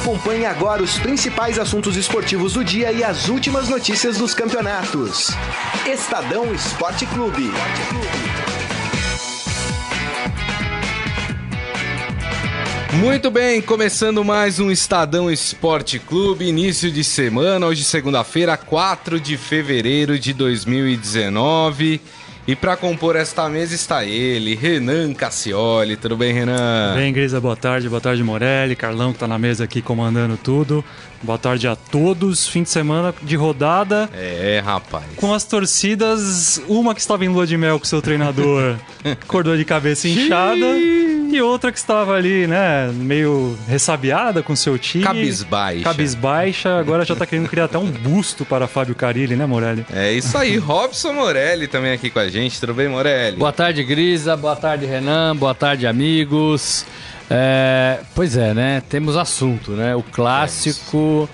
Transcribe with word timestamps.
Acompanhe 0.00 0.46
agora 0.46 0.82
os 0.82 0.98
principais 0.98 1.58
assuntos 1.58 1.94
esportivos 1.94 2.54
do 2.54 2.64
dia 2.64 2.90
e 2.90 3.04
as 3.04 3.28
últimas 3.28 3.68
notícias 3.68 4.16
dos 4.16 4.32
campeonatos. 4.32 5.28
Estadão 5.86 6.54
Esporte 6.54 7.04
Clube. 7.04 7.50
Muito 12.94 13.30
bem, 13.30 13.60
começando 13.60 14.24
mais 14.24 14.58
um 14.58 14.70
Estadão 14.70 15.30
Esporte 15.30 15.98
Clube, 15.98 16.46
início 16.46 16.90
de 16.90 17.04
semana, 17.04 17.66
hoje 17.66 17.84
segunda-feira, 17.84 18.56
4 18.56 19.20
de 19.20 19.36
fevereiro 19.36 20.18
de 20.18 20.32
2019. 20.32 22.00
E 22.46 22.56
para 22.56 22.76
compor 22.76 23.16
esta 23.16 23.48
mesa 23.48 23.74
está 23.74 24.04
ele, 24.04 24.54
Renan 24.54 25.12
Cassioli. 25.12 25.96
Tudo 25.96 26.16
bem, 26.16 26.32
Renan? 26.32 26.94
Bem, 26.94 27.12
Grisa, 27.12 27.40
boa 27.40 27.54
tarde. 27.54 27.88
Boa 27.88 28.00
tarde, 28.00 28.22
Morelli. 28.24 28.74
Carlão 28.74 29.12
que 29.12 29.18
tá 29.18 29.28
na 29.28 29.38
mesa 29.38 29.64
aqui 29.64 29.80
comandando 29.80 30.36
tudo. 30.36 30.84
Boa 31.22 31.38
tarde 31.38 31.68
a 31.68 31.76
todos. 31.76 32.48
Fim 32.48 32.62
de 32.62 32.70
semana 32.70 33.14
de 33.22 33.36
rodada. 33.36 34.08
É, 34.14 34.60
rapaz. 34.64 35.04
Com 35.16 35.34
as 35.34 35.44
torcidas, 35.44 36.60
uma 36.66 36.94
que 36.94 37.00
estava 37.00 37.24
em 37.24 37.28
lua 37.28 37.46
de 37.46 37.56
mel 37.56 37.78
com 37.78 37.84
seu 37.84 38.00
treinador, 38.02 38.76
acordou 39.04 39.56
de 39.56 39.64
cabeça 39.64 40.08
inchada. 40.08 40.66
E 41.32 41.40
outra 41.40 41.70
que 41.70 41.78
estava 41.78 42.14
ali, 42.14 42.46
né, 42.46 42.90
meio 42.92 43.56
ressabiada 43.68 44.42
com 44.42 44.56
seu 44.56 44.76
time. 44.78 45.04
Cabisbaixa. 45.04 45.84
Cabisbaixa. 45.84 46.78
Agora 46.78 47.04
já 47.04 47.14
tá 47.14 47.24
querendo 47.24 47.48
criar 47.48 47.66
até 47.66 47.78
um 47.78 47.90
busto 47.90 48.44
para 48.44 48.66
Fábio 48.66 48.94
Carilli, 48.94 49.36
né, 49.36 49.46
Morelli? 49.46 49.86
É 49.92 50.12
isso 50.12 50.36
aí. 50.36 50.56
Robson 50.56 51.12
Morelli 51.12 51.68
também 51.68 51.92
aqui 51.92 52.10
com 52.10 52.18
a 52.18 52.28
gente. 52.28 52.58
Tudo 52.58 52.74
bem, 52.74 52.88
Morelli? 52.88 53.36
Boa 53.36 53.52
tarde, 53.52 53.82
Grisa. 53.84 54.36
Boa 54.36 54.56
tarde, 54.56 54.86
Renan. 54.86 55.36
Boa 55.36 55.54
tarde, 55.54 55.86
amigos. 55.86 56.84
É, 57.30 58.00
pois 58.12 58.36
é, 58.36 58.52
né? 58.52 58.82
Temos 58.88 59.16
assunto, 59.16 59.70
né? 59.70 59.94
O 59.94 60.02
clássico. 60.02 61.28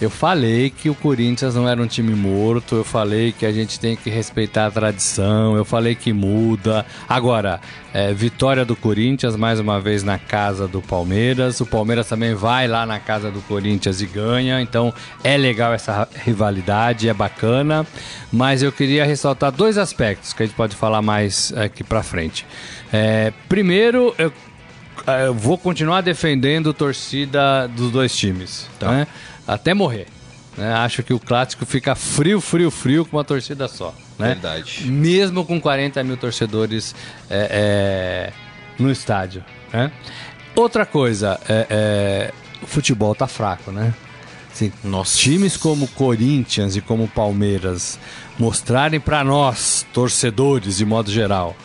Eu 0.00 0.10
falei 0.10 0.70
que 0.70 0.88
o 0.88 0.94
Corinthians 0.94 1.56
não 1.56 1.68
era 1.68 1.82
um 1.82 1.86
time 1.86 2.14
morto, 2.14 2.76
eu 2.76 2.84
falei 2.84 3.32
que 3.32 3.44
a 3.44 3.50
gente 3.50 3.80
tem 3.80 3.96
que 3.96 4.08
respeitar 4.08 4.66
a 4.66 4.70
tradição, 4.70 5.56
eu 5.56 5.64
falei 5.64 5.96
que 5.96 6.12
muda. 6.12 6.86
Agora, 7.08 7.60
é, 7.92 8.12
vitória 8.14 8.64
do 8.64 8.76
Corinthians, 8.76 9.34
mais 9.34 9.58
uma 9.58 9.80
vez 9.80 10.04
na 10.04 10.16
casa 10.16 10.68
do 10.68 10.80
Palmeiras. 10.80 11.60
O 11.60 11.66
Palmeiras 11.66 12.06
também 12.08 12.32
vai 12.32 12.68
lá 12.68 12.86
na 12.86 13.00
casa 13.00 13.28
do 13.28 13.40
Corinthians 13.42 14.00
e 14.00 14.06
ganha, 14.06 14.60
então 14.62 14.94
é 15.24 15.36
legal 15.36 15.72
essa 15.74 16.08
rivalidade, 16.24 17.08
é 17.08 17.14
bacana. 17.14 17.84
Mas 18.32 18.62
eu 18.62 18.70
queria 18.70 19.04
ressaltar 19.04 19.50
dois 19.50 19.76
aspectos 19.76 20.32
que 20.32 20.44
a 20.44 20.46
gente 20.46 20.54
pode 20.54 20.76
falar 20.76 21.02
mais 21.02 21.52
aqui 21.56 21.82
pra 21.82 22.04
frente. 22.04 22.46
É, 22.92 23.32
primeiro, 23.48 24.14
eu 24.16 24.32
eu 25.24 25.32
vou 25.32 25.56
continuar 25.56 26.00
defendendo 26.02 26.74
torcida 26.74 27.66
dos 27.68 27.90
dois 27.90 28.14
times, 28.14 28.68
Tá. 28.78 28.90
né? 28.90 29.06
Até 29.48 29.72
morrer. 29.72 30.06
né? 30.58 30.74
Acho 30.74 31.02
que 31.02 31.14
o 31.14 31.18
clássico 31.18 31.64
fica 31.64 31.94
frio, 31.94 32.38
frio, 32.38 32.70
frio 32.70 33.06
com 33.06 33.16
uma 33.16 33.24
torcida 33.24 33.66
só. 33.66 33.94
Né? 34.18 34.28
Verdade. 34.28 34.84
Mesmo 34.90 35.42
com 35.44 35.58
40 35.58 36.04
mil 36.04 36.18
torcedores 36.18 36.94
é, 37.30 38.30
é, 38.30 38.32
no 38.78 38.90
estádio. 38.92 39.42
Né? 39.72 39.90
Outra 40.54 40.84
coisa, 40.84 41.40
é, 41.48 41.66
é, 41.70 42.32
o 42.62 42.66
futebol 42.66 43.14
tá 43.14 43.26
fraco, 43.26 43.72
né? 43.72 43.94
Assim, 44.52 44.72
Nossa. 44.82 45.16
Times 45.16 45.56
como 45.56 45.86
Corinthians 45.88 46.74
e 46.74 46.80
como 46.80 47.06
Palmeiras 47.06 47.98
mostrarem 48.38 48.98
pra 48.98 49.22
nós, 49.22 49.86
torcedores 49.92 50.78
de 50.78 50.84
modo 50.84 51.10
geral, 51.10 51.56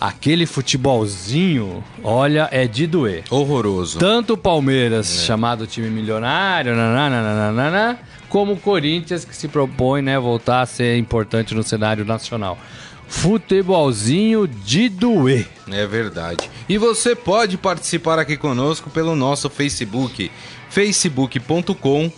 aquele 0.00 0.46
futebolzinho, 0.46 1.84
olha, 2.02 2.48
é 2.50 2.66
de 2.66 2.86
doer. 2.86 3.24
Horroroso. 3.28 3.98
Tanto 3.98 4.32
o 4.32 4.36
Palmeiras, 4.38 5.24
chamado 5.24 5.66
time 5.66 5.90
milionário, 5.90 6.74
nananana, 6.74 7.98
como 8.28 8.52
o 8.52 8.56
Corinthians, 8.56 9.24
que 9.24 9.36
se 9.36 9.46
propõe 9.46 10.00
né, 10.00 10.18
voltar 10.18 10.62
a 10.62 10.66
ser 10.66 10.96
importante 10.96 11.54
no 11.54 11.62
cenário 11.62 12.04
nacional. 12.04 12.58
Futebolzinho 13.06 14.46
de 14.46 14.88
doer. 14.88 15.46
É 15.70 15.84
verdade. 15.84 16.48
E 16.68 16.78
você 16.78 17.14
pode 17.14 17.58
participar 17.58 18.18
aqui 18.18 18.36
conosco 18.36 18.88
pelo 18.88 19.16
nosso 19.16 19.50
Facebook, 19.50 20.30
facebook.com 20.70 22.10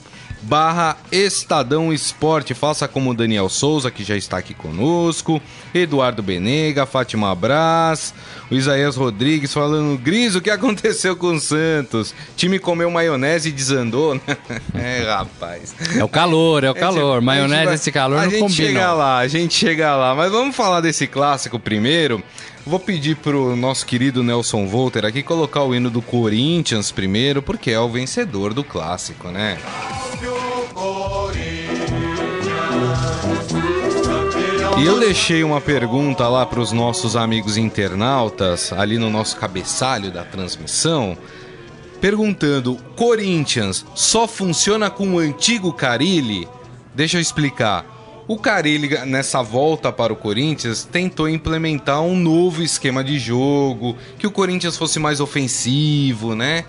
barra 0.43 0.97
Estadão 1.11 1.93
Esporte. 1.93 2.55
Faça 2.55 2.87
como 2.89 3.11
o 3.11 3.15
Daniel 3.15 3.49
Souza, 3.49 3.91
que 3.91 4.05
já 4.05 4.17
está 4.17 4.39
aqui 4.39 4.55
conosco, 4.55 5.41
Eduardo 5.75 6.23
Benega, 6.23 6.85
Fátima 6.85 7.35
Braz, 7.35 8.13
o 8.51 8.55
Isaías 8.55 8.97
Rodrigues 8.97 9.53
falando, 9.53 9.97
Gris, 9.99 10.35
o 10.35 10.41
que 10.41 10.51
aconteceu 10.51 11.17
com 11.17 11.29
o 11.29 11.41
Santos? 11.41 12.15
Time 12.37 12.59
comeu 12.59 12.91
maionese 12.91 13.49
e 13.49 13.53
desandou? 13.53 14.21
é, 14.75 15.05
rapaz. 15.09 15.75
É 15.97 16.03
o 16.05 16.09
calor, 16.09 16.65
é 16.65 16.69
o 16.69 16.71
A 16.73 16.75
gente- 16.75 16.81
calor. 16.81 17.13
a 17.13 17.15
gente 17.21 17.25
Maionese 17.27 17.65
vai- 17.65 17.75
esse 17.75 17.93
calor 17.93 18.19
a 18.19 18.23
não 18.25 18.31
gente 18.31 18.41
combina. 18.41 18.67
chega 18.69 18.93
lá, 18.93 19.19
a 19.19 19.29
gente 19.29 19.55
chega 19.55 19.97
lá. 19.97 20.15
Mas 20.15 20.31
vamos 20.33 20.55
falar 20.57 20.81
desse 20.81 21.07
clássico 21.07 21.59
primeiro. 21.59 22.23
Vou 22.65 22.79
pedir 22.79 23.17
pro 23.17 23.57
nosso 23.57 23.85
querido 23.85 24.23
Nelson 24.23 24.67
Volter 24.69 25.05
aqui 25.05 25.21
colocar 25.21 25.65
o 25.65 25.75
hino 25.75 25.91
do 25.91 26.01
Corinthians 26.01 26.93
primeiro, 26.93 27.43
porque 27.43 27.73
é 27.73 27.81
o 27.81 27.89
vencedor 27.89 28.55
do 28.55 28.63
clássico, 28.63 29.29
né? 29.29 29.59
E 34.79 34.85
eu 34.85 34.99
deixei 34.99 35.45
uma 35.45 35.61
pergunta 35.61 36.27
lá 36.29 36.45
para 36.45 36.59
os 36.59 36.73
nossos 36.73 37.15
amigos 37.15 37.57
internautas, 37.57 38.73
ali 38.73 38.99
no 38.99 39.11
nosso 39.11 39.37
cabeçalho 39.37 40.11
da 40.11 40.25
transmissão, 40.25 41.17
perguntando: 42.01 42.77
Corinthians 42.97 43.87
só 43.95 44.27
funciona 44.27 44.91
com 44.91 45.15
o 45.15 45.19
antigo 45.19 45.73
Carilli? 45.73 46.49
Deixa 46.95 47.17
eu 47.17 47.21
explicar. 47.21 47.87
O 48.27 48.39
Carilli, 48.39 48.89
nessa 49.07 49.43
volta 49.43 49.93
para 49.93 50.13
o 50.13 50.17
Corinthians, 50.17 50.85
tentou 50.85 51.29
implementar 51.29 52.01
um 52.01 52.17
novo 52.17 52.63
esquema 52.63 53.05
de 53.05 53.19
jogo, 53.19 53.97
que 54.19 54.27
o 54.27 54.31
Corinthians 54.31 54.77
fosse 54.77 54.99
mais 54.99 55.21
ofensivo, 55.21 56.35
né? 56.35 56.65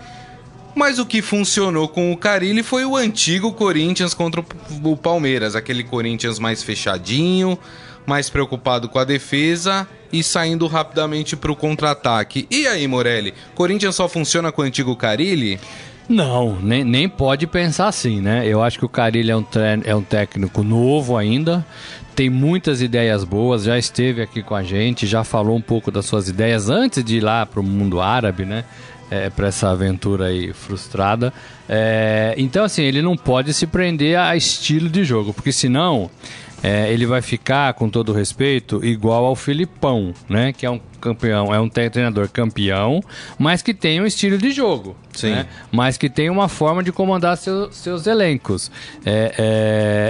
Mas 0.76 0.98
o 0.98 1.06
que 1.06 1.22
funcionou 1.22 1.88
com 1.88 2.12
o 2.12 2.18
Carilli 2.18 2.64
foi 2.64 2.84
o 2.86 2.98
antigo 2.98 3.54
Corinthians 3.54 4.14
contra 4.14 4.44
o 4.84 4.98
Palmeiras, 4.98 5.56
aquele 5.56 5.84
Corinthians 5.84 6.40
mais 6.40 6.64
fechadinho, 6.64 7.58
mais 8.06 8.30
preocupado 8.30 8.90
com 8.90 9.00
a 9.00 9.04
defesa 9.04 9.88
e 10.12 10.24
saindo 10.24 10.68
rapidamente 10.68 11.36
para 11.36 11.52
o 11.52 11.56
contra-ataque. 11.56 12.48
E 12.50 12.68
aí, 12.68 12.88
Morelli, 12.88 13.34
Corinthians 13.56 13.96
só 13.96 14.10
funciona 14.10 14.52
com 14.52 14.62
o 14.62 14.66
antigo 14.66 14.96
Carilli? 14.96 15.60
Não, 16.10 16.58
nem, 16.62 16.84
nem 16.84 17.08
pode 17.08 17.48
pensar 17.48 17.88
assim, 17.88 18.20
né? 18.20 18.46
Eu 18.46 18.62
acho 18.62 18.78
que 18.78 18.86
o 18.86 18.90
Carilli 18.90 19.32
é 19.32 19.38
um, 19.38 19.46
é 19.86 19.96
um 19.96 20.04
técnico 20.04 20.62
novo 20.62 21.16
ainda, 21.16 21.66
tem 22.14 22.30
muitas 22.30 22.82
ideias 22.82 23.24
boas, 23.24 23.64
já 23.64 23.78
esteve 23.78 24.22
aqui 24.22 24.44
com 24.44 24.54
a 24.54 24.64
gente, 24.64 25.08
já 25.08 25.24
falou 25.24 25.56
um 25.56 25.62
pouco 25.62 25.90
das 25.90 26.06
suas 26.06 26.28
ideias 26.28 26.70
antes 26.70 27.04
de 27.04 27.18
ir 27.18 27.22
lá 27.22 27.46
para 27.46 27.60
o 27.60 27.64
mundo 27.64 28.02
árabe, 28.02 28.44
né? 28.44 28.66
É, 29.14 29.30
para 29.30 29.48
essa 29.48 29.70
aventura 29.70 30.26
aí 30.26 30.52
frustrada. 30.54 31.32
É, 31.70 32.34
então, 32.38 32.64
assim, 32.64 32.82
ele 32.84 33.02
não 33.02 33.16
pode 33.16 33.54
se 33.54 33.68
prender 33.68 34.18
a 34.18 34.36
estilo 34.36 34.90
de 34.90 35.04
jogo, 35.04 35.34
porque 35.34 35.52
senão 35.52 36.10
é, 36.64 36.92
ele 36.92 37.06
vai 37.06 37.22
ficar, 37.22 37.74
com 37.74 37.90
todo 37.90 38.12
respeito, 38.14 38.84
igual 38.84 39.26
ao 39.26 39.36
Filipão, 39.36 40.14
né? 40.30 40.52
Que 40.54 40.66
é 40.66 40.70
um 40.72 40.80
campeão, 41.02 41.54
é 41.54 41.60
um 41.60 41.68
tre- 41.68 41.90
treinador 41.90 42.30
campeão, 42.30 43.02
mas 43.38 43.62
que 43.62 43.74
tem 43.74 44.02
um 44.02 44.06
estilo 44.06 44.38
de 44.38 44.52
jogo. 44.52 44.96
Sim. 45.14 45.32
né? 45.32 45.46
Mas 45.72 45.98
que 45.98 46.10
tem 46.10 46.30
uma 46.30 46.48
forma 46.48 46.82
de 46.82 46.92
comandar 46.92 47.36
seu- 47.38 47.72
seus 47.72 48.08
elencos. 48.08 48.72
É, 49.06 49.34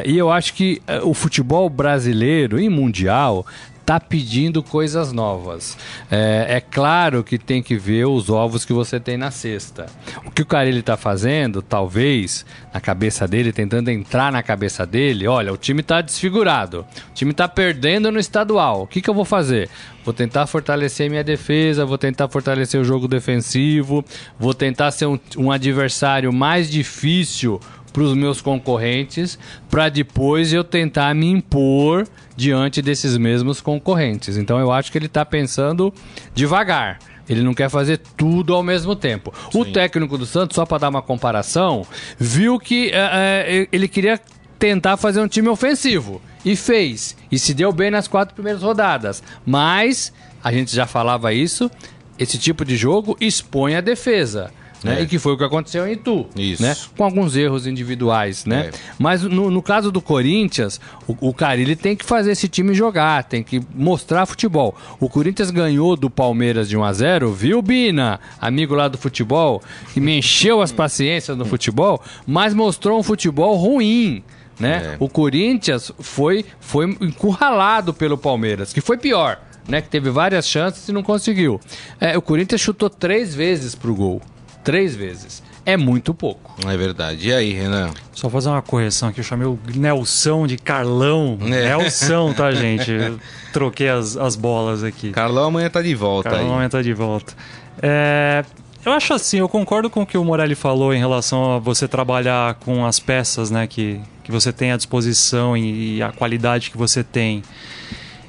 é, 0.06 0.10
e 0.10 0.18
eu 0.18 0.32
acho 0.32 0.54
que 0.54 0.82
é, 0.88 1.00
o 1.02 1.14
futebol 1.14 1.68
brasileiro 1.70 2.60
e 2.60 2.70
mundial 2.70 3.46
tá 3.86 4.00
pedindo 4.00 4.64
coisas 4.64 5.12
novas. 5.12 5.78
É, 6.10 6.46
é 6.58 6.62
claro 6.62 7.24
que 7.24 7.38
tem 7.38 7.62
que 7.62 7.76
ver 7.76 8.06
os 8.06 8.30
ovos 8.30 8.66
que 8.66 8.74
você 8.74 9.00
tem 9.00 9.18
na 9.18 9.32
cesta. 9.32 9.86
O 10.26 10.32
que 10.32 10.42
o 10.42 10.46
cara 10.46 10.68
ele 10.68 10.82
tá 10.82 10.96
fazendo, 10.96 11.62
talvez, 11.62 12.46
na 12.74 12.80
cabeça 12.80 13.28
dele, 13.28 13.52
tentando 13.52 13.90
entrar 13.90 14.32
na 14.32 14.42
cabeça 14.42 14.86
dele, 14.86 15.28
olha, 15.28 15.52
o 15.52 15.58
time 15.58 15.84
tá 15.84 16.02
desfigurado, 16.02 16.86
o 17.12 17.14
time 17.14 17.34
tá 17.34 17.48
perdendo 17.48 18.12
no 18.12 18.20
estadual. 18.20 18.84
O 18.84 18.88
que, 18.88 19.02
que 19.02 19.10
eu 19.10 19.14
vou 19.14 19.26
fazer? 19.26 19.70
Vou 20.04 20.14
tentar 20.14 20.48
fortalecer 20.48 21.10
minha 21.10 21.24
defesa, 21.24 21.86
vou 21.86 21.98
tentar 21.98 22.28
fortalecer 22.28 22.80
o 22.80 22.84
jogo 22.84 23.08
defensivo, 23.08 24.04
vou 24.38 24.54
tentar 24.54 24.92
ser 24.92 25.06
um, 25.06 25.18
um 25.38 25.52
adversário 25.52 26.32
mais 26.34 26.70
difícil 26.70 27.60
para 27.94 28.04
os 28.04 28.16
meus 28.16 28.42
concorrentes, 28.42 29.38
para 29.70 29.88
depois 29.88 30.52
eu 30.52 30.64
tentar 30.64 31.14
me 31.14 31.30
impor 31.30 32.08
diante 32.36 32.82
desses 32.82 33.16
mesmos 33.18 33.62
concorrentes. 33.62 34.36
Então 34.36 34.60
eu 34.60 34.72
acho 34.72 34.92
que 34.92 34.98
ele 34.98 35.06
está 35.06 35.24
pensando 35.24 35.94
devagar. 36.34 36.98
Ele 37.30 37.42
não 37.42 37.54
quer 37.54 37.70
fazer 37.70 38.00
tudo 38.18 38.54
ao 38.54 38.64
mesmo 38.64 38.96
tempo. 38.96 39.34
O 39.54 39.64
técnico 39.64 40.18
do 40.18 40.26
Santos, 40.26 40.56
só 40.56 40.66
para 40.66 40.80
dar 40.80 40.90
uma 40.90 41.02
comparação, 41.02 41.86
viu 42.18 42.60
que 42.60 42.90
é, 42.90 43.46
é, 43.48 43.68
ele 43.72 43.88
queria 43.88 44.20
tentar 44.60 44.98
fazer 44.98 45.22
um 45.22 45.28
time 45.28 45.48
ofensivo. 45.48 46.22
E 46.44 46.56
fez. 46.56 47.16
E 47.32 47.40
se 47.40 47.54
deu 47.54 47.72
bem 47.72 47.90
nas 47.90 48.08
quatro 48.08 48.34
primeiras 48.34 48.62
rodadas. 48.62 49.24
Mas, 49.46 50.12
a 50.44 50.52
gente 50.52 50.76
já 50.76 50.86
falava 50.86 51.32
isso, 51.32 51.72
esse 52.20 52.38
tipo 52.38 52.66
de 52.66 52.76
jogo 52.76 53.16
expõe 53.22 53.76
a 53.76 53.82
defesa. 53.82 54.52
Né? 54.84 55.00
É. 55.00 55.04
E 55.04 55.08
que 55.08 55.18
foi 55.18 55.34
o 55.34 55.38
que 55.38 55.44
aconteceu 55.44 55.88
em 55.88 55.94
Itu. 55.94 56.28
Isso. 56.36 56.62
Né? 56.62 56.76
Com 56.98 57.04
alguns 57.04 57.36
erros 57.36 57.66
individuais, 57.66 58.46
né? 58.46 58.72
É. 58.74 58.78
Mas 59.00 59.24
no, 59.24 59.50
no 59.50 59.62
caso 59.62 59.92
do 59.92 60.02
Corinthians, 60.02 60.80
o, 61.08 61.30
o 61.30 61.34
Carilli 61.34 61.76
tem 61.76 61.96
que 61.96 62.04
fazer 62.04 62.32
esse 62.32 62.48
time 62.48 62.74
jogar, 62.74 63.24
tem 63.24 63.44
que 63.44 63.62
mostrar 63.74 64.26
futebol. 64.26 64.76
O 65.00 65.08
Corinthians 65.08 65.52
ganhou 65.52 65.96
do 65.96 66.10
Palmeiras 66.10 66.68
de 66.68 66.76
1 66.78 66.84
a 66.84 66.94
0 66.94 67.32
viu, 67.32 67.62
Bina? 67.62 68.20
Amigo 68.40 68.76
lá 68.76 68.88
do 68.88 68.98
futebol, 68.98 69.62
que 69.94 70.00
me 70.00 70.18
encheu 70.18 70.62
as 70.62 70.72
paciências 70.72 71.38
no 71.38 71.46
futebol, 71.46 72.02
mas 72.28 72.54
mostrou 72.54 73.00
um 73.00 73.04
futebol 73.04 73.56
ruim. 73.56 74.24
Né? 74.60 74.94
É. 74.94 74.98
O 75.00 75.10
Corinthians 75.10 75.92
foi, 76.00 76.46
foi 76.60 76.86
encurralado 77.02 77.94
pelo 77.94 78.18
Palmeiras, 78.18 78.74
que 78.74 78.82
foi 78.82 78.98
pior. 78.98 79.40
Né, 79.66 79.82
que 79.82 79.88
teve 79.88 80.10
várias 80.10 80.46
chances 80.46 80.90
e 80.90 80.92
não 80.92 81.02
conseguiu. 81.02 81.58
É, 81.98 82.18
o 82.18 82.22
Corinthians 82.22 82.60
chutou 82.60 82.90
três 82.90 83.34
vezes 83.34 83.74
pro 83.74 83.96
gol. 83.96 84.22
Três 84.64 84.96
vezes. 84.96 85.44
É 85.66 85.78
muito 85.78 86.14
pouco. 86.14 86.56
É 86.68 86.76
verdade. 86.76 87.30
E 87.30 87.34
aí, 87.34 87.54
Renan? 87.54 87.92
Só 88.12 88.30
fazer 88.30 88.50
uma 88.50 88.62
correção 88.62 89.10
aqui, 89.10 89.20
eu 89.22 89.24
chamei 89.24 89.48
o 89.48 89.58
Nelson 89.76 90.46
de 90.46 90.58
Carlão. 90.58 91.38
É. 91.42 91.46
Nelson, 91.46 92.34
tá, 92.34 92.52
gente? 92.56 92.92
Eu 92.92 93.20
troquei 93.54 93.90
as, 93.90 94.18
as 94.18 94.36
bolas 94.36 94.84
aqui. 94.84 95.12
Carlão 95.12 95.46
amanhã 95.46 95.70
tá 95.70 95.82
de 95.82 95.96
volta 95.96 96.30
Carlão 96.30 96.60
aí. 96.60 96.66
entra 96.66 96.84
de 96.84 96.94
volta. 96.94 97.34
É, 97.82 98.44
eu 98.86 98.92
acho 98.92 99.14
assim, 99.14 99.38
eu 99.38 99.48
concordo 99.48 99.90
com 99.90 100.02
o 100.02 100.06
que 100.06 100.18
o 100.18 100.26
Morelli 100.26 100.56
falou 100.56 100.94
em 100.94 101.00
relação 101.00 101.56
a 101.56 101.60
você 101.60 101.88
trabalhar 101.88 102.56
com 102.56 102.86
as 102.86 103.00
peças 103.00 103.50
né, 103.50 103.66
que, 103.66 104.02
que 104.24 104.32
você 104.32 104.52
tem 104.52 104.74
à 104.74 104.78
disposição 104.78 105.56
e, 105.56 105.98
e 105.98 106.04
a 106.04 106.12
qualidade 106.12 106.70
que 106.70 106.78
você 106.78 107.02
tem. 107.04 107.42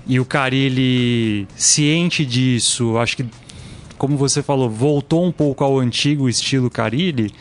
E 0.06 0.20
o 0.20 0.24
Carilli, 0.24 1.48
ciente 1.56 2.24
disso, 2.24 2.96
acho 2.98 3.16
que, 3.16 3.26
como 3.98 4.16
você 4.16 4.42
falou, 4.42 4.68
voltou 4.68 5.24
um 5.24 5.32
pouco 5.32 5.64
ao 5.64 5.78
antigo 5.78 6.28
estilo 6.28 6.70
Carilli. 6.70 7.32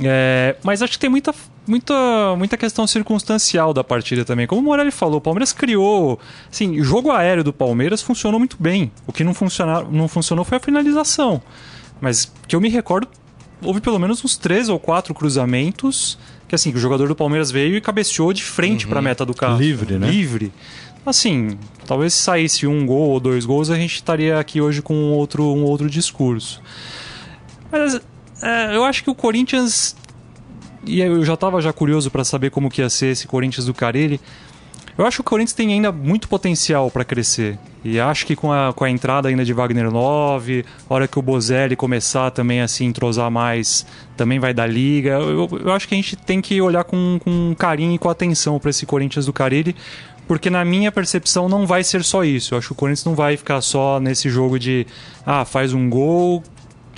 É, 0.00 0.56
mas 0.62 0.82
acho 0.82 0.92
que 0.92 0.98
tem 0.98 1.08
muita, 1.08 1.34
muita, 1.66 2.36
muita 2.36 2.56
questão 2.56 2.86
circunstancial 2.86 3.72
da 3.72 3.82
partida 3.82 4.24
também. 4.24 4.46
Como 4.46 4.60
o 4.60 4.64
Morelli 4.64 4.90
falou, 4.90 5.18
o 5.18 5.20
Palmeiras 5.20 5.52
criou. 5.52 6.18
Assim, 6.50 6.78
o 6.78 6.84
jogo 6.84 7.10
aéreo 7.10 7.42
do 7.42 7.52
Palmeiras 7.52 8.02
funcionou 8.02 8.38
muito 8.38 8.56
bem. 8.60 8.92
O 9.06 9.12
que 9.12 9.24
não, 9.24 9.32
funciona, 9.32 9.82
não 9.82 10.08
funcionou 10.08 10.44
foi 10.44 10.58
a 10.58 10.60
finalização. 10.60 11.42
Mas 12.00 12.30
que 12.46 12.54
eu 12.54 12.60
me 12.60 12.68
recordo, 12.68 13.08
houve 13.62 13.80
pelo 13.80 13.98
menos 13.98 14.24
uns 14.24 14.36
três 14.36 14.68
ou 14.68 14.78
quatro 14.78 15.14
cruzamentos 15.14 16.18
que 16.48 16.54
assim, 16.54 16.70
que 16.70 16.76
o 16.76 16.80
jogador 16.80 17.08
do 17.08 17.16
Palmeiras 17.16 17.50
veio 17.50 17.76
e 17.76 17.80
cabeceou 17.80 18.32
de 18.32 18.42
frente 18.42 18.86
para 18.86 19.00
a 19.00 19.02
meta 19.02 19.24
do 19.26 19.34
carro. 19.34 19.58
Livre, 19.58 19.98
né? 19.98 20.08
Livre. 20.08 20.52
Assim, 21.06 21.56
talvez 21.86 22.14
se 22.14 22.22
saísse 22.22 22.66
um 22.66 22.84
gol 22.84 23.10
ou 23.10 23.20
dois 23.20 23.46
gols, 23.46 23.70
a 23.70 23.76
gente 23.76 23.94
estaria 23.94 24.40
aqui 24.40 24.60
hoje 24.60 24.82
com 24.82 24.92
um 24.92 25.12
outro, 25.12 25.44
um 25.44 25.62
outro 25.62 25.88
discurso. 25.88 26.60
Mas 27.70 28.00
é, 28.42 28.74
eu 28.74 28.84
acho 28.84 29.04
que 29.04 29.10
o 29.10 29.14
Corinthians. 29.14 29.94
E 30.84 31.00
eu 31.00 31.24
já 31.24 31.34
estava 31.34 31.60
já 31.60 31.72
curioso 31.72 32.10
para 32.10 32.24
saber 32.24 32.50
como 32.50 32.68
que 32.68 32.80
ia 32.80 32.90
ser 32.90 33.06
esse 33.06 33.26
Corinthians 33.26 33.66
do 33.66 33.74
Carilli. 33.74 34.20
Eu 34.98 35.04
acho 35.04 35.18
que 35.18 35.20
o 35.20 35.24
Corinthians 35.24 35.52
tem 35.52 35.72
ainda 35.72 35.92
muito 35.92 36.26
potencial 36.26 36.90
para 36.90 37.04
crescer. 37.04 37.58
E 37.84 38.00
acho 38.00 38.24
que 38.26 38.34
com 38.34 38.50
a, 38.50 38.72
com 38.72 38.82
a 38.82 38.90
entrada 38.90 39.28
ainda 39.28 39.44
de 39.44 39.52
Wagner 39.52 39.92
Love, 39.92 40.64
a 40.88 40.94
hora 40.94 41.06
que 41.06 41.18
o 41.18 41.22
Bozelli 41.22 41.76
começar 41.76 42.30
também 42.30 42.60
a 42.62 42.66
se 42.66 42.82
entrosar 42.82 43.30
mais, 43.30 43.86
também 44.16 44.40
vai 44.40 44.54
dar 44.54 44.66
liga. 44.66 45.10
Eu, 45.10 45.48
eu 45.64 45.72
acho 45.72 45.86
que 45.86 45.94
a 45.94 45.98
gente 45.98 46.16
tem 46.16 46.40
que 46.40 46.60
olhar 46.60 46.82
com, 46.82 47.20
com 47.22 47.54
carinho 47.56 47.94
e 47.94 47.98
com 47.98 48.08
atenção 48.08 48.58
para 48.58 48.70
esse 48.70 48.86
Corinthians 48.86 49.26
do 49.26 49.32
Carilli, 49.32 49.76
porque 50.26 50.50
na 50.50 50.64
minha 50.64 50.90
percepção 50.90 51.48
não 51.48 51.66
vai 51.66 51.84
ser 51.84 52.02
só 52.04 52.24
isso. 52.24 52.54
Eu 52.54 52.58
acho 52.58 52.68
que 52.68 52.72
o 52.72 52.76
Corinthians 52.76 53.04
não 53.04 53.14
vai 53.14 53.36
ficar 53.36 53.60
só 53.60 54.00
nesse 54.00 54.28
jogo 54.28 54.58
de 54.58 54.86
ah, 55.24 55.44
faz 55.44 55.72
um 55.72 55.88
gol, 55.88 56.42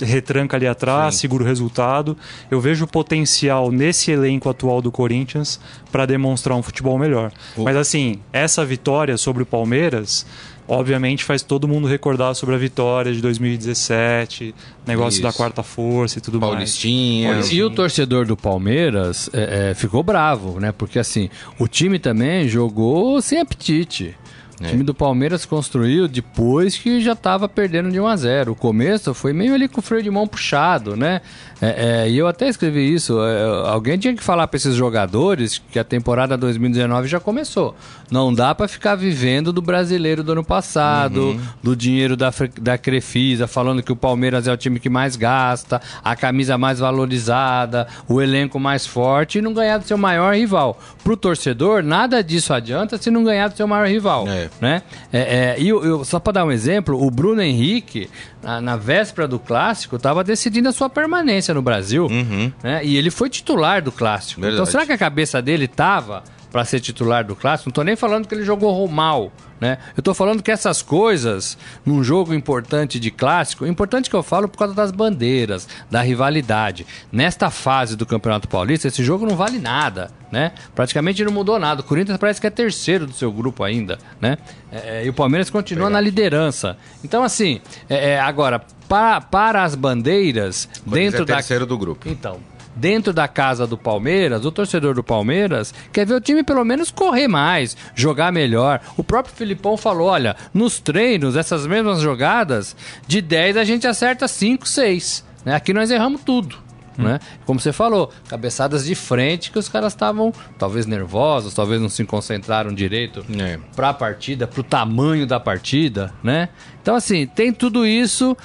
retranca 0.05 0.57
ali 0.57 0.67
atrás, 0.67 1.15
Sim. 1.15 1.21
segura 1.21 1.43
o 1.43 1.47
resultado. 1.47 2.17
Eu 2.49 2.59
vejo 2.59 2.87
potencial 2.87 3.71
nesse 3.71 4.11
elenco 4.11 4.49
atual 4.49 4.81
do 4.81 4.91
Corinthians 4.91 5.59
para 5.91 6.05
demonstrar 6.05 6.57
um 6.57 6.63
futebol 6.63 6.97
melhor. 6.97 7.31
Mas 7.57 7.75
assim, 7.75 8.19
essa 8.31 8.65
vitória 8.65 9.17
sobre 9.17 9.43
o 9.43 9.45
Palmeiras, 9.45 10.25
obviamente 10.69 11.23
faz 11.23 11.41
todo 11.41 11.67
mundo 11.67 11.87
recordar 11.87 12.33
sobre 12.35 12.53
a 12.55 12.57
vitória 12.57 13.11
de 13.11 13.21
2017, 13.21 14.53
negócio 14.85 15.17
Isso. 15.17 15.23
da 15.23 15.33
quarta 15.33 15.63
força 15.63 16.19
e 16.19 16.21
tudo 16.21 16.39
Paulistinha. 16.39 17.29
Paulistinha. 17.29 17.59
E 17.61 17.63
o 17.63 17.69
torcedor 17.71 18.25
do 18.25 18.37
Palmeiras 18.37 19.29
é, 19.33 19.71
é, 19.71 19.73
ficou 19.73 20.03
bravo, 20.03 20.59
né? 20.59 20.71
Porque 20.71 20.99
assim, 20.99 21.29
o 21.57 21.67
time 21.67 21.97
também 21.99 22.47
jogou 22.47 23.21
sem 23.21 23.39
apetite. 23.39 24.15
O 24.61 24.65
É. 24.65 24.71
time 24.71 24.83
do 24.83 24.93
Palmeiras 24.93 25.45
construiu 25.45 26.05
depois 26.05 26.77
que 26.77 26.99
já 26.99 27.13
estava 27.13 27.47
perdendo 27.47 27.89
de 27.89 27.97
1 27.97 28.05
a 28.07 28.15
0 28.17 28.51
O 28.51 28.55
começo 28.55 29.13
foi 29.13 29.31
meio 29.31 29.53
ali 29.55 29.69
com 29.69 29.79
o 29.79 29.81
freio 29.81 30.03
de 30.03 30.11
mão 30.11 30.27
puxado, 30.27 30.97
né? 30.97 31.21
É, 31.61 32.03
é, 32.05 32.09
e 32.09 32.17
eu 32.17 32.27
até 32.27 32.47
escrevi 32.47 32.93
isso. 32.93 33.19
é, 33.21 33.69
alguém 33.69 33.97
tinha 33.97 34.15
que 34.15 34.23
falar 34.23 34.47
para 34.47 34.57
esses 34.57 34.75
jogadores 34.75 35.61
que 35.71 35.77
a 35.77 35.83
temporada 35.83 36.37
2019 36.37 37.07
já 37.07 37.19
começou. 37.19 37.75
Não 38.09 38.33
dá 38.33 38.55
para 38.55 38.67
ficar 38.67 38.95
vivendo 38.95 39.51
do 39.51 39.61
brasileiro 39.61 40.23
do 40.23 40.31
ano 40.31 40.43
passado, 40.43 41.39
do 41.61 41.75
dinheiro 41.75 42.15
da, 42.15 42.31
da 42.61 42.77
Crefisa, 42.77 43.45
falando 43.47 43.83
que 43.83 43.91
o 43.91 43.95
Palmeiras 43.95 44.47
é 44.47 44.53
o 44.53 44.57
time 44.57 44.79
que 44.79 44.89
mais 44.89 45.15
gasta, 45.15 45.81
a 46.03 46.15
camisa 46.15 46.57
mais 46.57 46.79
valorizada, 46.79 47.87
o 48.07 48.21
elenco 48.21 48.59
mais 48.59 48.85
forte 48.85 49.37
e 49.39 49.41
não 49.41 49.53
ganhar 49.53 49.77
do 49.77 49.85
seu 49.85 49.97
maior 49.97 50.33
rival. 50.35 50.79
Pro 51.03 51.17
torcedor, 51.17 51.83
nada 51.83 52.23
disso 52.23 52.53
adianta 52.53 52.97
se 52.97 53.11
não 53.11 53.23
ganhar 53.23 53.49
do 53.49 53.57
seu 53.57 53.67
maior 53.67 53.87
rival. 53.87 54.27
É. 54.27 54.49
Né? 54.61 54.81
É, 55.11 55.19
é, 55.19 55.55
e 55.59 55.69
eu, 55.69 55.83
eu- 55.83 56.05
só 56.05 56.19
para 56.19 56.33
dar 56.33 56.45
um 56.45 56.51
exemplo, 56.51 57.01
o 57.05 57.11
Bruno 57.11 57.41
Henrique, 57.41 58.09
na, 58.41 58.61
na 58.61 58.75
véspera 58.75 59.27
do 59.27 59.37
clássico, 59.39 59.97
estava 59.97 60.23
decidindo 60.23 60.69
a 60.69 60.71
sua 60.71 60.89
permanência 60.89 61.48
no 61.53 61.61
Brasil. 61.61 62.07
Uhum. 62.07 62.51
né? 62.63 62.83
E 62.83 62.97
ele 62.97 63.09
foi 63.09 63.29
titular 63.29 63.81
do 63.81 63.91
clássico. 63.91 64.41
Verdade. 64.41 64.61
Então 64.61 64.71
será 64.71 64.85
que 64.85 64.91
a 64.91 64.97
cabeça 64.97 65.41
dele 65.41 65.67
tava 65.67 66.23
para 66.51 66.65
ser 66.65 66.79
titular 66.79 67.23
do 67.23 67.35
clássico? 67.35 67.69
Não 67.69 67.73
tô 67.73 67.83
nem 67.83 67.95
falando 67.95 68.27
que 68.27 68.33
ele 68.33 68.43
jogou 68.43 68.87
mal, 68.87 69.31
né? 69.59 69.77
Eu 69.95 70.01
tô 70.01 70.13
falando 70.13 70.41
que 70.41 70.51
essas 70.51 70.81
coisas 70.81 71.57
num 71.85 72.03
jogo 72.03 72.33
importante 72.33 72.99
de 72.99 73.11
clássico, 73.11 73.65
importante 73.65 74.09
que 74.09 74.15
eu 74.15 74.23
falo 74.23 74.47
por 74.47 74.57
causa 74.57 74.73
das 74.73 74.91
bandeiras, 74.91 75.67
da 75.89 76.01
rivalidade. 76.01 76.85
Nesta 77.11 77.49
fase 77.49 77.95
do 77.95 78.05
Campeonato 78.05 78.47
Paulista, 78.47 78.87
esse 78.87 79.03
jogo 79.03 79.25
não 79.25 79.35
vale 79.35 79.59
nada, 79.59 80.11
né? 80.31 80.53
Praticamente 80.73 81.23
não 81.23 81.31
mudou 81.31 81.59
nada. 81.59 81.81
O 81.81 81.83
Corinthians 81.83 82.17
parece 82.17 82.39
que 82.39 82.47
é 82.47 82.49
terceiro 82.49 83.05
do 83.05 83.13
seu 83.13 83.31
grupo 83.31 83.63
ainda, 83.63 83.99
né? 84.21 84.37
É, 84.71 84.99
é, 85.01 85.05
e 85.05 85.09
o 85.09 85.13
Palmeiras 85.13 85.49
continua 85.49 85.89
na 85.89 85.99
liderança. 85.99 86.77
Então 87.03 87.23
assim, 87.23 87.61
é, 87.89 88.11
é, 88.11 88.19
agora 88.19 88.61
para, 88.87 89.21
para 89.21 89.63
as 89.63 89.75
bandeiras 89.75 90.65
Corinthians 90.65 90.93
dentro 90.93 91.23
é 91.23 91.25
da 91.25 91.35
terceiro 91.35 91.65
do 91.65 91.77
grupo. 91.77 92.09
então, 92.09 92.39
dentro 92.79 93.11
da 93.11 93.27
casa 93.27 93.67
do 93.67 93.77
Palmeiras, 93.77 94.45
o 94.45 94.51
torcedor 94.51 94.95
do 94.95 95.03
Palmeiras 95.03 95.73
quer 95.91 96.05
ver 96.05 96.13
o 96.15 96.21
time 96.21 96.43
pelo 96.43 96.63
menos 96.63 96.89
correr 96.89 97.27
mais, 97.27 97.75
jogar 97.93 98.31
melhor. 98.31 98.79
O 98.97 99.03
próprio 99.03 99.35
Filipão 99.35 99.75
falou: 99.75 100.07
olha, 100.07 100.35
nos 100.53 100.79
treinos, 100.79 101.35
essas 101.35 101.67
mesmas 101.67 101.99
jogadas, 101.99 102.75
de 103.07 103.21
10 103.21 103.57
a 103.57 103.63
gente 103.63 103.85
acerta 103.85 104.27
5, 104.27 104.67
6. 104.67 105.25
Né? 105.45 105.55
Aqui 105.55 105.73
nós 105.73 105.91
erramos 105.91 106.21
tudo. 106.23 106.57
Né? 106.97 107.17
Como 107.45 107.57
você 107.61 107.71
falou, 107.71 108.11
cabeçadas 108.27 108.83
de 108.83 108.93
frente 108.93 109.51
que 109.51 109.57
os 109.57 109.69
caras 109.69 109.93
estavam 109.93 110.33
talvez 110.57 110.85
nervosos, 110.85 111.53
talvez 111.53 111.79
não 111.81 111.87
se 111.87 112.03
concentraram 112.03 112.73
direito 112.73 113.25
É. 113.39 113.57
para 113.73 113.87
a 113.87 113.93
partida, 113.93 114.45
para 114.45 114.59
o 114.59 114.63
tamanho 114.65 115.25
da 115.25 115.39
partida, 115.39 116.13
né? 116.21 116.49
Então 116.81 116.95
assim, 116.95 117.25
tem 117.25 117.53
tudo 117.53 117.87
isso. 117.87 118.35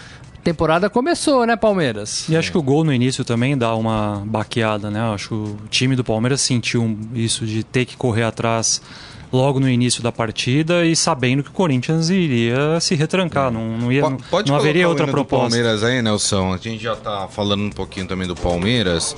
Temporada 0.44 0.90
começou, 0.90 1.46
né, 1.46 1.56
Palmeiras? 1.56 2.28
E 2.28 2.36
acho 2.36 2.52
que 2.52 2.58
o 2.58 2.62
gol 2.62 2.84
no 2.84 2.92
início 2.92 3.24
também 3.24 3.56
dá 3.56 3.74
uma 3.74 4.22
baqueada, 4.26 4.90
né? 4.90 5.00
Acho 5.14 5.28
que 5.28 5.34
o 5.34 5.56
time 5.70 5.96
do 5.96 6.04
Palmeiras 6.04 6.42
sentiu 6.42 6.98
isso 7.14 7.46
de 7.46 7.64
ter 7.64 7.86
que 7.86 7.96
correr 7.96 8.24
atrás 8.24 8.82
logo 9.32 9.58
no 9.58 9.68
início 9.68 10.02
da 10.02 10.12
partida 10.12 10.84
e 10.84 10.94
sabendo 10.94 11.42
que 11.42 11.48
o 11.48 11.52
Corinthians 11.52 12.08
iria 12.10 12.78
se 12.78 12.94
retrancar, 12.94 13.50
não, 13.50 13.76
não, 13.78 13.90
ia, 13.90 14.02
Po- 14.02 14.10
não, 14.10 14.16
Pode 14.18 14.48
não 14.50 14.56
haveria 14.58 14.88
outra 14.88 15.08
proposta. 15.08 15.48
Palmeiras 15.48 15.82
aí, 15.82 16.00
Nelson. 16.02 16.52
A 16.52 16.56
gente 16.58 16.80
já 16.82 16.94
tá 16.94 17.26
falando 17.28 17.62
um 17.64 17.70
pouquinho 17.70 18.06
também 18.06 18.28
do 18.28 18.36
Palmeiras. 18.36 19.16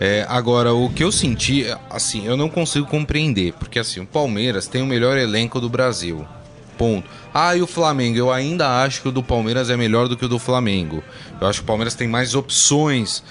É, 0.00 0.26
agora, 0.28 0.72
o 0.74 0.88
que 0.90 1.04
eu 1.04 1.12
senti, 1.12 1.66
assim, 1.88 2.26
eu 2.26 2.36
não 2.36 2.48
consigo 2.48 2.86
compreender, 2.86 3.52
porque 3.52 3.78
assim, 3.78 4.00
o 4.00 4.06
Palmeiras 4.06 4.66
tem 4.66 4.82
o 4.82 4.86
melhor 4.86 5.16
elenco 5.16 5.60
do 5.60 5.68
Brasil. 5.68 6.26
Ponto. 6.76 7.08
Ah, 7.32 7.56
e 7.56 7.62
o 7.62 7.66
Flamengo? 7.66 8.18
Eu 8.18 8.32
ainda 8.32 8.82
acho 8.82 9.02
que 9.02 9.08
o 9.08 9.12
do 9.12 9.22
Palmeiras 9.22 9.70
é 9.70 9.76
melhor 9.76 10.08
do 10.08 10.16
que 10.16 10.24
o 10.24 10.28
do 10.28 10.38
Flamengo. 10.38 11.02
Eu 11.40 11.46
acho 11.46 11.60
que 11.60 11.64
o 11.64 11.66
Palmeiras 11.66 11.94
tem 11.94 12.08
mais 12.08 12.34
opções 12.34 13.22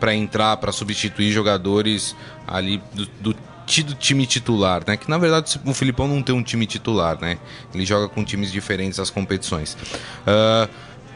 para 0.00 0.14
entrar, 0.14 0.56
para 0.56 0.72
substituir 0.72 1.32
jogadores 1.32 2.16
ali 2.46 2.82
do, 2.92 3.06
do 3.20 3.36
do 3.80 3.94
time 3.94 4.26
titular, 4.26 4.82
né? 4.86 4.96
Que 4.96 5.08
na 5.08 5.16
verdade 5.16 5.58
o 5.64 5.72
Filipão 5.72 6.06
não 6.06 6.20
tem 6.20 6.34
um 6.34 6.42
time 6.42 6.66
titular, 6.66 7.18
né? 7.18 7.38
Ele 7.72 7.86
joga 7.86 8.08
com 8.08 8.22
times 8.22 8.52
diferentes 8.52 8.98
as 9.00 9.08
competições. 9.08 9.76
Ah, 10.26 10.68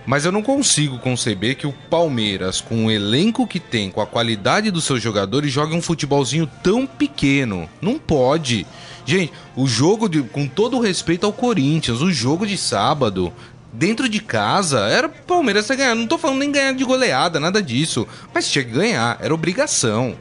mas 0.07 0.25
eu 0.25 0.31
não 0.31 0.43
consigo 0.43 0.99
conceber 0.99 1.57
que 1.57 1.67
o 1.67 1.75
Palmeiras, 1.91 2.61
com 2.61 2.87
o 2.87 2.91
elenco 2.91 3.47
que 3.47 3.59
tem, 3.59 3.91
com 3.91 4.01
a 4.01 4.07
qualidade 4.07 4.71
dos 4.71 4.85
seus 4.85 5.03
jogadores, 5.03 5.53
jogue 5.53 5.75
um 5.75 5.83
futebolzinho 5.83 6.49
tão 6.63 6.87
pequeno. 6.87 7.69
Não 7.83 7.99
pode. 7.99 8.65
Gente, 9.05 9.33
o 9.57 9.67
jogo 9.67 10.09
de. 10.09 10.23
Com 10.23 10.47
todo 10.47 10.81
respeito 10.81 11.27
ao 11.27 11.33
Corinthians, 11.33 12.01
o 12.01 12.13
jogo 12.13 12.47
de 12.47 12.57
sábado 12.57 13.33
dentro 13.73 14.09
de 14.09 14.21
casa, 14.21 14.81
era 14.89 15.09
Palmeiras 15.09 15.67
ter 15.67 15.77
ganhar. 15.77 15.95
Não 15.95 16.07
tô 16.07 16.17
falando 16.17 16.39
nem 16.39 16.53
ganhar 16.53 16.73
de 16.73 16.85
goleada, 16.85 17.39
nada 17.39 17.63
disso. 17.63 18.07
Mas 18.33 18.51
tinha 18.51 18.65
que 18.65 18.71
ganhar, 18.71 19.19
era 19.21 19.35
obrigação. 19.35 20.17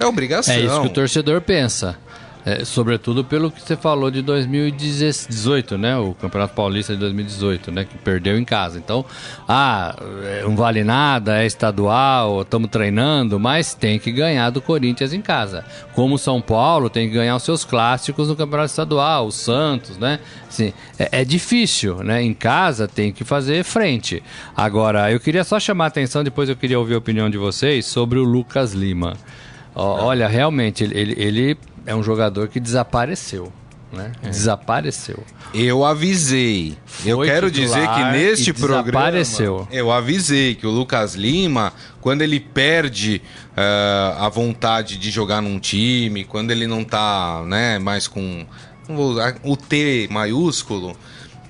É 0.00 0.06
obrigação. 0.06 0.54
É 0.54 0.60
isso 0.60 0.80
que 0.80 0.86
o 0.88 0.90
torcedor 0.90 1.40
pensa. 1.40 1.98
É, 2.44 2.64
sobretudo 2.64 3.22
pelo 3.22 3.52
que 3.52 3.62
você 3.62 3.76
falou 3.76 4.10
de 4.10 4.20
2018, 4.20 5.78
né? 5.78 5.96
O 5.96 6.12
Campeonato 6.12 6.54
Paulista 6.54 6.92
de 6.92 6.98
2018, 6.98 7.70
né? 7.70 7.84
Que 7.84 7.96
perdeu 7.96 8.36
em 8.36 8.44
casa. 8.44 8.78
Então, 8.78 9.04
ah, 9.48 9.94
é, 10.24 10.42
não 10.42 10.56
vale 10.56 10.82
nada, 10.82 11.40
é 11.40 11.46
estadual, 11.46 12.42
estamos 12.42 12.68
treinando, 12.68 13.38
mas 13.38 13.74
tem 13.74 13.96
que 13.96 14.10
ganhar 14.10 14.50
do 14.50 14.60
Corinthians 14.60 15.12
em 15.12 15.20
casa. 15.20 15.64
Como 15.94 16.16
o 16.16 16.18
São 16.18 16.40
Paulo 16.40 16.90
tem 16.90 17.08
que 17.08 17.14
ganhar 17.14 17.36
os 17.36 17.44
seus 17.44 17.64
clássicos 17.64 18.28
no 18.28 18.34
Campeonato 18.34 18.70
Estadual, 18.70 19.28
o 19.28 19.32
Santos, 19.32 19.96
né? 19.96 20.18
Assim, 20.48 20.72
é, 20.98 21.20
é 21.20 21.24
difícil, 21.24 22.02
né? 22.02 22.24
Em 22.24 22.34
casa 22.34 22.88
tem 22.88 23.12
que 23.12 23.22
fazer 23.22 23.62
frente. 23.62 24.20
Agora, 24.56 25.12
eu 25.12 25.20
queria 25.20 25.44
só 25.44 25.60
chamar 25.60 25.84
a 25.84 25.88
atenção, 25.88 26.24
depois 26.24 26.48
eu 26.48 26.56
queria 26.56 26.78
ouvir 26.78 26.94
a 26.94 26.98
opinião 26.98 27.30
de 27.30 27.38
vocês 27.38 27.86
sobre 27.86 28.18
o 28.18 28.24
Lucas 28.24 28.72
Lima. 28.72 29.16
Olha, 29.74 30.28
realmente, 30.28 30.84
ele, 30.84 31.14
ele 31.16 31.56
é 31.86 31.94
um 31.94 32.02
jogador 32.02 32.48
que 32.48 32.60
desapareceu. 32.60 33.52
Né? 33.92 34.12
É. 34.22 34.30
Desapareceu. 34.30 35.22
Eu 35.52 35.84
avisei. 35.84 36.78
eu 37.04 37.18
Foi 37.18 37.26
quero 37.26 37.50
titular 37.50 37.80
dizer 37.80 37.94
que 37.94 38.12
neste 38.16 38.52
programa. 38.54 38.84
desapareceu. 38.84 39.68
Eu 39.70 39.92
avisei 39.92 40.54
que 40.54 40.66
o 40.66 40.70
Lucas 40.70 41.14
Lima, 41.14 41.74
quando 42.00 42.22
ele 42.22 42.40
perde 42.40 43.20
eh, 43.54 44.14
a 44.18 44.30
vontade 44.30 44.96
de 44.96 45.10
jogar 45.10 45.42
num 45.42 45.58
time, 45.58 46.24
quando 46.24 46.50
ele 46.50 46.66
não 46.66 46.82
tá 46.82 47.42
né, 47.46 47.78
mais 47.78 48.08
com 48.08 48.46
vou 48.88 49.16
o 49.44 49.56
T 49.58 50.08
maiúsculo, 50.10 50.96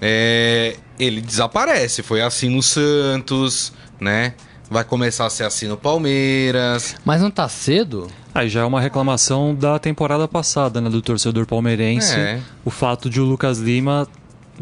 eh, 0.00 0.76
ele 0.98 1.20
desaparece. 1.20 2.02
Foi 2.02 2.22
assim 2.22 2.48
no 2.48 2.62
Santos, 2.62 3.72
né? 4.00 4.34
Vai 4.68 4.82
começar 4.82 5.26
a 5.26 5.30
ser 5.30 5.44
assim 5.44 5.68
no 5.68 5.76
Palmeiras. 5.76 6.96
Mas 7.04 7.20
não 7.20 7.30
tá 7.30 7.48
cedo? 7.48 8.08
Aí 8.34 8.48
já 8.48 8.60
é 8.60 8.64
uma 8.64 8.80
reclamação 8.80 9.54
da 9.54 9.78
temporada 9.78 10.26
passada, 10.26 10.80
né, 10.80 10.88
do 10.88 11.02
torcedor 11.02 11.46
palmeirense. 11.46 12.14
É. 12.14 12.40
O 12.64 12.70
fato 12.70 13.10
de 13.10 13.20
o 13.20 13.24
Lucas 13.24 13.58
Lima 13.58 14.08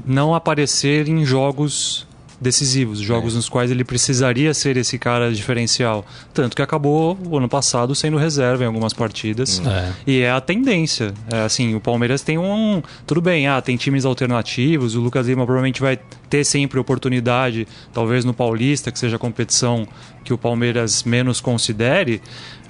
não 0.04 0.34
aparecer 0.34 1.08
em 1.08 1.24
jogos 1.24 2.06
decisivos, 2.40 2.98
jogos 2.98 3.34
nos 3.34 3.48
quais 3.48 3.70
ele 3.70 3.84
precisaria 3.84 4.54
ser 4.54 4.76
esse 4.78 4.98
cara 4.98 5.30
diferencial. 5.30 6.06
Tanto 6.32 6.56
que 6.56 6.62
acabou 6.62 7.18
o 7.28 7.36
ano 7.36 7.48
passado 7.48 7.94
sendo 7.94 8.16
reserva 8.16 8.64
em 8.64 8.66
algumas 8.66 8.94
partidas. 8.94 9.60
É. 9.60 9.92
E 10.06 10.20
é 10.20 10.30
a 10.30 10.40
tendência. 10.40 11.12
É, 11.30 11.42
assim, 11.42 11.74
o 11.74 11.80
Palmeiras 11.80 12.22
tem 12.22 12.38
um. 12.38 12.82
Tudo 13.06 13.20
bem, 13.20 13.46
ah, 13.46 13.60
tem 13.60 13.76
times 13.76 14.06
alternativos. 14.06 14.94
O 14.94 15.00
Lucas 15.00 15.26
Lima 15.26 15.44
provavelmente 15.44 15.82
vai 15.82 15.98
ter 16.30 16.44
sempre 16.44 16.78
oportunidade, 16.78 17.68
talvez 17.92 18.24
no 18.24 18.32
Paulista, 18.32 18.90
que 18.90 18.98
seja 18.98 19.16
a 19.16 19.18
competição 19.18 19.86
que 20.24 20.32
o 20.32 20.38
Palmeiras 20.38 21.02
menos 21.02 21.40
considere. 21.40 22.22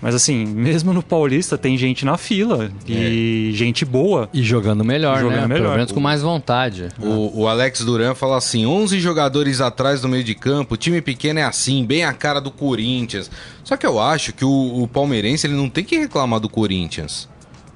Mas 0.02 0.14
assim, 0.14 0.46
mesmo 0.46 0.92
no 0.92 1.02
Paulista 1.02 1.58
tem 1.58 1.76
gente 1.76 2.04
na 2.04 2.16
fila 2.16 2.70
e 2.86 3.50
gente 3.54 3.84
boa. 3.84 4.28
E 4.32 4.42
jogando 4.42 4.84
melhor, 4.84 5.20
Jogando 5.20 5.40
né? 5.40 5.46
melhor. 5.46 5.64
Pelo 5.64 5.76
menos 5.76 5.92
com 5.92 6.00
mais 6.00 6.22
vontade. 6.22 6.88
O, 6.98 7.42
o 7.42 7.48
Alex 7.48 7.84
Duran 7.84 8.14
fala 8.14 8.38
assim: 8.38 8.64
11 8.66 8.98
jogadores 8.98 9.60
atrás 9.60 10.00
do 10.00 10.08
meio 10.08 10.24
de 10.24 10.34
campo, 10.34 10.76
time 10.76 11.00
pequeno 11.00 11.40
é 11.40 11.44
assim, 11.44 11.84
bem 11.84 12.04
a 12.04 12.12
cara 12.12 12.40
do 12.40 12.50
Corinthians. 12.50 13.30
Só 13.62 13.76
que 13.76 13.86
eu 13.86 14.00
acho 14.00 14.32
que 14.32 14.44
o, 14.44 14.82
o 14.82 14.88
palmeirense 14.88 15.46
ele 15.46 15.54
não 15.54 15.68
tem 15.68 15.84
que 15.84 15.98
reclamar 15.98 16.40
do 16.40 16.48
Corinthians. 16.48 17.28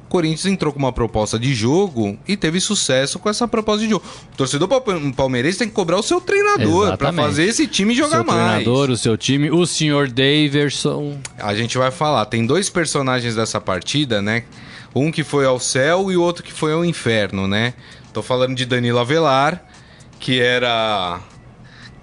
O 0.06 0.10
Corinthians 0.14 0.46
entrou 0.46 0.72
com 0.72 0.78
uma 0.78 0.92
proposta 0.92 1.38
de 1.38 1.52
jogo 1.54 2.16
e 2.28 2.36
teve 2.36 2.60
sucesso 2.60 3.18
com 3.18 3.28
essa 3.28 3.48
proposta 3.48 3.82
de 3.84 3.90
jogo. 3.90 4.04
O 4.32 4.36
torcedor 4.36 4.68
pal- 4.68 4.82
palmeirense 5.16 5.58
tem 5.58 5.68
que 5.68 5.74
cobrar 5.74 5.98
o 5.98 6.02
seu 6.02 6.20
treinador 6.20 6.88
Exatamente. 6.88 7.24
fazer 7.26 7.44
esse 7.44 7.66
time 7.66 7.94
jogar 7.94 8.18
seu 8.18 8.24
mais. 8.24 8.54
treinador, 8.62 8.90
o 8.90 8.96
seu 8.96 9.16
time, 9.16 9.50
o 9.50 9.66
senhor 9.66 10.08
Daverson. 10.08 11.18
A 11.38 11.54
gente 11.54 11.76
vai 11.76 11.90
falar. 11.90 12.26
Tem 12.26 12.46
dois 12.46 12.70
personagens 12.70 13.34
dessa 13.34 13.60
partida, 13.60 14.22
né? 14.22 14.44
Um 14.94 15.10
que 15.10 15.24
foi 15.24 15.44
ao 15.46 15.58
céu 15.58 16.12
e 16.12 16.16
o 16.16 16.22
outro 16.22 16.44
que 16.44 16.52
foi 16.52 16.72
ao 16.72 16.84
inferno, 16.84 17.48
né? 17.48 17.74
Tô 18.12 18.22
falando 18.22 18.54
de 18.54 18.64
Danilo 18.64 19.00
Avelar, 19.00 19.64
que 20.20 20.40
era 20.40 21.18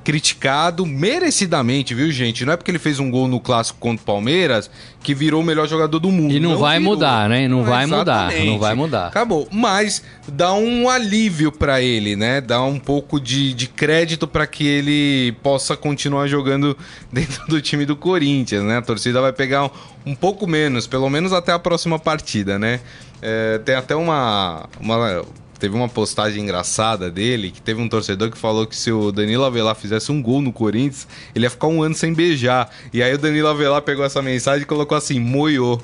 criticado 0.04 0.86
merecidamente, 0.86 1.94
viu, 1.94 2.12
gente? 2.12 2.46
Não 2.46 2.54
é 2.54 2.58
porque 2.58 2.72
ele 2.72 2.80
fez 2.80 3.00
um 3.00 3.10
gol 3.10 3.28
no 3.28 3.40
clássico 3.40 3.80
contra 3.80 4.02
o 4.02 4.06
Palmeiras 4.06 4.70
que 5.04 5.14
virou 5.14 5.42
o 5.42 5.44
melhor 5.44 5.68
jogador 5.68 6.00
do 6.00 6.12
mundo. 6.12 6.34
E 6.34 6.40
não 6.40 6.58
vai 6.58 6.80
virou. 6.80 6.94
mudar, 6.94 7.30
né? 7.30 7.48
Não 7.48 7.64
vai 7.64 7.86
mudar, 7.86 8.28
exatamente. 8.28 8.52
não 8.52 8.60
vai 8.60 8.76
mudar. 8.76 9.08
Acabou. 9.08 9.48
Mas 9.52 10.04
dá 10.28 10.54
um 10.54 10.90
alívio 10.90 11.52
pra 11.52 11.82
ele, 11.82 12.16
né? 12.16 12.42
Dá 12.42 12.62
um 12.64 12.80
pouco 12.80 13.20
de, 13.20 13.54
de 13.54 13.68
crédito 13.68 14.28
pra 14.28 14.46
que 14.46 14.68
ele 14.68 15.32
possa 15.44 15.76
continuar 15.76 16.28
jogando 16.28 16.78
dentro 17.12 17.46
do 17.48 17.62
time 17.62 17.86
do 17.86 17.96
Corinthians, 17.96 18.64
né? 18.64 18.78
A 18.78 18.82
torcida 18.82 19.22
vai 19.22 19.34
pegar 19.34 19.66
um, 19.66 19.70
um 20.08 20.16
pouco 20.16 20.48
menos, 20.48 20.88
pelo 20.88 21.10
menos 21.10 21.34
até 21.34 21.52
a 21.52 21.60
próxima 21.60 21.98
partida, 21.98 22.58
né? 22.58 22.80
É, 23.22 23.60
tem 23.60 23.76
até 23.76 23.96
uma, 23.96 24.68
uma. 24.80 25.24
Teve 25.62 25.76
uma 25.76 25.88
postagem 25.88 26.42
engraçada 26.42 27.12
dele 27.12 27.52
que 27.52 27.62
teve 27.62 27.80
um 27.80 27.88
torcedor 27.88 28.32
que 28.32 28.38
falou 28.38 28.66
que 28.66 28.76
se 28.76 28.92
o 28.92 29.12
Danilo 29.12 29.44
Avelar 29.44 29.76
fizesse 29.76 30.12
um 30.12 30.20
gol 30.20 30.42
no 30.42 30.52
Corinthians, 30.52 31.08
ele 31.36 31.46
ia 31.46 31.52
ficar 31.52 31.68
um 31.68 31.84
ano 31.84 31.94
sem 31.94 32.12
beijar. 32.16 32.68
E 32.92 33.04
aí 33.04 33.14
o 33.14 33.18
Danilo 33.20 33.48
Avelar 33.48 33.84
pegou 33.84 34.04
essa 34.04 34.24
mensagem 34.24 34.64
e 34.64 34.66
colocou 34.66 34.98
assim: 34.98 35.20
moiou. 35.20 35.80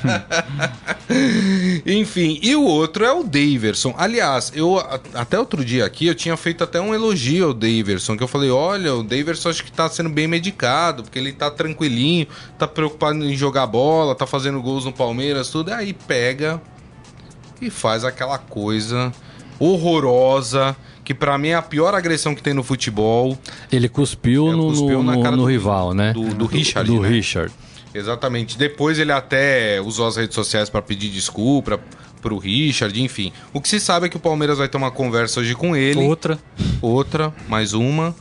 Enfim, 1.86 2.38
e 2.42 2.54
o 2.54 2.62
outro 2.62 3.02
é 3.02 3.10
o 3.10 3.24
Daverson. 3.24 3.94
Aliás, 3.96 4.52
eu 4.54 4.78
até 5.14 5.38
outro 5.38 5.64
dia 5.64 5.86
aqui 5.86 6.06
eu 6.06 6.14
tinha 6.14 6.36
feito 6.36 6.62
até 6.62 6.78
um 6.78 6.94
elogio 6.94 7.46
ao 7.46 7.54
Daverson, 7.54 8.14
que 8.14 8.22
eu 8.22 8.28
falei, 8.28 8.50
olha, 8.50 8.94
o 8.94 9.02
Daverson 9.02 9.48
acho 9.48 9.64
que 9.64 9.72
tá 9.72 9.88
sendo 9.88 10.10
bem 10.10 10.28
medicado, 10.28 11.02
porque 11.02 11.18
ele 11.18 11.32
tá 11.32 11.50
tranquilinho, 11.50 12.26
tá 12.58 12.68
preocupado 12.68 13.24
em 13.24 13.34
jogar 13.34 13.66
bola, 13.66 14.14
tá 14.14 14.26
fazendo 14.26 14.60
gols 14.60 14.84
no 14.84 14.92
Palmeiras, 14.92 15.48
tudo. 15.48 15.72
Aí 15.72 15.94
pega 15.94 16.60
e 17.60 17.70
faz 17.70 18.04
aquela 18.04 18.38
coisa 18.38 19.12
horrorosa, 19.58 20.76
que 21.04 21.14
pra 21.14 21.36
mim 21.38 21.48
é 21.48 21.54
a 21.54 21.62
pior 21.62 21.94
agressão 21.94 22.34
que 22.34 22.42
tem 22.42 22.54
no 22.54 22.62
futebol. 22.62 23.36
Ele 23.70 23.88
cuspiu, 23.88 24.52
no, 24.52 24.68
cuspiu 24.68 25.02
na 25.02 25.16
no- 25.16 25.22
cara 25.22 25.36
no 25.36 25.42
do- 25.42 25.48
rival, 25.48 25.92
né? 25.94 26.12
do- 26.12 26.34
do 26.34 26.46
Richard, 26.46 26.90
Do 26.90 27.00
né? 27.02 27.08
Richard. 27.08 27.52
Exatamente. 27.94 28.56
Depois 28.56 28.98
ele 28.98 29.10
até 29.12 29.80
usou 29.80 30.06
as 30.06 30.16
redes 30.16 30.34
sociais 30.34 30.68
pra 30.70 30.80
pedir 30.80 31.08
desculpa 31.08 31.80
pro 32.22 32.38
Richard, 32.38 33.02
enfim. 33.02 33.32
O 33.52 33.60
que 33.60 33.68
se 33.68 33.80
sabe 33.80 34.06
é 34.06 34.08
que 34.08 34.16
o 34.16 34.20
Palmeiras 34.20 34.58
vai 34.58 34.68
ter 34.68 34.76
uma 34.76 34.90
conversa 34.90 35.40
hoje 35.40 35.54
com 35.54 35.74
ele. 35.74 35.98
Outra. 36.00 36.38
Outra, 36.80 37.34
mais 37.48 37.72
uma. 37.72 38.14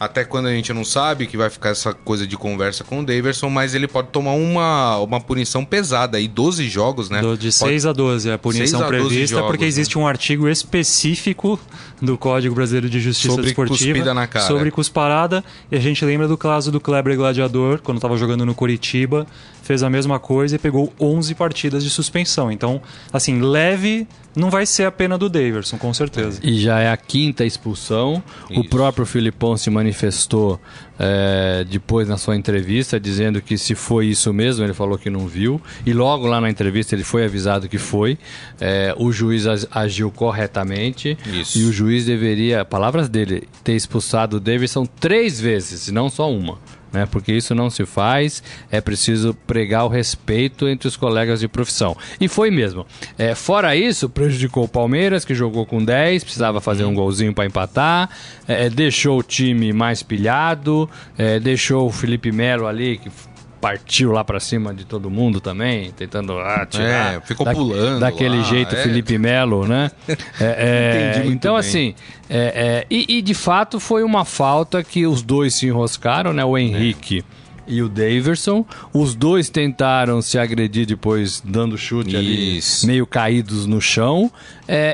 Até 0.00 0.24
quando 0.24 0.46
a 0.46 0.52
gente 0.52 0.72
não 0.72 0.84
sabe 0.84 1.26
que 1.26 1.36
vai 1.36 1.50
ficar 1.50 1.70
essa 1.70 1.92
coisa 1.92 2.26
de 2.26 2.36
conversa 2.36 2.84
com 2.84 3.00
o 3.00 3.04
Daverson, 3.04 3.50
mas 3.50 3.74
ele 3.74 3.88
pode 3.88 4.08
tomar 4.08 4.32
uma, 4.32 4.98
uma 4.98 5.20
punição 5.20 5.64
pesada 5.64 6.18
aí, 6.18 6.28
12 6.28 6.68
jogos, 6.68 7.10
né? 7.10 7.20
De 7.20 7.26
Pode- 7.26 7.52
6 7.52 7.86
a 7.86 7.92
12 7.92 8.28
é 8.28 8.32
a 8.32 8.34
6 8.34 8.40
punição 8.40 8.80
a 8.80 8.90
12 8.90 8.96
prevista, 9.08 9.36
jogos, 9.36 9.50
porque 9.50 9.64
né? 9.64 9.68
existe 9.68 9.98
um 9.98 10.06
artigo 10.06 10.48
específico 10.48 11.58
do 12.00 12.16
Código 12.16 12.54
Brasileiro 12.54 12.88
de 12.88 13.00
Justiça 13.00 13.30
Sobre 13.30 13.46
Desportiva 13.46 13.92
cuspida 13.92 14.14
na 14.14 14.26
cara. 14.26 14.46
sobre 14.46 14.70
cusparada. 14.70 15.44
E 15.70 15.76
a 15.76 15.80
gente 15.80 16.04
lembra 16.04 16.28
do 16.28 16.36
caso 16.36 16.70
do 16.70 16.80
Kleber 16.80 17.16
Gladiador, 17.16 17.80
quando 17.82 17.98
estava 17.98 18.16
jogando 18.16 18.46
no 18.46 18.54
Curitiba, 18.54 19.26
fez 19.68 19.82
a 19.82 19.90
mesma 19.90 20.18
coisa 20.18 20.56
e 20.56 20.58
pegou 20.58 20.90
11 20.98 21.34
partidas 21.34 21.84
de 21.84 21.90
suspensão. 21.90 22.50
Então, 22.50 22.80
assim, 23.12 23.38
leve 23.42 24.08
não 24.34 24.48
vai 24.50 24.64
ser 24.64 24.84
a 24.84 24.90
pena 24.92 25.18
do 25.18 25.28
Daverson, 25.28 25.76
com 25.76 25.92
certeza. 25.92 26.40
E 26.42 26.58
já 26.60 26.78
é 26.80 26.90
a 26.90 26.96
quinta 26.96 27.44
expulsão. 27.44 28.22
O 28.48 28.60
Isso. 28.60 28.64
próprio 28.70 29.04
Filipão 29.04 29.56
se 29.56 29.68
manifestou 29.68 30.58
é, 30.98 31.66
depois 31.68 32.08
na 32.08 32.16
sua 32.16 32.36
entrevista, 32.36 32.98
dizendo 33.00 33.42
que 33.42 33.58
se 33.58 33.74
foi 33.74 34.06
isso 34.06 34.32
mesmo, 34.32 34.64
ele 34.64 34.72
falou 34.74 34.96
que 34.96 35.10
não 35.10 35.26
viu. 35.26 35.60
E 35.84 35.92
logo 35.92 36.26
lá 36.26 36.40
na 36.40 36.48
entrevista 36.48 36.94
ele 36.94 37.04
foi 37.04 37.24
avisado 37.24 37.68
que 37.68 37.78
foi. 37.78 38.16
É, 38.60 38.94
o 38.96 39.10
juiz 39.12 39.46
ag- 39.46 39.66
agiu 39.72 40.10
corretamente. 40.10 41.18
Isso. 41.26 41.58
E 41.58 41.64
o 41.64 41.72
juiz 41.72 42.06
deveria, 42.06 42.64
palavras 42.64 43.08
dele, 43.08 43.46
ter 43.64 43.74
expulsado 43.74 44.36
o 44.36 44.40
Davidson 44.40 44.86
três 44.86 45.38
vezes, 45.40 45.88
e 45.88 45.92
não 45.92 46.08
só 46.08 46.30
uma. 46.32 46.58
Né, 46.90 47.06
porque 47.06 47.32
isso 47.32 47.54
não 47.54 47.68
se 47.68 47.84
faz, 47.84 48.42
é 48.70 48.80
preciso 48.80 49.34
pregar 49.46 49.84
o 49.84 49.88
respeito 49.88 50.66
entre 50.66 50.88
os 50.88 50.96
colegas 50.96 51.40
de 51.40 51.46
profissão. 51.46 51.94
E 52.18 52.28
foi 52.28 52.50
mesmo. 52.50 52.86
É, 53.18 53.34
fora 53.34 53.76
isso, 53.76 54.08
prejudicou 54.08 54.64
o 54.64 54.68
Palmeiras, 54.68 55.22
que 55.22 55.34
jogou 55.34 55.66
com 55.66 55.84
10, 55.84 56.24
precisava 56.24 56.62
fazer 56.62 56.84
um 56.84 56.94
golzinho 56.94 57.34
para 57.34 57.44
empatar, 57.44 58.08
é, 58.46 58.70
deixou 58.70 59.18
o 59.18 59.22
time 59.22 59.70
mais 59.72 60.02
pilhado, 60.02 60.88
é, 61.18 61.38
deixou 61.38 61.86
o 61.86 61.92
Felipe 61.92 62.32
Melo 62.32 62.66
ali, 62.66 62.96
que 62.96 63.10
partiu 63.60 64.12
lá 64.12 64.24
para 64.24 64.40
cima 64.40 64.72
de 64.74 64.84
todo 64.84 65.10
mundo 65.10 65.40
também, 65.40 65.90
tentando 65.92 66.38
ah, 66.38 66.66
tirar. 66.68 67.14
É, 67.14 67.20
ficou 67.20 67.46
pulando 67.46 68.00
Daquele 68.00 68.38
lá, 68.38 68.42
jeito, 68.44 68.74
é. 68.74 68.82
Felipe 68.82 69.18
Melo, 69.18 69.66
né? 69.66 69.90
É, 70.40 70.44
é, 70.44 71.10
Entendi 71.16 71.34
então, 71.34 71.54
bem. 71.54 71.60
assim, 71.60 71.94
é, 72.28 72.38
é, 72.38 72.86
e, 72.90 73.18
e 73.18 73.22
de 73.22 73.34
fato 73.34 73.80
foi 73.80 74.02
uma 74.02 74.24
falta 74.24 74.82
que 74.82 75.06
os 75.06 75.22
dois 75.22 75.54
se 75.54 75.66
enroscaram, 75.66 76.32
né? 76.32 76.44
O 76.44 76.56
Henrique 76.56 77.24
e 77.66 77.82
o 77.82 77.88
Daverson. 77.88 78.64
Os 78.92 79.14
dois 79.14 79.50
tentaram 79.50 80.22
se 80.22 80.38
agredir 80.38 80.86
depois, 80.86 81.42
dando 81.44 81.76
chute 81.76 82.10
Isso. 82.56 82.84
ali, 82.86 82.92
meio 82.92 83.06
caídos 83.06 83.66
no 83.66 83.80
chão. 83.80 84.30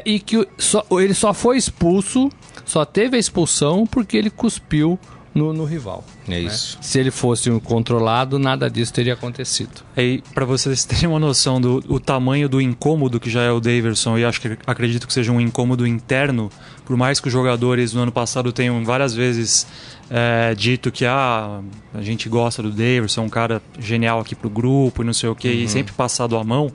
E 0.05 0.19
que 0.19 0.47
só- 0.59 0.85
ele 0.93 1.15
só 1.15 1.33
foi 1.33 1.57
expulso, 1.57 2.31
só 2.65 2.85
teve 2.85 3.17
a 3.17 3.21
expulsão 3.21 3.87
porque 3.87 4.17
ele 4.17 4.31
cuspiu 4.31 4.99
no, 5.35 5.53
no 5.53 5.65
rival. 5.65 6.05
É 6.29 6.39
isso. 6.41 6.79
Se 6.81 6.99
ele 7.01 7.11
fosse 7.11 7.51
um 7.51 7.59
controlado, 7.59 8.39
nada 8.39 8.71
disso 8.71 8.93
teria 8.93 9.15
acontecido. 9.15 9.83
Aí, 9.97 10.23
para 10.33 10.45
vocês 10.45 10.85
terem 10.85 11.09
uma 11.09 11.19
noção 11.19 11.61
do 11.61 11.83
o 11.89 11.99
tamanho 11.99 12.49
do 12.49 12.61
incômodo 12.61 13.19
que 13.19 13.29
já 13.29 13.43
é 13.43 13.51
o 13.51 13.61
Daverson, 13.61 14.17
e 14.19 14.25
acho 14.25 14.41
que 14.41 14.57
acredito 14.67 15.07
que 15.07 15.13
seja 15.13 15.33
um 15.33 15.41
incômodo 15.41 15.87
interno, 15.87 16.51
por 16.85 16.97
mais 16.97 17.19
que 17.21 17.27
os 17.27 17.33
jogadores 17.33 17.93
no 17.93 18.03
ano 18.03 18.13
passado 18.13 18.53
tenham 18.53 18.85
várias 18.85 19.13
vezes 19.15 19.67
é, 20.11 20.55
dito 20.55 20.93
que 20.93 21.05
ah, 21.05 21.61
a 21.93 22.03
gente 22.03 22.29
gosta 22.29 22.63
do 22.63 22.71
Daverson, 22.71 23.23
é 23.23 23.25
um 23.25 23.29
cara 23.29 23.61
genial 23.79 24.21
aqui 24.21 24.35
pro 24.35 24.49
grupo 24.51 25.03
e 25.03 25.07
não 25.07 25.13
sei 25.13 25.29
o 25.29 25.35
que, 25.35 25.49
e 25.49 25.69
sempre 25.69 25.93
passado 25.95 26.37
a 26.37 26.45
mão. 26.45 26.71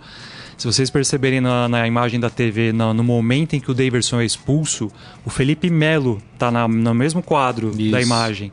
Se 0.57 0.67
vocês 0.67 0.89
perceberem 0.89 1.39
na, 1.39 1.69
na 1.69 1.87
imagem 1.87 2.19
da 2.19 2.29
TV, 2.29 2.73
na- 2.73 2.93
no 2.93 3.01
momento 3.01 3.53
em 3.55 3.61
que 3.61 3.71
o 3.71 3.73
Daverson 3.73 4.19
é 4.19 4.25
expulso, 4.25 4.91
o 5.25 5.29
Felipe 5.29 5.69
Melo 5.69 6.21
tá 6.39 6.49
na- 6.51 6.67
no 6.67 6.93
mesmo 6.93 7.21
quadro 7.21 7.71
Isso. 7.77 7.91
da 7.91 8.01
imagem. 8.01 8.51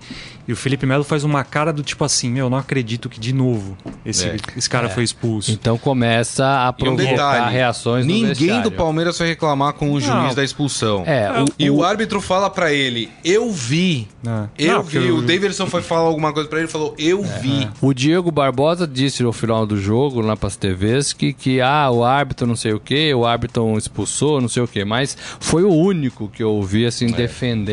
E 0.49 0.52
o 0.52 0.57
Felipe 0.57 0.87
Melo 0.87 1.02
faz 1.02 1.25
uma 1.25 1.43
cara 1.43 1.73
do 1.73 1.83
tipo 1.83 2.05
assim: 2.05 2.31
Meu, 2.31 2.49
não 2.49 2.57
acredito 2.59 3.09
que 3.09 3.19
de 3.19 3.33
novo 3.33 3.76
esse, 4.05 4.28
É. 4.28 4.37
esse 4.57 4.71
cara 4.71 4.88
foi 4.88 5.02
expulso. 5.02 5.50
Então 5.50 5.76
começa 5.76 6.45
a 6.47 6.66
E 6.69 6.71
um 6.71 6.73
provocar 6.95 7.11
detalhe: 7.33 7.52
reações 7.52 8.07
no 8.07 8.12
ninguém 8.12 8.28
vestiário. 8.28 8.62
do 8.62 8.71
Palmeiras 8.71 9.19
foi 9.19 9.26
reclamar 9.26 9.73
com 9.73 9.90
o 9.93 10.00
juiz 10.00 10.14
Não. 10.14 10.35
da 10.35 10.45
expulsão. 10.45 11.02
É, 11.05 11.43
o- 11.43 11.47
E 11.59 11.69
o 11.69 11.83
árbitro 11.83 12.21
fala 12.21 12.49
pra 12.49 12.73
ele: 12.73 13.11
Eu 13.25 13.50
vi. 13.50 14.07
É. 14.25 14.66
Eu 14.69 14.75
Não, 14.75 14.83
vi. 14.85 14.99
o- 14.99 15.16
O 15.19 15.23
Daverson 15.23 15.66
foi 15.66 15.83
falar 15.83 16.02
alguma 16.07 16.33
coisa 16.33 16.49
pra 16.49 16.59
ele 16.61 16.69
e 16.69 16.71
falou: 16.71 16.95
Eu 16.97 17.25
vi. 17.25 17.69
O 17.81 17.93
Diego 17.93 18.31
Barbosa 18.31 18.87
disse 18.87 19.25
no 19.25 19.33
final 19.33 19.66
do 19.66 19.76
jogo, 19.76 20.21
lá 20.21 20.37
para 20.37 20.47
as 20.47 20.57
TVs, 20.57 21.12
que, 21.12 21.33
que 21.33 21.61
ah, 21.61 21.90
o 21.90 22.05
árbitro 22.05 22.47
não 22.47 22.55
sei 22.55 22.73
o 22.73 22.78
que, 22.78 23.12
o 23.14 23.26
árbitro 23.26 23.76
expulsou, 23.76 24.40
não 24.40 24.49
sei 24.49 24.62
o 24.62 24.69
que, 24.69 24.85
mas 24.85 25.16
foi 25.40 25.64
o 25.64 25.73
único 25.73 26.28
que 26.28 26.40
eu 26.43 26.50
ouvi 26.52 26.87
assim 26.87 27.07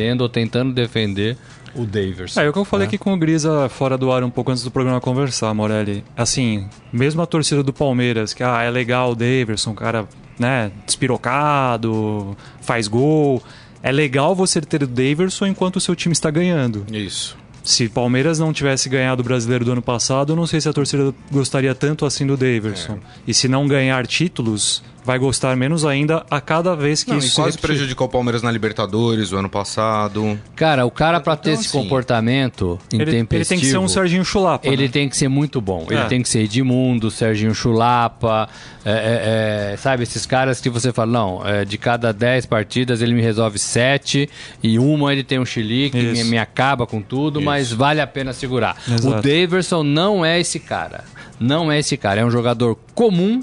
defendendo 0.04 0.22
ou 0.22 0.30
tentando 0.30 0.74
defender 0.74 1.38
o 1.74 1.86
Daverson. 1.86 2.42
É, 2.42 2.46
é 2.46 2.50
o 2.50 2.54
que 2.54 2.60
eu 2.60 2.66
falei 2.66 2.88
aqui 2.88 2.98
com 2.98 3.14
o 3.14 3.18
Grisa 3.18 3.68
fora 3.70 3.98
do 3.98 4.12
ar 4.12 4.24
um 4.24 4.30
pouco 4.30 4.52
antes 4.52 4.64
do 4.64 4.70
programa 4.70 5.00
conversar, 5.00 5.54
Morelli. 5.54 6.04
Assim, 6.16 6.68
mesmo 6.92 7.22
a 7.22 7.26
torcida 7.26 7.64
do 7.64 7.74
Palmeiras, 7.74 8.34
que 8.34 8.44
ah, 8.44 8.62
é 8.62 8.70
legal 8.70 9.12
o 9.12 9.16
Daverson, 9.16 9.72
um 9.72 9.76
cara, 9.76 10.08
né, 10.38 10.72
despirocado, 10.86 12.36
faz 12.62 12.88
gol. 12.88 13.42
É 13.82 13.92
legal 13.92 14.36
você 14.36 14.62
ter 14.62 14.84
o 14.84 14.88
Daverson 14.88 15.48
enquanto 15.48 15.78
o 15.78 15.82
seu 15.82 15.96
time 15.96 16.14
está 16.14 16.30
ganhando. 16.30 16.86
Isso. 16.92 17.38
Se 17.64 17.86
o 17.86 17.90
Palmeiras 17.90 18.40
não 18.40 18.52
tivesse 18.52 18.90
ganhado 18.90 19.22
o 19.22 19.24
brasileiro 19.24 19.64
do 19.64 19.72
ano 19.72 19.82
passado, 19.82 20.34
eu 20.34 20.36
não 20.36 20.46
sei 20.46 20.60
se 20.60 20.68
a 20.68 20.74
torcida 20.74 21.14
gostaria 21.32 21.74
tanto 21.74 22.06
assim 22.06 22.28
do 22.28 22.36
Daverson. 22.36 23.00
E 23.26 23.34
se 23.34 23.48
não 23.48 23.68
ganhar 23.68 24.06
títulos, 24.06 24.84
vai 25.04 25.20
gostar 25.20 25.56
menos 25.56 25.86
ainda 25.86 26.26
a 26.30 26.40
cada 26.40 26.76
vez 26.76 27.04
que 27.04 27.12
Não, 27.12 27.18
isso 27.18 27.28
e 27.28 27.30
se 27.32 27.36
quase 27.36 27.58
prejudicou 27.58 28.08
o 28.08 28.10
Palmeiras 28.10 28.42
na 28.42 28.52
Libertadores 28.52 29.32
o 29.32 29.38
ano 29.38 29.50
passado. 29.50 30.40
Cara, 30.56 30.86
o 30.86 30.92
cara 30.92 31.20
para 31.20 31.36
ter 31.36 31.52
Então, 31.52 31.62
esse 31.62 31.70
assim, 31.70 31.84
comportamento 31.84 32.80
Ele, 32.92 33.04
intempestivo... 33.04 33.36
ele 33.36 33.46
tem 33.46 33.60
que 33.60 33.66
ser 33.66 33.78
um 33.78 33.88
Serginho 33.88 34.24
Chulapa. 34.26 34.68
Ele 34.68 34.84
né? 34.84 34.90
tem 34.90 35.10
que 35.10 35.18
ser 35.18 35.28
muito 35.28 35.60
bom. 35.60 35.86
Ele 35.90 36.00
É. 36.00 36.06
tem 36.06 36.22
que 36.22 36.30
ser 36.30 36.40
Edmundo, 36.44 37.12
Serginho 37.12 37.54
Chulapa, 37.54 38.48
é, 38.86 38.92
é, 38.92 39.74
é, 39.74 39.78
sabe? 39.78 40.04
Esses 40.04 40.26
caras 40.26 40.60
que 40.62 40.70
você 40.70 40.92
fala, 40.92 41.12
não, 41.12 41.48
é, 41.48 41.66
de 41.66 41.78
cada 41.78 42.12
10 42.14 42.46
partidas 42.46 43.02
ele 43.02 43.14
me 43.14 43.22
resolve 43.22 43.58
7 43.60 44.30
e 44.62 44.80
uma 44.80 45.12
ele 45.12 45.24
tem 45.24 45.40
um 45.40 45.46
chilique, 45.46 45.98
me, 45.98 46.14
Isso. 46.14 46.26
me 46.30 46.38
acaba 46.38 46.86
com 46.88 47.02
tudo, 47.02 47.42
mas 47.42 47.72
vale 47.72 48.02
a 48.02 48.08
pena 48.08 48.34
segurar. 48.34 48.76
Exato. 48.88 49.08
O 49.08 49.22
Daverson 49.22 49.84
não 49.84 50.26
é 50.26 50.40
esse 50.40 50.60
cara. 50.60 51.04
Não 51.40 51.72
é 51.72 51.80
esse 51.80 51.98
cara. 51.98 52.22
É 52.22 52.26
um 52.26 52.32
jogador 52.32 52.78
comum, 52.94 53.42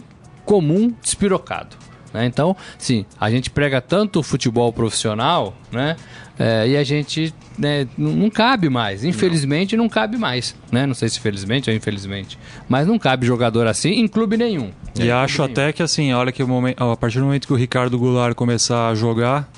comum, 0.50 0.92
despirocado. 1.00 1.76
né? 2.12 2.26
Então, 2.26 2.56
sim, 2.76 3.04
a 3.20 3.30
gente 3.30 3.48
prega 3.50 3.80
tanto 3.80 4.18
o 4.18 4.22
futebol 4.22 4.72
profissional, 4.72 5.54
né? 5.70 5.94
É, 6.36 6.66
e 6.66 6.76
a 6.76 6.82
gente 6.82 7.32
né, 7.56 7.86
não 7.96 8.10
não 8.12 8.30
cabe 8.30 8.68
mais. 8.68 9.04
Infelizmente, 9.04 9.76
não. 9.76 9.88
cabe 9.88 10.16
mais. 10.16 10.56
Né? 10.72 10.86
Não 10.86 10.94
sei 10.94 11.08
se 11.08 11.20
felizmente 11.20 11.70
ou 11.70 11.76
infelizmente. 11.76 12.36
Mas 12.68 12.88
não 12.88 12.98
cabe 12.98 13.26
jogador 13.26 13.66
assim 13.68 13.90
em 13.90 14.08
clube 14.08 14.36
nenhum. 14.36 14.72
E 14.98 15.08
É, 15.08 15.12
acho 15.12 15.40
até 15.42 15.72
que 15.72 15.82
assim, 15.84 16.12
olha 16.12 16.32
que 16.32 16.42
o 16.42 16.48
momento, 16.48 16.82
a 16.82 16.96
partir 16.96 17.18
do 17.20 17.26
momento 17.26 17.46
que 17.46 17.52
o 17.52 17.56
Ricardo 17.56 17.96
Goulart 17.96 18.34
começar 18.34 18.88
a 18.88 18.94
jogar, 18.94 19.48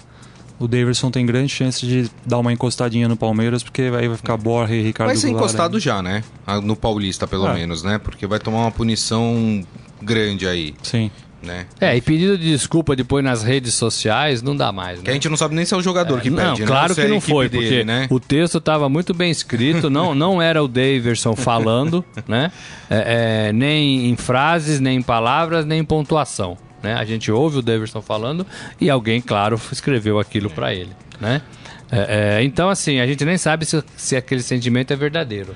o 0.58 0.66
Daverson 0.68 1.10
tem 1.10 1.24
grande 1.24 1.48
chance 1.50 1.86
de 1.86 2.10
dar 2.26 2.38
uma 2.38 2.52
encostadinha 2.52 3.08
no 3.08 3.16
Palmeiras, 3.16 3.62
porque 3.62 3.82
aí 3.82 4.08
vai 4.08 4.16
ficar 4.16 4.36
Borja 4.36 4.74
e 4.74 4.82
Ricardo 4.82 5.08
Vai 5.08 5.16
ser 5.16 5.28
Goulart. 5.28 5.44
encostado 5.44 5.78
já, 5.80 6.02
né? 6.02 6.22
No 6.64 6.74
Paulista, 6.76 7.26
pelo 7.26 7.46
É. 7.48 7.54
menos, 7.54 7.82
né? 7.82 7.98
Porque 7.98 8.26
vai 8.26 8.38
tomar 8.40 8.58
uma 8.62 8.70
punição 8.72 9.62
grande 10.02 10.46
aí, 10.46 10.74
Sim. 10.82 11.10
né? 11.42 11.66
É, 11.80 11.96
e 11.96 12.00
pedido 12.00 12.36
de 12.36 12.50
desculpa 12.50 12.94
depois 12.94 13.24
nas 13.24 13.42
redes 13.42 13.74
sociais 13.74 14.42
não 14.42 14.56
dá 14.56 14.72
mais, 14.72 14.98
né? 14.98 15.04
Que 15.04 15.10
a 15.10 15.14
gente 15.14 15.28
não 15.28 15.36
sabe 15.36 15.54
nem 15.54 15.64
se 15.64 15.74
é 15.74 15.76
o 15.76 15.82
jogador 15.82 16.20
que 16.20 16.30
não, 16.30 16.50
pede, 16.50 16.62
né? 16.62 16.66
claro 16.66 16.92
é 16.92 16.94
que 16.94 17.00
a 17.00 17.08
não 17.08 17.20
foi, 17.20 17.48
dele, 17.48 17.64
porque 17.64 17.84
né? 17.84 18.06
o 18.10 18.20
texto 18.20 18.58
estava 18.58 18.88
muito 18.88 19.14
bem 19.14 19.30
escrito, 19.30 19.88
não, 19.88 20.14
não 20.16 20.40
era 20.40 20.62
o 20.62 20.68
Daverson 20.68 21.34
falando, 21.34 22.04
né? 22.26 22.52
É, 22.90 23.48
é, 23.48 23.52
nem 23.52 24.10
em 24.10 24.16
frases, 24.16 24.80
nem 24.80 24.98
em 24.98 25.02
palavras, 25.02 25.64
nem 25.64 25.80
em 25.80 25.84
pontuação. 25.84 26.56
Né? 26.82 26.94
A 26.94 27.04
gente 27.04 27.30
ouve 27.30 27.58
o 27.58 27.62
Daverson 27.62 28.02
falando 28.02 28.44
e 28.80 28.90
alguém, 28.90 29.20
claro, 29.20 29.60
escreveu 29.70 30.18
aquilo 30.18 30.50
para 30.50 30.74
ele, 30.74 30.90
né? 31.20 31.40
É, 31.94 32.38
é, 32.38 32.42
então, 32.42 32.70
assim, 32.70 33.00
a 33.00 33.06
gente 33.06 33.22
nem 33.24 33.36
sabe 33.36 33.66
se, 33.66 33.84
se 33.96 34.16
aquele 34.16 34.42
sentimento 34.42 34.92
é 34.92 34.96
verdadeiro. 34.96 35.54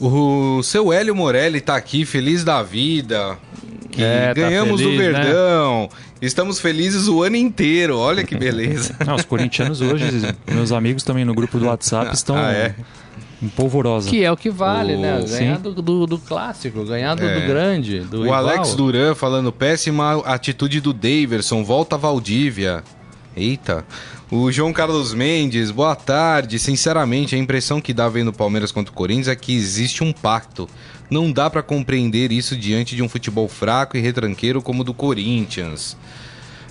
O 0.00 0.60
seu 0.64 0.92
Hélio 0.92 1.14
Morelli 1.14 1.60
tá 1.60 1.76
aqui, 1.76 2.04
feliz 2.04 2.42
da 2.42 2.60
vida. 2.62 3.38
Que 3.92 4.02
É, 4.02 4.26
tá 4.28 4.34
ganhamos 4.34 4.80
feliz, 4.80 4.96
do 4.96 5.02
né? 5.12 5.12
Verdão. 5.22 5.88
Estamos 6.20 6.58
felizes 6.60 7.06
o 7.08 7.22
ano 7.22 7.36
inteiro. 7.36 7.96
Olha 7.96 8.24
que 8.24 8.34
beleza. 8.36 8.96
Não, 9.06 9.14
os 9.14 9.24
corintianos 9.24 9.80
hoje, 9.80 10.06
meus 10.50 10.72
amigos 10.72 11.02
também 11.04 11.24
no 11.24 11.32
grupo 11.34 11.58
do 11.58 11.66
WhatsApp 11.66 12.12
estão 12.14 12.36
Ah, 12.36 12.52
é? 12.52 12.74
em 13.40 13.48
polvorosa. 13.48 14.10
Que 14.10 14.24
é 14.24 14.32
o 14.32 14.36
que 14.36 14.50
vale, 14.50 14.94
O- 14.96 15.00
né? 15.00 15.24
Ganhar 15.28 15.56
Sim. 15.56 15.62
do, 15.62 15.74
do, 15.82 16.06
do 16.06 16.18
clássico, 16.18 16.84
ganhar 16.84 17.14
do, 17.14 17.24
É. 17.24 17.40
do 17.40 17.46
grande, 17.46 18.00
do 18.00 18.22
o 18.22 18.24
igual. 18.24 18.40
Alex 18.48 18.74
Duran 18.74 19.14
falando 19.14 19.52
péssima 19.52 20.20
atitude 20.24 20.80
do 20.80 20.92
Daverson, 20.92 21.62
volta 21.62 21.94
a 21.96 21.98
Valdívia. 21.98 22.82
Eita. 23.36 23.84
O 24.30 24.50
João 24.50 24.72
Carlos 24.72 25.12
Mendes, 25.12 25.70
boa 25.70 25.94
tarde. 25.94 26.58
Sinceramente, 26.58 27.34
a 27.34 27.38
impressão 27.38 27.82
que 27.82 27.92
dá 27.92 28.08
vendo 28.08 28.28
o 28.28 28.32
Palmeiras 28.32 28.72
contra 28.72 28.90
o 28.90 28.96
Corinthians 28.96 29.28
é 29.28 29.36
que 29.36 29.54
existe 29.54 30.02
um 30.02 30.10
pacto. 30.10 30.66
Não 31.10 31.30
dá 31.30 31.50
pra 31.50 31.62
compreender 31.62 32.32
isso 32.32 32.56
diante 32.56 32.96
de 32.96 33.02
um 33.02 33.08
futebol 33.10 33.46
fraco 33.46 33.94
e 33.94 34.00
retranqueiro 34.00 34.62
como 34.62 34.80
o 34.80 34.84
do 34.84 34.94
Corinthians. 34.94 35.98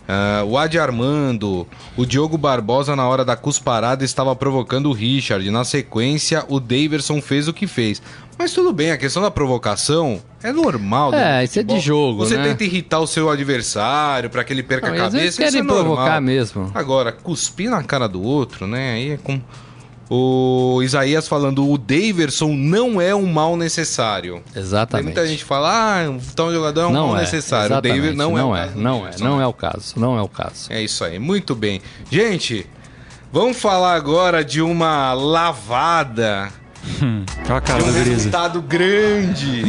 Ah, 0.08 0.44
o 0.46 0.58
Adi 0.58 0.78
Armando, 0.78 1.68
o 1.98 2.06
Diogo 2.06 2.38
Barbosa 2.38 2.96
na 2.96 3.08
hora 3.08 3.26
da 3.26 3.36
cusparada 3.36 4.04
estava 4.04 4.36
provocando 4.36 4.90
o 4.90 4.94
Richard. 4.94 5.50
Na 5.50 5.64
sequência, 5.64 6.46
o 6.48 6.60
Daverson 6.60 7.22
fez 7.22 7.48
o 7.48 7.54
que 7.54 7.68
fez. 7.68 8.02
Mas 8.38 8.52
tudo 8.52 8.74
bem, 8.74 8.92
a 8.92 8.98
questão 8.98 9.22
da 9.24 9.32
provocação 9.32 10.22
é 10.44 10.52
normal. 10.52 11.14
É, 11.14 11.44
isso 11.44 11.60
é 11.60 11.64
de 11.64 11.80
jogo, 11.80 12.26
Você 12.26 12.36
né? 12.38 12.44
tenta 12.44 12.64
irritar 12.66 13.00
o 13.00 13.08
seu 13.08 13.30
adversário 13.30 14.30
para 14.30 14.44
que 14.44 14.52
ele 14.52 14.62
perca 14.62 14.92
Não, 14.92 15.04
a 15.04 15.08
às 15.08 15.14
vezes 15.14 15.36
cabeça. 15.38 15.44
Isso 15.44 15.58
é 15.58 15.62
querem 15.62 15.66
provocar 15.66 16.02
normal. 16.04 16.22
mesmo. 16.22 16.72
Agora, 16.74 17.12
cuspir 17.12 17.70
na 17.70 17.82
cara 17.82 18.08
do 18.08 18.22
outro, 18.22 18.68
né? 18.68 18.94
Aí 18.94 19.12
é 19.12 19.18
com. 19.18 19.40
O 20.08 20.84
Isaías 20.84 21.28
falando, 21.28 21.68
o 21.68 21.80
Daverson 21.80 22.54
não 22.54 23.02
é 23.02 23.16
um 23.16 23.26
mal 23.26 23.58
necessário. 23.58 24.44
Tem 24.54 24.62
Exatamente. 24.62 25.06
muita 25.06 25.26
gente 25.26 25.44
fala, 25.44 26.04
ah, 26.06 26.18
tal 26.36 26.54
jogador 26.54 26.82
é 26.82 26.86
um 26.86 26.94
mal 26.94 27.16
necessário. 27.16 27.76
O 27.76 27.82
David 27.82 28.16
não, 28.16 28.38
é. 28.38 28.44
o 28.44 28.48
não 28.48 28.56
é, 28.56 28.70
não 28.76 29.08
é, 29.08 29.12
não 29.20 29.42
é 29.42 29.48
o 29.48 29.54
caso, 29.54 29.96
não 29.98 30.16
é 30.16 30.22
o 30.22 30.28
caso. 30.28 30.72
É 30.72 30.80
isso 30.80 31.04
aí, 31.04 31.18
muito 31.18 31.56
bem. 31.56 31.82
Gente, 32.12 32.68
vamos 33.32 33.58
falar 33.58 33.96
agora 33.96 34.46
de 34.46 34.62
uma 34.62 35.12
lavada. 35.14 36.52
Olha 37.48 37.58
a 37.58 37.62
cara 37.62 37.84
um 37.84 37.92
resultado 37.92 38.62
grande. 38.62 39.64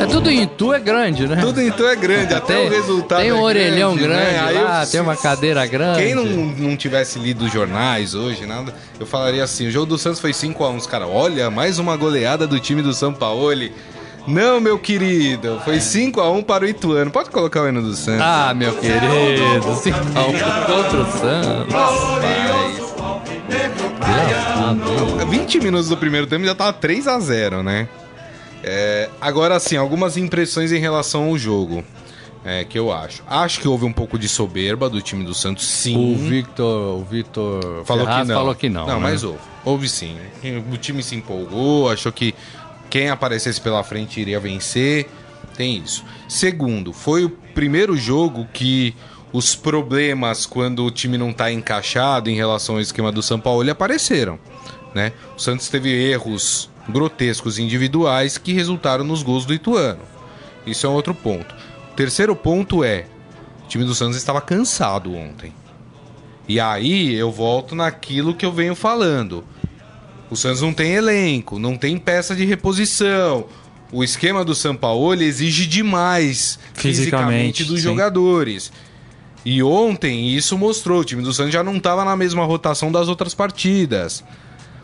É 0.00 0.06
tudo 0.06 0.30
em 0.30 0.46
tu 0.46 0.72
é 0.72 0.78
grande, 0.80 1.26
né? 1.26 1.36
Tudo 1.36 1.60
então 1.60 1.86
é 1.88 1.96
grande, 1.96 2.34
até 2.34 2.54
tem, 2.56 2.66
o 2.66 2.70
resultado 2.70 3.20
tem 3.20 3.32
um 3.32 3.38
é 3.38 3.42
orelhão 3.42 3.94
grande, 3.96 4.32
né? 4.32 4.40
Aí 4.40 4.56
eu- 4.56 4.64
lá, 4.64 4.86
tem 4.86 5.00
uma 5.00 5.16
cadeira 5.16 5.66
grande. 5.66 6.02
Quem 6.02 6.14
não, 6.14 6.24
não 6.24 6.76
tivesse 6.76 7.18
lido 7.18 7.44
os 7.44 7.52
jornais 7.52 8.14
hoje, 8.14 8.46
nada, 8.46 8.72
eu 8.98 9.06
falaria 9.06 9.42
assim: 9.44 9.68
o 9.68 9.70
jogo 9.70 9.86
do 9.86 9.98
Santos 9.98 10.20
foi 10.20 10.32
5x1. 10.32 10.76
Os 10.76 10.86
caras, 10.86 11.08
olha, 11.10 11.50
mais 11.50 11.78
uma 11.78 11.96
goleada 11.96 12.46
do 12.46 12.58
time 12.60 12.82
do 12.82 12.92
São 12.94 13.12
Paulo. 13.12 13.40
Não, 14.26 14.60
meu 14.60 14.78
querido, 14.78 15.60
foi 15.64 15.78
5x1 15.80 16.44
para 16.44 16.64
o 16.64 16.68
Ituano. 16.68 17.10
Pode 17.10 17.30
colocar 17.30 17.62
o 17.62 17.68
hino 17.68 17.82
do 17.82 17.94
Santos. 17.94 18.20
Ah, 18.22 18.52
meu 18.54 18.74
querido, 18.74 19.74
se 19.82 19.90
calma 19.90 20.66
contra 20.66 21.00
o 21.00 21.06
Santos. 21.12 21.74
Lavado. 21.74 23.79
20 25.28 25.60
minutos 25.60 25.88
do 25.88 25.96
primeiro 25.96 26.26
tempo 26.26 26.44
já 26.44 26.54
tava 26.54 26.72
3 26.72 27.06
a 27.06 27.18
0 27.20 27.62
né? 27.62 27.88
É, 28.62 29.08
agora, 29.20 29.56
assim, 29.56 29.76
algumas 29.76 30.16
impressões 30.16 30.70
em 30.72 30.78
relação 30.78 31.24
ao 31.24 31.38
jogo. 31.38 31.82
é, 32.44 32.64
que 32.64 32.78
eu 32.78 32.92
acho. 32.92 33.22
Acho 33.26 33.60
que 33.60 33.68
houve 33.68 33.84
um 33.84 33.92
pouco 33.92 34.18
de 34.18 34.28
soberba 34.28 34.88
do 34.88 35.00
time 35.00 35.24
do 35.24 35.34
Santos, 35.34 35.66
sim. 35.66 36.14
O 36.14 36.16
Victor, 36.16 36.98
o 36.98 37.04
Victor 37.04 37.84
falou 37.84 38.04
Ferraz 38.04 38.22
que 38.22 38.28
não. 38.28 38.34
falou 38.38 38.54
que 38.54 38.68
não. 38.68 38.86
Não, 38.86 38.94
né? 38.94 39.00
mas 39.00 39.22
houve. 39.24 39.38
Houve 39.64 39.88
sim. 39.88 40.16
O 40.72 40.76
time 40.76 41.02
se 41.02 41.14
empolgou, 41.14 41.90
achou 41.90 42.10
que 42.12 42.34
quem 42.88 43.10
aparecesse 43.10 43.60
pela 43.60 43.82
frente 43.84 44.20
iria 44.20 44.40
vencer. 44.40 45.08
Tem 45.56 45.76
isso. 45.76 46.04
Segundo, 46.28 46.92
foi 46.92 47.24
o 47.24 47.30
primeiro 47.30 47.96
jogo 47.96 48.46
que 48.52 48.94
os 49.32 49.54
problemas 49.54 50.46
quando 50.46 50.84
o 50.84 50.90
time 50.90 51.16
não 51.16 51.30
está 51.30 51.52
encaixado 51.52 52.28
em 52.28 52.34
relação 52.34 52.76
ao 52.76 52.80
esquema 52.80 53.12
do 53.12 53.22
São 53.22 53.38
Paulo 53.38 53.68
apareceram. 53.70 54.38
Né? 54.94 55.12
O 55.36 55.40
Santos 55.40 55.68
teve 55.68 55.90
erros 55.90 56.68
grotescos 56.88 57.58
individuais 57.58 58.36
que 58.38 58.52
resultaram 58.52 59.04
nos 59.04 59.22
gols 59.22 59.44
do 59.44 59.54
Ituano. 59.54 60.00
Isso 60.66 60.86
é 60.86 60.90
um 60.90 60.94
outro 60.94 61.14
ponto. 61.14 61.54
O 61.92 61.94
terceiro 61.94 62.34
ponto 62.34 62.82
é: 62.82 63.06
o 63.64 63.68
time 63.68 63.84
do 63.84 63.94
Santos 63.94 64.16
estava 64.16 64.40
cansado 64.40 65.14
ontem. 65.14 65.52
E 66.48 66.58
aí 66.58 67.14
eu 67.14 67.30
volto 67.30 67.74
naquilo 67.74 68.34
que 68.34 68.44
eu 68.44 68.52
venho 68.52 68.74
falando. 68.74 69.44
O 70.28 70.36
Santos 70.36 70.62
não 70.62 70.72
tem 70.72 70.92
elenco, 70.94 71.58
não 71.58 71.76
tem 71.76 71.96
peça 71.96 72.34
de 72.34 72.44
reposição. 72.44 73.46
O 73.92 74.04
esquema 74.04 74.44
do 74.44 74.54
São 74.54 74.76
Paulo 74.76 75.20
exige 75.20 75.66
demais 75.66 76.58
fisicamente, 76.72 76.98
fisicamente 76.98 77.64
dos 77.64 77.80
sim. 77.80 77.88
jogadores. 77.88 78.72
E 79.44 79.62
ontem 79.62 80.28
isso 80.28 80.58
mostrou, 80.58 81.00
o 81.00 81.04
time 81.04 81.22
do 81.22 81.32
Santos 81.32 81.52
já 81.52 81.62
não 81.62 81.76
estava 81.76 82.04
na 82.04 82.16
mesma 82.16 82.44
rotação 82.44 82.92
das 82.92 83.08
outras 83.08 83.34
partidas. 83.34 84.22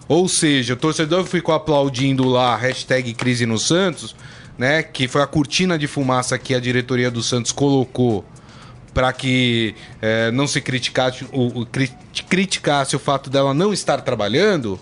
Ou 0.08 0.28
seja, 0.28 0.74
o 0.74 0.76
torcedor 0.76 1.24
ficou 1.24 1.54
aplaudindo 1.54 2.24
lá 2.24 2.56
hashtag 2.56 3.12
crise 3.12 3.44
no 3.44 3.58
Santos, 3.58 4.14
né? 4.56 4.82
Que 4.82 5.08
foi 5.08 5.20
a 5.20 5.26
cortina 5.26 5.78
de 5.78 5.86
fumaça 5.86 6.38
que 6.38 6.54
a 6.54 6.60
diretoria 6.60 7.10
do 7.10 7.22
Santos 7.22 7.52
colocou 7.52 8.24
para 8.94 9.12
que 9.12 9.74
é, 10.00 10.30
não 10.30 10.46
se 10.46 10.58
criticasse 10.58 11.26
o, 11.30 11.60
o, 11.60 11.66
criticasse 12.30 12.96
o 12.96 12.98
fato 12.98 13.28
dela 13.28 13.52
não 13.52 13.72
estar 13.72 14.00
trabalhando. 14.00 14.80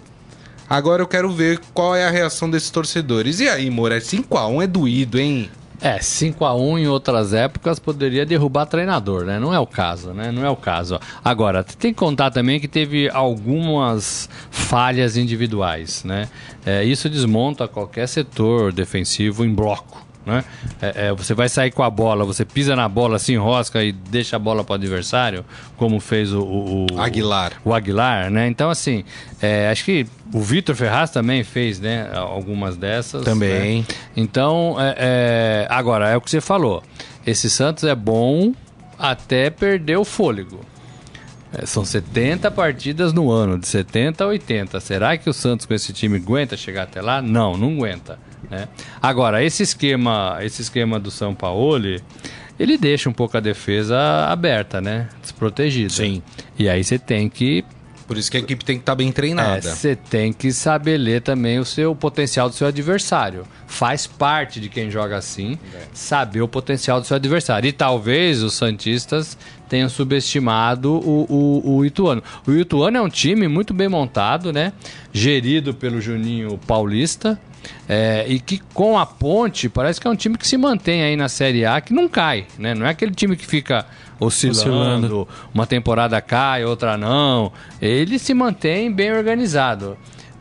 Agora 0.71 1.03
eu 1.03 1.07
quero 1.07 1.33
ver 1.33 1.59
qual 1.73 1.97
é 1.97 2.07
a 2.07 2.11
reação 2.11 2.49
desses 2.49 2.71
torcedores. 2.71 3.41
E 3.41 3.49
aí, 3.49 3.69
Moura, 3.71 3.99
5x1 3.99 4.63
é 4.63 4.67
doído, 4.67 5.19
hein? 5.19 5.51
É, 5.85 6.01
5 6.01 6.47
a 6.47 6.55
1 6.55 6.79
em 6.79 6.87
outras 6.87 7.35
épocas 7.35 7.79
poderia 7.79 8.25
derrubar 8.25 8.65
treinador, 8.65 9.27
né? 9.27 9.39
Não 9.39 9.53
é 9.53 9.59
o 9.59 9.67
caso, 9.67 10.15
né? 10.15 10.33
Não 10.33 10.43
é 10.43 10.49
o 10.49 10.57
caso. 10.57 10.99
Agora, 11.23 11.63
tem 11.63 11.93
que 11.93 11.99
contar 11.99 12.31
também 12.31 12.59
que 12.59 12.67
teve 12.67 13.11
algumas 13.11 14.27
falhas 14.51 15.19
individuais, 15.19 16.03
né? 16.03 16.31
É, 16.65 16.83
isso 16.83 17.07
desmonta 17.11 17.69
qualquer 17.69 18.09
setor 18.09 18.73
defensivo 18.73 19.45
em 19.45 19.55
bloco. 19.55 20.04
Né? 20.27 20.43
É, 20.81 21.07
é, 21.07 21.13
você 21.13 21.35
vai 21.35 21.49
sair 21.49 21.71
com 21.71 21.83
a 21.83 21.91
bola, 21.91 22.25
você 22.25 22.45
pisa 22.45 22.75
na 22.75 22.89
bola, 22.89 23.19
se 23.19 23.33
enrosca 23.33 23.83
e 23.83 23.93
deixa 23.93 24.37
a 24.37 24.39
bola 24.39 24.65
para 24.65 24.73
o 24.73 24.75
adversário, 24.77 25.45
como 25.77 26.01
fez 26.01 26.33
o, 26.33 26.41
o, 26.41 26.87
o, 26.93 27.01
Aguilar. 27.01 27.53
O 27.65 27.75
Aguilar, 27.75 28.31
né? 28.31 28.49
Então, 28.49 28.71
assim, 28.71 29.05
é, 29.41 29.69
acho 29.71 29.85
que 29.85 30.07
o 30.33 30.41
Vitor 30.41 30.75
Ferraz 30.75 31.11
também 31.11 31.45
fez, 31.45 31.79
né? 31.79 32.11
Algumas 32.15 32.77
dessas. 32.77 33.25
Também. 33.25 33.81
Né? 33.81 33.87
Então, 34.17 34.77
é, 34.79 34.95
é, 34.99 35.67
agora, 35.69 36.09
é 36.09 36.17
o 36.17 36.21
que 36.21 36.31
você 36.31 36.41
falou. 36.41 36.83
Esse 37.27 37.51
Santos 37.51 37.85
é 37.85 37.95
bom 37.95 38.53
até 38.99 39.51
perder 39.51 39.99
o 39.99 40.05
fôlego. 40.05 40.61
É, 41.53 41.67
são 41.67 41.85
70 41.85 42.51
partidas 42.51 43.13
no 43.13 43.31
ano, 43.31 43.59
de 43.59 43.67
70 43.69 44.25
a 44.25 44.27
80. 44.27 44.81
Será 44.81 45.17
que 45.17 45.31
o 45.31 45.33
Santos 45.33 45.67
com 45.67 45.75
esse 45.75 45.93
time 45.93 46.17
aguenta 46.17 46.57
chegar 46.57 46.85
até 46.85 47.01
lá? 47.01 47.23
Não, 47.23 47.57
não 47.57 47.75
aguenta. 47.75 48.19
Né? 48.51 48.69
Agora, 49.01 49.43
esse 49.43 49.63
esquema, 49.63 50.39
esse 50.43 50.63
esquema 50.63 50.99
do 50.99 51.11
São 51.11 51.35
Paulo, 51.35 52.01
ele 52.59 52.79
deixa 52.79 53.09
um 53.09 53.13
pouco 53.13 53.37
a 53.37 53.41
defesa 53.41 54.27
aberta, 54.29 54.81
né? 54.81 55.09
Desprotegida. 55.21 55.93
Sim. 55.93 56.23
E 56.59 56.69
aí 56.69 56.83
você 56.83 56.99
tem 56.99 57.29
que 57.29 57.65
por 58.07 58.19
isso 58.19 58.31
que 58.31 58.37
a 58.37 58.41
equipe 58.41 58.65
tem 58.65 58.77
que 58.77 58.83
estar 58.83 58.93
tá 58.93 58.97
bem 58.97 59.11
treinada. 59.11 59.63
Você 59.63 59.93
é, 59.93 59.95
tem 59.95 60.33
que 60.33 60.53
saber 60.53 60.99
ler 60.99 61.23
também 61.23 61.59
o 61.59 61.65
seu 61.65 61.93
o 61.93 61.97
potencial 61.97 62.49
do 62.49 62.55
seu 62.55 62.67
adversário. 62.67 63.45
Faz 63.67 64.07
parte 64.07 64.61
de 64.61 64.69
quem 64.69 64.91
joga 64.91 65.17
assim, 65.17 65.59
é. 65.75 65.85
saber 65.93 66.43
o 66.43 66.49
potencial 66.49 67.01
do 67.01 67.07
seu 67.07 67.17
adversário. 67.17 67.69
E 67.69 67.73
talvez 67.73 68.43
os 68.43 68.55
Santistas 68.55 69.39
tenham 69.69 69.89
subestimado 69.89 70.93
o, 70.93 71.27
o, 71.29 71.77
o 71.77 71.85
Ituano. 71.85 72.23
O 72.47 72.53
Ituano 72.53 72.99
é 72.99 73.01
um 73.01 73.09
time 73.09 73.49
muito 73.49 73.73
bem 73.73 73.89
montado, 73.89 74.53
né? 74.53 74.73
Gerido 75.13 75.73
pelo 75.73 76.01
Juninho 76.01 76.59
Paulista. 76.67 77.41
É, 77.89 78.25
e 78.29 78.41
que 78.41 78.59
com 78.73 78.99
a 78.99 79.07
ponte 79.07 79.69
parece 79.69 80.01
que 80.01 80.07
é 80.07 80.11
um 80.11 80.17
time 80.17 80.37
que 80.37 80.47
se 80.47 80.57
mantém 80.57 81.03
aí 81.03 81.17
na 81.17 81.29
Série 81.29 81.65
A, 81.65 81.81
que 81.81 81.93
não 81.93 82.09
cai, 82.09 82.47
né? 82.59 82.75
Não 82.75 82.87
é 82.87 82.91
aquele 82.91 83.13
time 83.13 83.37
que 83.37 83.47
fica 83.47 83.87
oscilando, 84.19 84.59
oscilando. 84.59 85.29
uma 85.53 85.67
temporada 85.67 86.21
cai, 86.21 86.65
outra 86.65 86.97
não. 86.97 87.53
Ele 87.81 88.19
se 88.19 88.33
mantém 88.35 88.93
bem 88.93 89.13
organizado. 89.13 89.97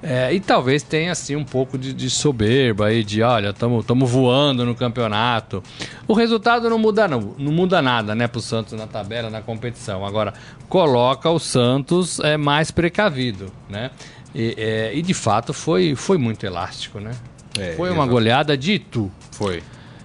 É, 0.05 0.33
e 0.33 0.39
talvez 0.41 0.83
tenha 0.83 1.13
assim 1.13 1.33
um 1.33 1.45
pouco 1.45 1.77
de, 1.77 1.93
de 1.93 2.09
soberba 2.09 2.87
aí, 2.87 3.05
de 3.05 3.21
olha, 3.21 3.51
estamos 3.51 4.11
voando 4.11 4.65
no 4.65 4.75
campeonato. 4.75 5.63
O 6.05 6.13
resultado 6.13 6.69
não 6.69 6.77
muda, 6.77 7.07
não, 7.07 7.33
não 7.37 7.53
muda 7.53 7.81
nada, 7.81 8.13
né, 8.13 8.27
para 8.27 8.39
o 8.39 8.41
Santos 8.41 8.73
na 8.73 8.85
tabela, 8.85 9.29
na 9.29 9.41
competição. 9.41 10.05
Agora, 10.05 10.33
coloca 10.67 11.29
o 11.29 11.39
Santos 11.39 12.19
é, 12.19 12.35
mais 12.35 12.69
precavido, 12.69 13.49
né? 13.69 13.91
E, 14.33 14.55
é, 14.57 14.91
e, 14.95 15.01
de 15.01 15.13
fato 15.13 15.53
foi, 15.53 15.95
foi 15.95 16.17
muito 16.17 16.45
elástico, 16.45 16.99
né? 16.99 17.11
É, 17.57 17.73
foi 17.73 17.91
uma 17.91 18.05
goleada 18.07 18.57
de 18.57 18.73
Itu. 18.73 19.11
Foi. 19.31 19.61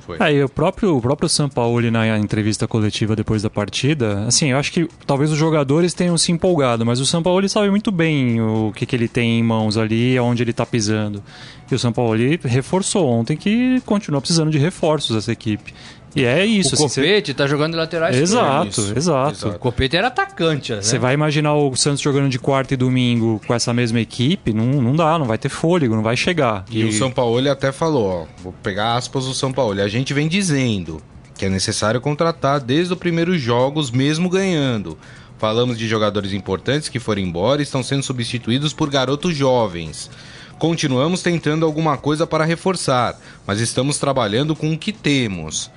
Foi. 0.08 0.16
Aí, 0.20 0.42
o 0.42 0.48
próprio, 0.48 0.96
o 0.96 1.02
próprio 1.02 1.28
Sampaoli 1.28 1.90
na 1.90 2.18
entrevista 2.18 2.66
coletiva 2.66 3.14
depois 3.14 3.42
da 3.42 3.50
partida, 3.50 4.24
assim, 4.26 4.52
eu 4.52 4.56
acho 4.56 4.72
que 4.72 4.88
talvez 5.06 5.30
os 5.30 5.36
jogadores 5.36 5.92
tenham 5.92 6.16
se 6.16 6.32
empolgado, 6.32 6.86
mas 6.86 6.98
o 6.98 7.04
Sampaoli 7.04 7.46
sabe 7.46 7.68
muito 7.68 7.92
bem 7.92 8.40
o 8.40 8.72
que, 8.74 8.86
que 8.86 8.96
ele 8.96 9.06
tem 9.06 9.38
em 9.38 9.42
mãos 9.42 9.76
ali, 9.76 10.16
aonde 10.16 10.42
ele 10.42 10.50
está 10.50 10.64
pisando. 10.64 11.22
E 11.70 11.74
o 11.74 11.78
Sampaoli 11.78 12.40
reforçou 12.42 13.06
ontem 13.06 13.36
que 13.36 13.82
continua 13.84 14.18
precisando 14.22 14.50
de 14.50 14.56
reforços 14.56 15.14
essa 15.14 15.30
equipe. 15.30 15.74
E 16.16 16.24
é 16.24 16.44
isso. 16.44 16.70
O 16.70 16.84
assim, 16.86 17.00
Copete 17.00 17.32
você... 17.32 17.34
tá 17.34 17.46
jogando 17.46 17.76
lateral 17.76 18.10
exato, 18.10 18.80
exato, 18.96 18.96
exato. 18.96 19.48
O 19.48 19.58
Copete 19.58 19.96
era 19.96 20.08
atacante, 20.08 20.72
né? 20.72 20.82
Você 20.82 20.98
vai 20.98 21.14
imaginar 21.14 21.54
o 21.54 21.74
Santos 21.76 22.00
jogando 22.00 22.28
de 22.28 22.38
quarta 22.38 22.74
e 22.74 22.76
domingo 22.76 23.40
com 23.46 23.54
essa 23.54 23.72
mesma 23.74 24.00
equipe, 24.00 24.52
não, 24.52 24.66
não 24.66 24.96
dá, 24.96 25.18
não 25.18 25.26
vai 25.26 25.38
ter 25.38 25.48
fôlego, 25.48 25.94
não 25.94 26.02
vai 26.02 26.16
chegar. 26.16 26.64
E, 26.70 26.80
e 26.80 26.84
o 26.84 26.92
São 26.92 27.10
Paulo 27.10 27.50
até 27.50 27.70
falou, 27.72 28.06
ó, 28.22 28.42
vou 28.42 28.54
pegar 28.62 28.94
aspas 28.94 29.26
do 29.26 29.34
São 29.34 29.52
Paulo, 29.52 29.80
a 29.80 29.88
gente 29.88 30.14
vem 30.14 30.28
dizendo 30.28 31.02
que 31.36 31.44
é 31.44 31.48
necessário 31.48 32.00
contratar 32.00 32.60
desde 32.60 32.92
os 32.92 32.98
primeiros 32.98 33.40
jogos, 33.40 33.90
mesmo 33.90 34.28
ganhando. 34.28 34.98
Falamos 35.38 35.78
de 35.78 35.86
jogadores 35.86 36.32
importantes 36.32 36.88
que 36.88 36.98
foram 36.98 37.22
embora 37.22 37.60
e 37.60 37.64
estão 37.64 37.80
sendo 37.80 38.02
substituídos 38.02 38.72
por 38.72 38.90
garotos 38.90 39.36
jovens. 39.36 40.10
Continuamos 40.58 41.22
tentando 41.22 41.64
alguma 41.64 41.96
coisa 41.96 42.26
para 42.26 42.44
reforçar, 42.44 43.16
mas 43.46 43.60
estamos 43.60 43.98
trabalhando 43.98 44.56
com 44.56 44.72
o 44.72 44.78
que 44.78 44.92
temos. 44.92 45.70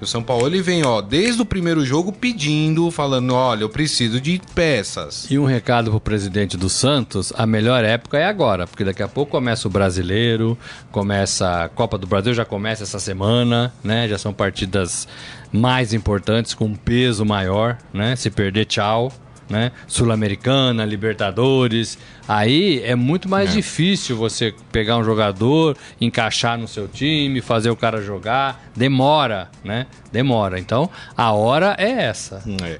O 0.00 0.06
São 0.06 0.22
Paulo 0.22 0.46
ele 0.46 0.60
vem, 0.60 0.84
ó, 0.84 1.00
desde 1.00 1.40
o 1.40 1.44
primeiro 1.44 1.84
jogo 1.84 2.12
pedindo, 2.12 2.90
falando, 2.90 3.34
olha, 3.34 3.62
eu 3.62 3.68
preciso 3.68 4.20
de 4.20 4.40
peças. 4.54 5.26
E 5.30 5.38
um 5.38 5.46
recado 5.46 5.90
pro 5.90 6.00
presidente 6.00 6.56
do 6.56 6.68
Santos, 6.68 7.32
a 7.34 7.46
melhor 7.46 7.82
época 7.82 8.18
é 8.18 8.26
agora, 8.26 8.66
porque 8.66 8.84
daqui 8.84 9.02
a 9.02 9.08
pouco 9.08 9.32
começa 9.32 9.66
o 9.66 9.70
Brasileiro, 9.70 10.56
começa 10.92 11.64
a 11.64 11.68
Copa 11.68 11.96
do 11.96 12.06
Brasil, 12.06 12.34
já 12.34 12.44
começa 12.44 12.82
essa 12.82 12.98
semana, 12.98 13.72
né? 13.82 14.06
Já 14.06 14.18
são 14.18 14.34
partidas 14.34 15.08
mais 15.50 15.94
importantes, 15.94 16.52
com 16.52 16.74
peso 16.74 17.24
maior, 17.24 17.78
né? 17.92 18.16
Se 18.16 18.30
perder, 18.30 18.66
tchau 18.66 19.10
né? 19.48 19.72
Sul-Americana, 19.86 20.84
Libertadores. 20.84 21.98
Aí 22.28 22.82
é 22.84 22.94
muito 22.94 23.28
mais 23.28 23.50
é. 23.50 23.52
difícil 23.52 24.16
você 24.16 24.54
pegar 24.72 24.96
um 24.96 25.04
jogador, 25.04 25.76
encaixar 26.00 26.58
no 26.58 26.66
seu 26.66 26.88
time, 26.88 27.40
fazer 27.40 27.70
o 27.70 27.76
cara 27.76 28.02
jogar. 28.02 28.70
Demora, 28.74 29.48
né? 29.64 29.86
Demora. 30.10 30.58
Então, 30.58 30.90
a 31.16 31.32
hora 31.32 31.76
é 31.78 31.90
essa. 31.90 32.42
É. 32.64 32.78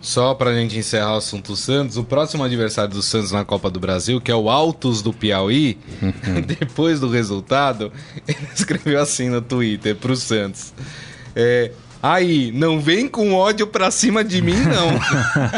Só 0.00 0.34
pra 0.34 0.54
gente 0.54 0.76
encerrar 0.76 1.14
o 1.14 1.18
assunto 1.18 1.54
Santos, 1.54 1.96
o 1.96 2.04
próximo 2.04 2.42
adversário 2.42 2.92
do 2.92 3.02
Santos 3.02 3.32
na 3.32 3.44
Copa 3.44 3.70
do 3.70 3.78
Brasil, 3.78 4.20
que 4.20 4.30
é 4.30 4.34
o 4.34 4.48
Altos 4.48 5.02
do 5.02 5.12
Piauí, 5.12 5.78
depois 6.46 7.00
do 7.00 7.08
resultado, 7.08 7.92
ele 8.26 8.48
escreveu 8.54 9.00
assim 9.00 9.28
no 9.28 9.40
Twitter 9.42 9.94
pro 9.94 10.16
Santos. 10.16 10.72
É, 11.36 11.70
Aí, 12.02 12.52
não 12.52 12.80
vem 12.80 13.08
com 13.08 13.34
ódio 13.34 13.66
pra 13.66 13.90
cima 13.90 14.22
de 14.22 14.40
mim, 14.40 14.54
não. 14.54 14.98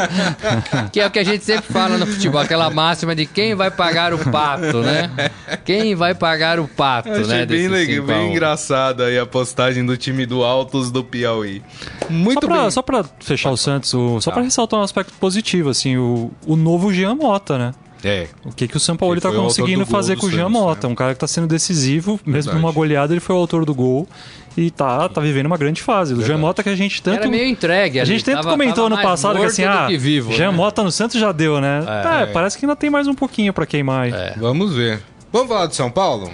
que 0.91 0.99
é 0.99 1.05
o 1.05 1.11
que 1.11 1.19
a 1.19 1.23
gente 1.23 1.45
sempre 1.45 1.71
fala 1.71 1.97
no 1.99 2.07
futebol, 2.07 2.41
aquela 2.41 2.69
máxima 2.69 3.15
de 3.15 3.27
quem 3.27 3.53
vai 3.53 3.69
pagar 3.69 4.11
o 4.11 4.17
pato, 4.31 4.79
né? 4.79 5.31
Quem 5.63 5.93
vai 5.93 6.15
pagar 6.15 6.59
o 6.59 6.67
pato, 6.67 7.11
Achei 7.11 7.25
né? 7.25 7.45
Bem 7.45 7.67
legal, 7.67 8.05
bem 8.07 8.31
engraçada 8.31 9.05
aí 9.05 9.19
a 9.19 9.25
postagem 9.25 9.85
do 9.85 9.95
time 9.95 10.25
do 10.25 10.43
Altos 10.43 10.89
do 10.89 11.03
Piauí. 11.03 11.61
Muito 12.09 12.41
só 12.41 12.47
pra, 12.47 12.61
bem. 12.61 12.71
Só 12.71 12.81
pra 12.81 13.05
fechar 13.19 13.51
o 13.51 13.57
Santos, 13.57 13.93
o, 13.93 14.19
só 14.19 14.31
tá. 14.31 14.35
pra 14.35 14.43
ressaltar 14.43 14.79
um 14.79 14.83
aspecto 14.83 15.13
positivo, 15.19 15.69
assim, 15.69 15.97
o, 15.97 16.31
o 16.47 16.55
novo 16.55 16.91
Jean 16.91 17.13
Mota, 17.13 17.57
né? 17.57 17.71
É. 18.03 18.27
O 18.43 18.51
que, 18.51 18.67
que 18.67 18.75
o 18.75 18.79
São 18.79 18.97
Paulo 18.97 19.15
está 19.15 19.31
conseguindo 19.31 19.85
fazer 19.85 20.17
com 20.17 20.25
o 20.25 20.31
Jean 20.31 20.49
Mota? 20.49 20.87
Né? 20.87 20.93
Um 20.93 20.95
cara 20.95 21.11
que 21.11 21.17
está 21.17 21.27
sendo 21.27 21.45
decisivo, 21.45 22.19
mesmo 22.25 22.51
numa 22.53 22.71
goleada, 22.71 23.13
ele 23.13 23.19
foi 23.19 23.35
o 23.35 23.39
autor 23.39 23.63
do 23.63 23.75
gol 23.75 24.07
e 24.55 24.69
tá, 24.69 25.07
tá 25.07 25.21
vivendo 25.21 25.45
uma 25.45 25.57
grande 25.57 25.81
fase. 25.81 26.13
O 26.13 26.21
Jean 26.23 26.37
Mota 26.37 26.61
que 26.61 26.69
a 26.69 26.75
gente 26.75 27.01
tanto. 27.01 27.19
Era 27.19 27.29
meio 27.29 27.47
entregue, 27.47 27.99
A 27.99 28.05
gente 28.05 28.23
tanto 28.23 28.47
comentou 28.47 28.87
ano 28.87 29.01
passado 29.01 29.39
que 29.39 29.45
assim, 29.45 29.63
ah, 29.63 29.87
vivo, 29.87 30.33
Jean 30.33 30.51
né? 30.51 30.57
Mota 30.57 30.83
no 30.83 30.91
Santos 30.91 31.19
já 31.19 31.31
deu, 31.31 31.61
né? 31.61 31.83
É, 31.87 32.23
é, 32.23 32.25
parece 32.27 32.57
que 32.57 32.65
ainda 32.65 32.75
tem 32.75 32.89
mais 32.89 33.07
um 33.07 33.13
pouquinho 33.13 33.53
para 33.53 33.65
queimar 33.65 34.05
aí. 34.05 34.13
É. 34.13 34.33
Vamos 34.37 34.73
ver. 34.73 35.01
Vamos 35.31 35.47
falar 35.47 35.67
de 35.67 35.75
São 35.75 35.89
Paulo? 35.89 36.31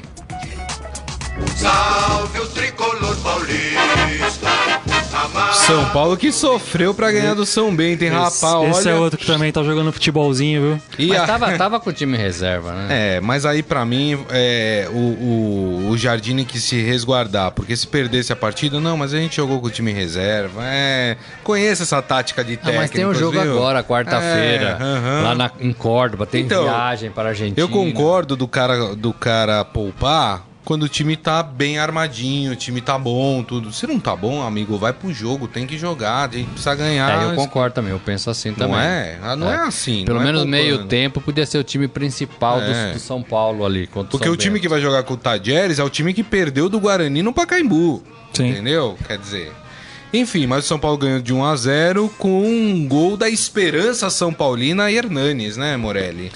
Salve 1.56 2.40
o 2.40 2.48
tricolor 2.48 3.16
paulista. 3.18 3.77
São 5.68 5.84
Paulo 5.90 6.16
que 6.16 6.32
sofreu 6.32 6.94
para 6.94 7.12
ganhar 7.12 7.34
do 7.34 7.46
São 7.46 7.76
Bento, 7.76 8.02
hein, 8.02 8.10
rapaz? 8.10 8.42
Olha... 8.42 8.70
Esse 8.70 8.88
é 8.88 8.96
outro 8.96 9.20
que 9.20 9.26
também 9.26 9.52
tá 9.52 9.62
jogando 9.62 9.92
futebolzinho, 9.92 10.62
viu? 10.62 10.82
E 10.98 11.08
mas 11.08 11.20
a... 11.20 11.26
tava, 11.26 11.52
tava 11.60 11.80
com 11.82 11.90
o 11.90 11.94
time 11.94 12.16
reserva, 12.16 12.72
né? 12.72 12.88
É, 12.90 13.20
mas 13.20 13.46
aí 13.46 13.62
para 13.62 13.84
mim 13.86 14.18
é, 14.30 14.88
o, 14.90 14.96
o, 14.96 15.90
o 15.90 15.98
Jardine 15.98 16.46
que 16.46 16.58
se 16.58 16.82
resguardar, 16.82 17.52
porque 17.52 17.76
se 17.76 17.86
perdesse 17.86 18.32
a 18.32 18.36
partida, 18.36 18.80
não, 18.80 18.96
mas 18.96 19.14
a 19.14 19.18
gente 19.18 19.36
jogou 19.36 19.60
com 19.60 19.68
o 19.68 19.70
time 19.70 19.92
reserva. 19.92 20.62
É, 20.64 21.18
conheça 21.44 21.84
essa 21.84 22.02
tática 22.02 22.46
de 22.46 22.56
técnico. 22.56 22.78
Ah, 22.78 22.82
mas 22.84 22.92
tem 22.92 23.06
um 23.06 23.14
jogo 23.14 23.38
viu? 23.38 23.52
agora, 23.52 23.84
quarta-feira, 23.84 24.78
é, 24.80 24.84
uh 24.84 24.88
-huh. 24.88 25.24
lá 25.24 25.36
na, 25.36 25.52
em 25.60 25.74
Córdoba, 25.74 26.26
tem 26.26 26.46
então, 26.46 26.64
viagem 26.64 27.12
para 27.12 27.24
a 27.24 27.32
Argentina. 27.32 27.60
Eu 27.60 27.68
concordo 27.68 28.38
do 28.38 28.48
cara, 28.48 28.96
do 28.96 29.12
cara 29.12 29.66
poupar 29.66 30.48
quando 30.68 30.84
o 30.84 30.90
time 30.90 31.16
tá 31.16 31.42
bem 31.42 31.80
armadinho, 31.80 32.52
o 32.52 32.56
time 32.58 32.82
tá 32.82 32.98
bom, 32.98 33.42
tudo. 33.42 33.72
Se 33.72 33.88
não 33.88 34.02
tá 34.02 34.14
bom, 34.14 34.42
amigo, 34.42 34.78
vai 34.78 34.92
pro 34.92 35.14
jogo, 35.14 35.48
tem 35.48 35.66
que 35.66 35.78
jogar, 35.78 36.28
a 36.28 36.34
gente 36.34 36.50
precisa 36.50 36.76
ganhar. 36.76 37.24
É, 37.24 37.32
eu 37.32 37.36
concordo 37.36 37.74
também, 37.74 37.94
eu 37.94 38.00
penso 38.00 38.30
assim 38.30 38.54
também. 38.54 38.76
Não 38.76 38.82
é? 38.82 39.18
Ah, 39.24 39.34
não 39.38 39.50
é, 39.50 39.54
é 39.54 39.60
assim. 39.60 40.04
Pelo 40.04 40.20
é 40.20 40.26
menos 40.26 40.42
é 40.42 40.46
meio 40.46 40.84
tempo 40.84 41.22
podia 41.22 41.46
ser 41.46 41.58
o 41.58 41.64
time 41.64 41.88
principal 41.88 42.60
é. 42.60 42.90
do, 42.90 42.94
do, 42.96 43.00
São 43.00 43.24
Paulo 43.24 43.66
ali. 43.66 43.88
Porque 43.88 44.28
o 44.28 44.36
time 44.36 44.60
que 44.60 44.68
vai 44.68 44.82
jogar 44.82 45.04
com 45.04 45.14
o 45.14 45.18
Tadjeres 45.18 45.80
é 45.80 45.84
o 45.86 45.90
time 45.90 46.14
que 46.14 46.22
perdeu 46.22 46.68
do 46.68 46.82
Guarani 46.82 47.24
no 47.24 47.32
Pacaembu. 47.32 48.04
Sim. 48.34 48.50
Entendeu? 48.50 48.98
Quer 49.08 49.20
dizer. 49.20 49.54
Enfim, 50.12 50.48
mas 50.48 50.66
o 50.66 50.68
São 50.68 50.78
Paulo 50.78 50.98
ganhou 50.98 51.22
de 51.22 51.34
1 51.34 51.46
a 51.46 51.56
0 51.56 52.14
com 52.18 52.46
um 52.46 52.86
gol 52.86 53.16
da 53.16 53.30
esperança 53.30 54.10
São 54.10 54.34
Paulina 54.34 54.92
e 54.92 54.98
Hernanes, 54.98 55.56
né, 55.56 55.78
Morelli? 55.78 56.30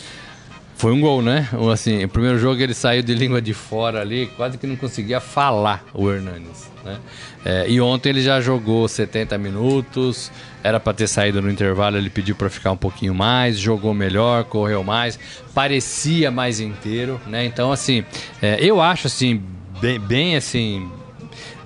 Foi 0.81 0.91
um 0.91 0.99
gol, 0.99 1.21
né? 1.21 1.47
Assim, 1.71 2.03
o 2.03 2.09
primeiro 2.09 2.39
jogo 2.39 2.59
ele 2.59 2.73
saiu 2.73 3.03
de 3.03 3.13
língua 3.13 3.39
de 3.39 3.53
fora 3.53 4.01
ali, 4.01 4.25
quase 4.35 4.57
que 4.57 4.65
não 4.65 4.75
conseguia 4.75 5.19
falar 5.19 5.85
o 5.93 6.09
Hernanes. 6.09 6.71
Né? 6.83 6.97
É, 7.45 7.69
e 7.69 7.79
ontem 7.79 8.09
ele 8.09 8.21
já 8.23 8.41
jogou 8.41 8.87
70 8.87 9.37
minutos, 9.37 10.31
era 10.63 10.79
para 10.79 10.91
ter 10.91 11.05
saído 11.05 11.39
no 11.39 11.51
intervalo, 11.51 11.97
ele 11.97 12.09
pediu 12.09 12.35
para 12.35 12.49
ficar 12.49 12.71
um 12.71 12.77
pouquinho 12.77 13.13
mais, 13.13 13.59
jogou 13.59 13.93
melhor, 13.93 14.43
correu 14.45 14.83
mais, 14.83 15.19
parecia 15.53 16.31
mais 16.31 16.59
inteiro, 16.59 17.21
né? 17.27 17.45
Então, 17.45 17.71
assim, 17.71 18.03
é, 18.41 18.57
eu 18.59 18.81
acho 18.81 19.05
assim, 19.05 19.39
bem, 19.79 19.99
bem 19.99 20.35
assim, 20.35 20.89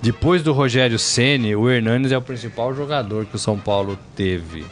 depois 0.02 0.42
do 0.42 0.52
Rogério 0.52 0.98
Ceni, 0.98 1.56
o 1.56 1.70
Hernanes 1.70 2.12
é 2.12 2.18
o 2.18 2.22
principal 2.22 2.74
jogador 2.74 3.24
que 3.24 3.36
o 3.36 3.38
São 3.38 3.58
Paulo 3.58 3.98
teve 4.14 4.66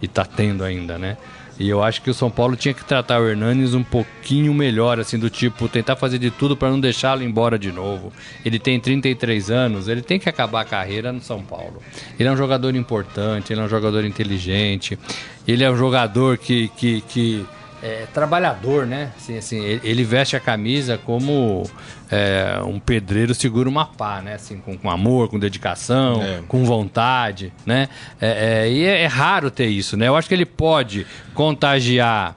e 0.00 0.08
tá 0.08 0.24
tendo 0.24 0.64
ainda, 0.64 0.96
né? 0.96 1.18
E 1.58 1.68
eu 1.68 1.82
acho 1.82 2.02
que 2.02 2.10
o 2.10 2.14
São 2.14 2.30
Paulo 2.30 2.56
tinha 2.56 2.74
que 2.74 2.84
tratar 2.84 3.20
o 3.20 3.28
Hernanes 3.28 3.74
um 3.74 3.82
pouquinho 3.82 4.52
melhor, 4.54 4.98
assim, 4.98 5.18
do 5.18 5.28
tipo, 5.28 5.68
tentar 5.68 5.96
fazer 5.96 6.18
de 6.18 6.30
tudo 6.30 6.56
para 6.56 6.70
não 6.70 6.80
deixá-lo 6.80 7.22
embora 7.22 7.58
de 7.58 7.70
novo. 7.70 8.12
Ele 8.44 8.58
tem 8.58 8.80
33 8.80 9.50
anos, 9.50 9.88
ele 9.88 10.02
tem 10.02 10.18
que 10.18 10.28
acabar 10.28 10.62
a 10.62 10.64
carreira 10.64 11.12
no 11.12 11.20
São 11.20 11.42
Paulo. 11.42 11.82
Ele 12.18 12.28
é 12.28 12.32
um 12.32 12.36
jogador 12.36 12.74
importante, 12.74 13.52
ele 13.52 13.60
é 13.60 13.64
um 13.64 13.68
jogador 13.68 14.04
inteligente, 14.04 14.98
ele 15.46 15.62
é 15.62 15.70
um 15.70 15.76
jogador 15.76 16.38
que, 16.38 16.68
que, 16.76 17.00
que 17.02 17.46
é, 17.82 18.06
trabalhador, 18.14 18.86
né? 18.86 19.10
Assim, 19.16 19.36
assim, 19.36 19.80
ele 19.82 20.04
veste 20.04 20.36
a 20.36 20.40
camisa 20.40 20.96
como 20.96 21.64
é, 22.10 22.60
um 22.64 22.78
pedreiro 22.78 23.34
segura 23.34 23.68
uma 23.68 23.84
pá, 23.84 24.22
né? 24.22 24.34
Assim, 24.34 24.58
com, 24.58 24.78
com 24.78 24.88
amor, 24.88 25.28
com 25.28 25.38
dedicação, 25.38 26.22
é. 26.22 26.40
com 26.46 26.64
vontade, 26.64 27.52
né? 27.66 27.88
É, 28.20 28.66
é, 28.66 28.70
e 28.70 28.84
é, 28.84 29.02
é, 29.02 29.06
raro 29.06 29.50
ter 29.50 29.66
isso, 29.66 29.96
né? 29.96 30.06
Eu 30.06 30.16
acho 30.16 30.28
que 30.28 30.34
ele 30.34 30.46
pode 30.46 31.06
contagiar 31.34 32.36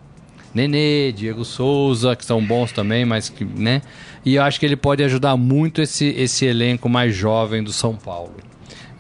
Nenê, 0.54 1.12
Diego 1.12 1.46
Souza, 1.46 2.16
que 2.16 2.26
são 2.26 2.44
bons 2.44 2.72
também, 2.72 3.06
mas 3.06 3.30
que, 3.30 3.46
né? 3.46 3.82
E 4.24 4.36
eu 4.36 4.44
acho 4.44 4.60
que 4.60 4.66
ele 4.66 4.78
pode 4.78 5.04
ajudar 5.04 5.38
muito 5.38 5.82
esse, 5.82 6.08
esse 6.18 6.46
elenco 6.46 6.90
mais 6.90 7.14
jovem 7.14 7.62
do 7.62 7.72
São 7.72 7.96
Paulo. 7.96 8.34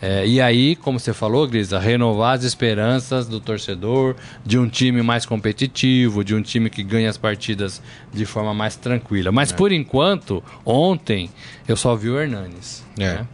É, 0.01 0.27
e 0.27 0.41
aí, 0.41 0.75
como 0.75 0.99
você 0.99 1.13
falou, 1.13 1.47
Grisa, 1.47 1.79
renovar 1.79 2.35
as 2.35 2.43
esperanças 2.43 3.27
do 3.27 3.39
torcedor, 3.39 4.15
de 4.45 4.57
um 4.57 4.67
time 4.67 5.01
mais 5.01 5.25
competitivo, 5.25 6.23
de 6.23 6.35
um 6.35 6.41
time 6.41 6.69
que 6.69 6.83
ganha 6.83 7.09
as 7.09 7.17
partidas 7.17 7.81
de 8.13 8.25
forma 8.25 8.53
mais 8.53 8.75
tranquila. 8.75 9.31
Mas 9.31 9.51
é. 9.51 9.55
por 9.55 9.71
enquanto, 9.71 10.43
ontem, 10.65 11.29
eu 11.67 11.77
só 11.77 11.95
vi 11.95 12.09
o 12.09 12.19
Hernanes. 12.19 12.83
É. 12.99 13.15
Né? 13.15 13.27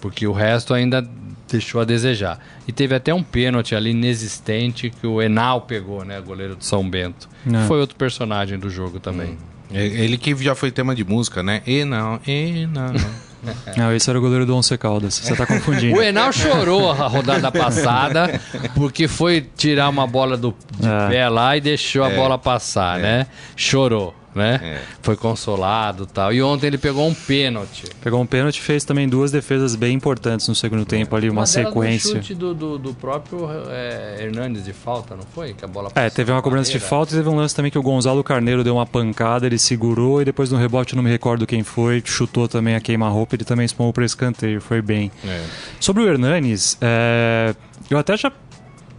Porque 0.00 0.26
o 0.26 0.32
resto 0.32 0.72
ainda 0.72 1.06
deixou 1.50 1.80
a 1.80 1.84
desejar. 1.84 2.38
E 2.66 2.72
teve 2.72 2.94
até 2.94 3.12
um 3.12 3.22
pênalti 3.22 3.74
ali 3.74 3.90
inexistente 3.90 4.90
que 4.90 5.06
o 5.06 5.20
Enal 5.20 5.62
pegou, 5.62 6.04
né? 6.04 6.20
Goleiro 6.20 6.56
do 6.56 6.64
São 6.64 6.88
Bento. 6.88 7.28
É. 7.46 7.66
Foi 7.66 7.80
outro 7.80 7.96
personagem 7.96 8.58
do 8.58 8.70
jogo 8.70 9.00
também. 9.00 9.30
Hum. 9.30 9.36
Ele 9.70 10.16
que 10.16 10.34
já 10.36 10.54
foi 10.54 10.70
tema 10.70 10.94
de 10.94 11.04
música, 11.04 11.42
né? 11.42 11.62
Enal, 11.66 12.20
Enal. 12.26 12.92
Não, 13.76 13.94
esse 13.94 14.08
era 14.10 14.18
o 14.18 14.22
goleiro 14.22 14.44
do 14.44 14.56
Once 14.56 14.76
Caldas. 14.76 15.14
Você 15.14 15.34
tá 15.36 15.46
confundindo. 15.46 15.96
o 15.98 16.02
Enal 16.02 16.32
chorou 16.32 16.90
a 16.90 17.06
rodada 17.06 17.50
passada 17.52 18.40
porque 18.74 19.06
foi 19.06 19.46
tirar 19.56 19.88
uma 19.88 20.06
bola 20.06 20.36
do, 20.36 20.54
de 20.78 20.88
é. 20.88 21.08
pé 21.08 21.28
lá 21.28 21.56
e 21.56 21.60
deixou 21.60 22.04
é. 22.04 22.12
a 22.12 22.16
bola 22.16 22.38
passar, 22.38 22.98
é. 22.98 23.02
né? 23.02 23.26
Chorou 23.56 24.17
né? 24.38 24.60
É. 24.62 24.80
Foi 25.02 25.16
consolado 25.16 26.06
tal. 26.06 26.32
E 26.32 26.40
ontem 26.40 26.68
ele 26.68 26.78
pegou 26.78 27.06
um 27.06 27.12
pênalti. 27.12 27.84
Pegou 28.00 28.20
um 28.20 28.26
pênalti 28.26 28.56
e 28.56 28.60
fez 28.60 28.84
também 28.84 29.08
duas 29.08 29.30
defesas 29.30 29.74
bem 29.74 29.94
importantes 29.94 30.48
no 30.48 30.54
segundo 30.54 30.84
tempo 30.86 31.14
ali, 31.14 31.28
uma, 31.28 31.40
uma 31.40 31.46
sequência. 31.46 32.22
chute 32.22 32.34
do, 32.34 32.54
do, 32.54 32.78
do 32.78 32.94
próprio 32.94 33.48
é, 33.68 34.22
Hernandes 34.22 34.64
de 34.64 34.72
falta, 34.72 35.14
não 35.14 35.24
foi? 35.34 35.52
Que 35.52 35.64
a 35.64 35.68
bola 35.68 35.90
É, 35.94 36.08
teve 36.08 36.32
uma 36.32 36.40
cobrança 36.40 36.70
de 36.70 36.78
falta 36.78 37.12
e 37.12 37.16
teve 37.16 37.28
um 37.28 37.36
lance 37.36 37.54
também 37.54 37.70
que 37.70 37.78
o 37.78 37.82
Gonzalo 37.82 38.22
Carneiro 38.24 38.64
deu 38.64 38.76
uma 38.76 38.86
pancada, 38.86 39.46
ele 39.46 39.58
segurou 39.58 40.22
e 40.22 40.24
depois 40.24 40.50
no 40.50 40.58
rebote, 40.58 40.94
não 40.94 41.02
me 41.02 41.10
recordo 41.10 41.46
quem 41.46 41.62
foi, 41.62 42.02
chutou 42.04 42.48
também 42.48 42.74
a 42.74 42.80
queima-roupa, 42.80 43.34
ele 43.34 43.44
também 43.44 43.66
espumou 43.66 43.92
para 43.92 44.04
escanteio, 44.04 44.60
foi 44.60 44.80
bem. 44.80 45.10
É. 45.26 45.42
Sobre 45.80 46.04
o 46.04 46.08
Hernanes, 46.08 46.78
é, 46.80 47.54
eu 47.90 47.98
até 47.98 48.16
já 48.16 48.32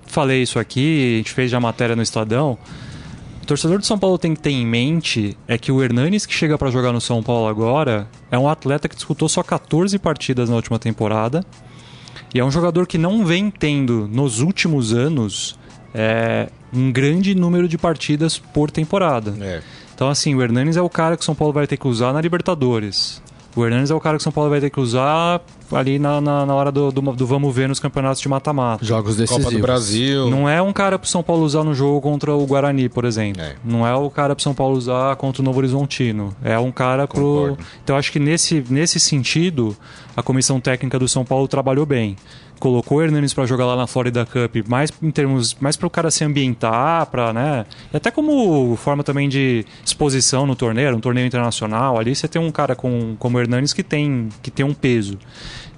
falei 0.05 0.41
isso 0.41 0.59
aqui, 0.59 1.13
a 1.15 1.17
gente 1.17 1.31
fez 1.31 1.49
já 1.49 1.59
matéria 1.59 1.95
no 1.95 2.01
Estadão 2.01 2.57
torcedor 3.49 3.79
do 3.79 3.85
São 3.85 3.97
Paulo 3.97 4.15
tem 4.19 4.35
que 4.35 4.41
ter 4.41 4.51
em 4.51 4.63
mente 4.63 5.35
é 5.47 5.57
que 5.57 5.71
o 5.71 5.81
Hernanes 5.81 6.23
que 6.23 6.33
chega 6.33 6.55
para 6.55 6.69
jogar 6.69 6.93
no 6.93 7.01
São 7.01 7.23
Paulo 7.23 7.47
agora 7.47 8.07
é 8.29 8.37
um 8.37 8.47
atleta 8.47 8.87
que 8.87 8.95
disputou 8.95 9.27
só 9.27 9.41
14 9.41 9.97
partidas 9.97 10.51
na 10.51 10.55
última 10.55 10.77
temporada 10.77 11.43
e 12.31 12.39
é 12.39 12.45
um 12.45 12.51
jogador 12.51 12.85
que 12.85 12.99
não 12.99 13.25
vem 13.25 13.49
tendo 13.49 14.07
nos 14.07 14.39
últimos 14.39 14.93
anos 14.93 15.57
é, 15.95 16.49
um 16.71 16.91
grande 16.91 17.33
número 17.33 17.67
de 17.67 17.75
partidas 17.75 18.37
por 18.37 18.69
temporada. 18.69 19.35
É. 19.41 19.63
Então, 19.95 20.07
assim, 20.07 20.35
o 20.35 20.43
Hernanes 20.43 20.77
é 20.77 20.81
o 20.83 20.89
cara 20.89 21.17
que 21.17 21.23
o 21.23 21.25
São 21.25 21.33
Paulo 21.33 21.51
vai 21.51 21.65
ter 21.65 21.75
que 21.75 21.87
usar 21.87 22.13
na 22.13 22.21
Libertadores. 22.21 23.19
O 23.55 23.65
Hernandes 23.65 23.91
é 23.91 23.95
o 23.95 23.99
cara 23.99 24.17
que 24.17 24.21
o 24.21 24.23
São 24.23 24.31
Paulo 24.31 24.49
vai 24.49 24.61
ter 24.61 24.69
que 24.69 24.79
usar 24.79 25.41
ali 25.71 25.99
na, 25.99 26.19
na, 26.19 26.45
na 26.45 26.53
hora 26.53 26.71
do, 26.71 26.91
do, 26.91 27.01
do, 27.01 27.27
vamos 27.27 27.55
ver 27.55 27.67
nos 27.67 27.79
campeonatos 27.79 28.21
de 28.21 28.29
mata-mata. 28.29 28.85
Jogos 28.85 29.15
decisivos. 29.15 29.45
Copa 29.45 29.55
do 29.55 29.61
Brasil. 29.61 30.29
Não 30.29 30.47
é 30.47 30.61
um 30.61 30.73
cara 30.73 30.97
pro 30.97 31.07
São 31.07 31.21
Paulo 31.21 31.43
usar 31.43 31.63
no 31.63 31.73
jogo 31.73 32.01
contra 32.01 32.33
o 32.33 32.45
Guarani, 32.45 32.89
por 32.89 33.05
exemplo. 33.05 33.41
É. 33.41 33.55
Não 33.63 33.85
é 33.85 33.95
o 33.95 34.09
cara 34.09 34.35
pro 34.35 34.43
São 34.43 34.53
Paulo 34.53 34.77
usar 34.77 35.15
contra 35.15 35.41
o 35.41 35.45
Novo 35.45 35.59
Horizontino. 35.59 36.33
É 36.43 36.57
um 36.57 36.71
cara 36.71 37.07
pro... 37.07 37.57
Então 37.83 37.95
acho 37.95 38.11
que 38.11 38.19
nesse, 38.19 38.63
nesse 38.69 38.99
sentido, 38.99 39.75
a 40.15 40.23
comissão 40.23 40.59
técnica 40.59 40.97
do 40.97 41.07
São 41.07 41.25
Paulo 41.25 41.47
trabalhou 41.47 41.85
bem 41.85 42.15
colocou 42.59 42.97
o 42.97 43.01
Hernanes 43.01 43.33
para 43.33 43.45
jogar 43.45 43.65
lá 43.65 43.75
na 43.75 43.87
Florida 43.87 44.25
Cup, 44.25 44.67
mais 44.67 44.91
em 45.01 45.11
termos, 45.11 45.55
mais 45.59 45.75
para 45.75 45.87
o 45.87 45.89
cara 45.89 46.11
se 46.11 46.23
ambientar, 46.23 47.05
para, 47.07 47.33
né? 47.33 47.65
E 47.93 47.97
até 47.97 48.11
como 48.11 48.75
forma 48.75 49.03
também 49.03 49.27
de 49.29 49.65
exposição 49.85 50.45
no 50.45 50.55
torneio, 50.55 50.95
um 50.95 50.99
torneio 50.99 51.25
internacional, 51.25 51.97
ali 51.97 52.15
você 52.15 52.27
tem 52.27 52.41
um 52.41 52.51
cara 52.51 52.75
com, 52.75 53.15
como 53.17 53.37
o 53.37 53.41
Hernanes 53.41 53.73
que 53.73 53.83
tem 53.83 54.29
que 54.41 54.51
tem 54.51 54.65
um 54.65 54.73
peso. 54.73 55.17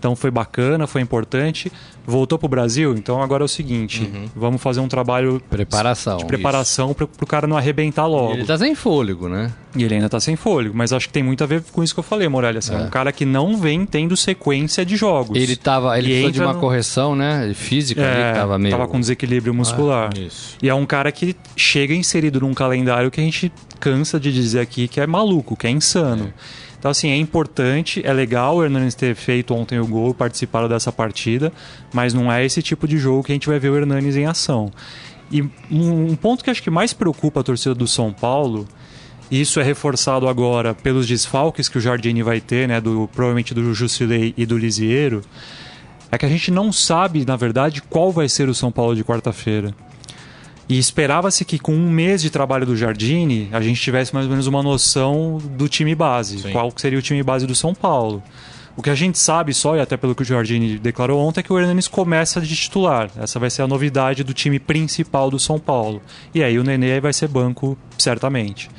Então 0.02 0.15
foi 0.15 0.32
bacana, 0.32 0.88
foi 0.88 1.00
importante. 1.00 1.72
Voltou 2.05 2.37
para 2.39 2.45
o 2.47 2.49
Brasil, 2.49 2.95
então 2.95 3.21
agora 3.21 3.43
é 3.43 3.45
o 3.45 3.47
seguinte: 3.47 4.01
uhum. 4.01 4.25
vamos 4.35 4.61
fazer 4.61 4.79
um 4.79 4.87
trabalho 4.87 5.41
preparação, 5.49 6.17
de 6.17 6.25
preparação 6.25 6.93
para 6.93 7.05
o 7.05 7.27
cara 7.27 7.45
não 7.45 7.55
arrebentar 7.55 8.07
logo. 8.07 8.31
E 8.31 8.33
ele 8.33 8.41
está 8.41 8.57
sem 8.57 8.73
fôlego, 8.73 9.29
né? 9.29 9.51
E 9.75 9.83
ele 9.83 9.93
ainda 9.93 10.07
está 10.07 10.19
sem 10.19 10.35
fôlego, 10.35 10.75
mas 10.75 10.91
acho 10.91 11.07
que 11.07 11.13
tem 11.13 11.23
muito 11.23 11.43
a 11.43 11.47
ver 11.47 11.63
com 11.71 11.83
isso 11.83 11.93
que 11.93 11.99
eu 11.99 12.03
falei, 12.03 12.27
Morelli. 12.27 12.57
Assim, 12.57 12.73
é. 12.73 12.77
um 12.77 12.89
cara 12.89 13.11
que 13.11 13.23
não 13.23 13.55
vem 13.55 13.85
tendo 13.85 14.17
sequência 14.17 14.83
de 14.83 14.95
jogos. 14.95 15.37
Ele 15.37 15.55
tava, 15.55 15.97
ele 15.97 16.07
precisou 16.07 16.31
de 16.31 16.41
uma 16.41 16.53
no... 16.53 16.59
correção, 16.59 17.15
né? 17.15 17.53
Física, 17.53 18.01
é, 18.01 18.29
ali, 18.29 18.39
tava 18.39 18.57
meio. 18.57 18.75
Tava 18.75 18.87
com 18.87 18.99
desequilíbrio 18.99 19.53
muscular. 19.53 20.09
Ah, 20.15 20.29
e 20.61 20.67
é 20.67 20.73
um 20.73 20.85
cara 20.85 21.11
que 21.11 21.35
chega 21.55 21.93
inserido 21.93 22.41
num 22.41 22.53
calendário 22.53 23.11
que 23.11 23.21
a 23.21 23.23
gente 23.23 23.51
cansa 23.79 24.19
de 24.19 24.31
dizer 24.31 24.59
aqui 24.59 24.87
que 24.87 24.99
é 24.99 25.07
maluco, 25.07 25.55
que 25.55 25.67
é 25.67 25.69
insano. 25.69 26.33
É. 26.37 26.70
Então, 26.82 26.89
assim, 26.89 27.12
é 27.12 27.15
importante, 27.15 28.02
é 28.04 28.12
legal 28.12 28.56
o 28.56 28.63
Hernandes 28.63 28.96
ter 28.96 29.13
feito 29.13 29.54
ontem 29.54 29.80
o 29.80 29.86
gol, 29.86 30.15
participado 30.15 30.67
dessa 30.67 30.91
partida, 30.91 31.54
mas 31.94 32.12
não 32.12 32.32
é 32.32 32.44
esse 32.44 32.60
tipo 32.63 32.88
de 32.88 32.98
jogo 32.98 33.22
que 33.22 33.32
a 33.32 33.36
gente 33.36 33.48
vai 33.48 33.60
ver 33.60 33.70
o 33.70 33.78
Hernandes 33.78 34.17
em 34.17 34.26
ação. 34.26 34.72
E 35.32 35.44
um 35.70 36.15
ponto 36.15 36.44
que 36.44 36.50
acho 36.50 36.63
que 36.63 36.72
mais 36.72 36.91
preocupa 36.91 37.41
a 37.41 37.44
torcida 37.44 37.76
do 37.76 37.86
São 37.86 38.12
Paulo, 38.12 38.67
e 39.30 39.39
isso 39.39 39.60
é 39.60 39.63
reforçado 39.63 40.28
agora 40.28 40.74
pelos 40.74 41.06
desfalques 41.06 41.70
que 41.70 41.78
o 41.78 41.82
Jardine 41.82 42.24
vai 42.24 42.41
ter, 42.41 42.67
né, 42.67 42.82
do, 42.82 43.08
provavelmente 43.13 43.54
do 43.54 43.76
Jusilei 43.76 44.34
e 44.36 44.44
do 44.44 44.58
Lisieiro, 44.58 45.22
é 46.12 46.17
que 46.17 46.26
a 46.26 46.30
gente 46.30 46.50
não 46.50 46.72
sabe, 46.72 47.24
na 47.28 47.36
verdade, 47.36 47.84
qual 47.84 48.12
vai 48.12 48.28
ser 48.28 48.50
o 48.50 48.56
São 48.56 48.72
Paulo 48.72 48.96
de 48.96 49.04
quarta-feira. 49.04 49.72
E 50.71 50.77
esperava-se 50.77 51.43
que 51.43 51.60
com 51.60 51.73
um 51.75 51.89
mês 51.91 52.21
de 52.21 52.29
trabalho 52.29 52.65
do 52.65 52.77
Jardine, 52.77 53.49
a 53.51 53.60
gente 53.60 53.81
tivesse 53.81 54.13
mais 54.13 54.25
ou 54.25 54.31
menos 54.31 54.47
uma 54.47 54.63
noção 54.63 55.38
do 55.38 55.67
time 55.67 55.93
base. 55.93 56.43
Sim. 56.43 56.53
Qual 56.53 56.71
seria 56.77 56.97
o 56.97 57.01
time 57.01 57.21
base 57.21 57.45
do 57.45 57.53
São 57.53 57.75
Paulo. 57.75 58.23
O 58.77 58.81
que 58.81 58.89
a 58.89 58.95
gente 58.95 59.19
sabe 59.19 59.53
só, 59.53 59.75
e 59.75 59.81
até 59.81 59.97
pelo 59.97 60.15
que 60.15 60.21
o 60.21 60.25
Jardine 60.25 60.79
declarou 60.79 61.19
ontem, 61.19 61.41
é 61.41 61.43
que 61.43 61.51
o 61.51 61.60
Hernanes 61.60 61.89
começa 61.89 62.39
de 62.39 62.55
titular. 62.55 63.12
Essa 63.17 63.38
vai 63.38 63.49
ser 63.49 63.63
a 63.63 63.67
novidade 63.67 64.23
do 64.23 64.34
time 64.34 64.60
principal 64.60 65.29
do 65.29 65.38
São 65.38 65.60
Paulo. 65.60 66.01
E 66.34 66.41
aí 66.41 66.57
o 66.57 66.63
Nenê 66.63 67.01
vai 67.01 67.12
ser 67.12 67.27
banco, 67.27 67.77
certamente. 67.97 68.69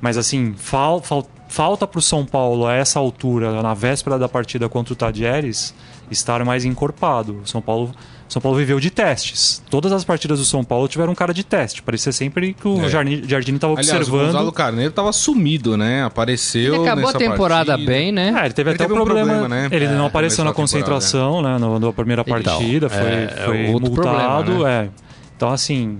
Mas 0.00 0.16
assim, 0.16 0.54
fal, 0.56 1.02
fal, 1.02 1.26
falta 1.48 1.88
para 1.88 1.98
o 1.98 2.02
São 2.02 2.24
Paulo 2.24 2.68
a 2.68 2.74
essa 2.74 3.00
altura, 3.00 3.60
na 3.60 3.74
véspera 3.74 4.16
da 4.16 4.28
partida 4.28 4.68
contra 4.68 4.92
o 4.92 4.96
Tadieres, 4.96 5.74
estar 6.08 6.44
mais 6.44 6.64
encorpado. 6.64 7.40
O 7.42 7.48
São 7.48 7.60
Paulo, 7.60 7.92
São 8.32 8.40
Paulo 8.40 8.56
viveu 8.56 8.80
de 8.80 8.90
testes. 8.90 9.62
Todas 9.68 9.92
as 9.92 10.04
partidas 10.04 10.38
do 10.38 10.44
São 10.46 10.64
Paulo 10.64 10.88
tiveram 10.88 11.12
um 11.12 11.14
cara 11.14 11.34
de 11.34 11.44
teste. 11.44 11.82
Parecia 11.82 12.12
sempre 12.12 12.54
que 12.54 12.66
o 12.66 12.82
É. 12.82 12.88
Jardim 12.88 13.22
Jardine 13.28 13.56
estava 13.58 13.74
Aliás, 13.74 13.90
o 13.90 13.96
observando. 13.96 14.26
Gonzalo 14.28 14.52
Carneiro 14.52 14.90
tava 14.90 15.12
sumido, 15.12 15.76
né? 15.76 16.02
Apareceu 16.02 16.76
Ele 16.76 16.82
acabou 16.88 17.10
a 17.10 17.12
temporada 17.12 17.72
partida. 17.72 17.90
bem, 17.92 18.10
né? 18.10 18.34
É, 18.40 18.44
ele 18.46 18.54
teve 18.54 18.70
Ele 18.70 18.74
até 18.76 18.84
teve 18.84 18.94
um 18.98 19.04
problema. 19.04 19.28
problema, 19.34 19.48
né? 19.54 19.68
Ele 19.70 19.84
É, 19.84 19.88
não 19.94 20.06
apareceu 20.06 20.44
na 20.46 20.54
concentração, 20.54 21.42
né? 21.42 21.58
Na, 21.58 21.78
na 21.78 21.92
primeira 21.92 22.22
Então, 22.22 22.32
partida. 22.42 22.88
foi 22.88 22.98
é- 23.06 23.42
foi 23.44 23.66
é 23.66 23.70
outro 23.70 23.90
multado. 23.92 24.44
problema, 24.44 24.70
é. 24.70 24.88
Então, 25.36 25.50
assim, 25.50 25.98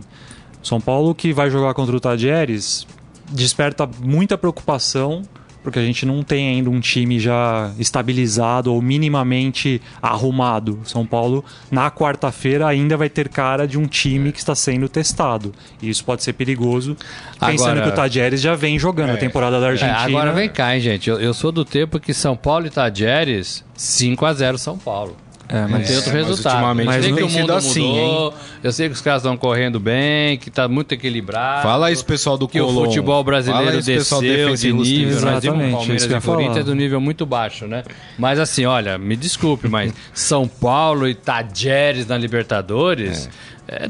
São 0.62 0.81
Paulo 0.81 1.14
que 1.14 1.35
vai 1.35 1.51
jogar 1.51 1.75
contra 1.75 1.95
o 1.95 2.01
Tadieres 2.01 2.87
desperta 3.31 3.87
muita 4.03 4.38
preocupação. 4.38 5.21
Porque 5.62 5.79
a 5.79 5.83
gente 5.85 6.05
não 6.05 6.22
tem 6.22 6.48
ainda 6.48 6.68
um 6.70 6.81
time 6.81 7.20
já 7.20 7.70
estabilizado 7.79 8.72
ou 8.75 8.83
minimamente 8.83 9.81
arrumado. 10.01 10.81
São 10.85 11.07
Paulo, 11.07 11.44
na 11.70 11.90
quarta-feira, 11.90 12.66
ainda 12.66 12.96
vai 12.96 13.09
ter 13.09 13.29
cara 13.29 13.66
de 13.66 13.79
um 13.79 13.87
time 13.87 14.33
que 14.33 14.38
está 14.38 14.55
sendo 14.55 14.88
testado. 14.88 15.53
E 15.81 15.88
isso 15.88 16.05
pode 16.05 16.22
ser 16.22 16.33
perigoso, 16.33 16.96
pensando 17.38 17.70
Agora- 17.70 17.83
que 17.83 17.88
o 17.88 17.92
Tadieres 17.92 18.40
já 18.40 18.55
vem 18.55 18.79
jogando 18.79 19.11
a 19.11 19.16
temporada 19.16 19.61
da 19.61 19.66
É, 19.66 19.70
Argentina. 19.70 20.03
agora 20.18 20.33
vem 20.33 20.48
cá, 20.48 20.75
hein, 20.75 20.81
gente. 20.81 21.09
Eu, 21.09 21.20
eu 21.20 21.33
sou 21.33 21.53
do 21.53 21.64
tempo 21.64 22.01
que 22.01 22.12
São 22.12 22.37
Paulo 22.37 22.66
e 22.66 22.70
Tadieres, 22.70 23.64
5 23.77 24.27
a 24.27 24.33
0 24.35 24.59
São 24.59 24.77
Paulo. 24.77 25.16
É, 25.53 25.67
mas 25.67 25.87
tem 25.87 25.97
outro 25.97 26.12
mas 26.12 26.27
resultado. 26.27 26.55
ultimamente 26.55 26.93
sei 27.03 27.11
não 27.11 27.19
que 27.19 27.23
tem 27.23 27.25
o 27.25 27.31
mundo 27.31 27.41
sido 27.41 27.53
assim, 27.53 27.93
mudou, 28.01 28.35
Eu 28.62 28.73
sei 28.73 28.88
que 28.88 28.95
os 28.95 29.01
caras 29.03 29.23
estão 29.23 29.37
correndo 29.37 29.79
bem, 29.79 30.38
que 30.38 30.51
tá 30.51 30.67
muito 30.67 30.93
equilibrado. 30.93 31.62
Fala 31.62 31.93
isso, 31.93 32.05
pessoal 32.07 32.38
do 32.38 32.49
que 32.49 32.59
Colom. 32.59 32.83
o 32.83 32.85
futebol 32.87 33.15
Fala 33.17 33.25
brasileiro 33.25 33.85
pessoal 33.85 34.23
desceu 34.23 34.57
de 34.57 34.73
nível. 34.73 34.85
tristes. 34.85 35.23
Nós 35.23 35.43
vimos 35.45 35.59
Exatamente, 35.59 35.75
o 35.75 35.77
Palmeiras 35.77 36.03
e. 36.05 36.21
Corinthians 36.21 36.65
do 36.65 36.75
nível 36.75 37.01
muito 37.03 37.27
baixo, 37.27 37.67
né? 37.67 37.85
Mas 38.19 38.38
assim, 38.38 38.65
olha, 38.65 38.97
me 38.97 39.15
desculpe, 39.15 39.69
mas 39.69 39.93
São 40.15 40.49
Paulo 40.49 41.07
e 41.07 41.15
Tadieres 41.15 42.07
na 42.07 42.17
Libertadores 42.17 43.27
é, 43.27 43.31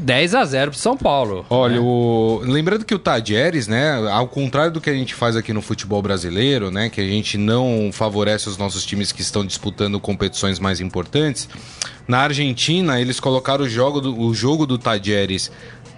10 0.00 0.34
a 0.34 0.44
0 0.44 0.70
pro 0.70 0.80
São 0.80 0.96
Paulo. 0.96 1.46
Olha, 1.48 1.80
o... 1.80 2.40
lembrando 2.44 2.84
que 2.84 2.94
o 2.94 2.98
Tadieres, 2.98 3.66
né, 3.66 3.94
ao 4.10 4.28
contrário 4.28 4.72
do 4.72 4.80
que 4.80 4.90
a 4.90 4.94
gente 4.94 5.14
faz 5.14 5.34
aqui 5.34 5.52
no 5.52 5.62
futebol 5.62 6.02
brasileiro, 6.02 6.70
né, 6.70 6.90
que 6.90 7.00
a 7.00 7.06
gente 7.06 7.38
não 7.38 7.90
favorece 7.92 8.48
os 8.48 8.58
nossos 8.58 8.84
times 8.84 9.12
que 9.12 9.22
estão 9.22 9.44
disputando 9.44 9.98
competições 9.98 10.58
mais 10.58 10.80
importantes, 10.80 11.48
na 12.06 12.18
Argentina 12.18 13.00
eles 13.00 13.18
colocaram 13.18 13.64
o 13.64 13.68
jogo 13.68 14.00
do, 14.00 14.20
o 14.20 14.34
jogo 14.34 14.66
do 14.66 14.76
Tadieres 14.76 15.50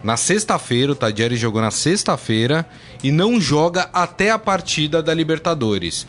na 0.04 0.18
sexta-feira, 0.18 0.92
o 0.92 0.94
Tadieres 0.94 1.40
jogou 1.40 1.62
na 1.62 1.70
sexta-feira 1.70 2.66
e 3.02 3.10
não 3.10 3.40
joga 3.40 3.88
até 3.90 4.30
a 4.30 4.38
partida 4.38 5.02
da 5.02 5.14
Libertadores. 5.14 6.06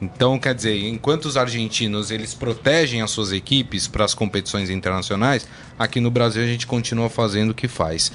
Então, 0.00 0.38
quer 0.38 0.54
dizer, 0.54 0.76
enquanto 0.86 1.24
os 1.24 1.36
argentinos 1.36 2.10
eles 2.10 2.32
protegem 2.32 3.02
as 3.02 3.10
suas 3.10 3.32
equipes 3.32 3.88
para 3.88 4.04
as 4.04 4.14
competições 4.14 4.70
internacionais, 4.70 5.48
aqui 5.78 6.00
no 6.00 6.10
Brasil 6.10 6.42
a 6.42 6.46
gente 6.46 6.66
continua 6.66 7.10
fazendo 7.10 7.50
o 7.50 7.54
que 7.54 7.66
faz. 7.66 8.12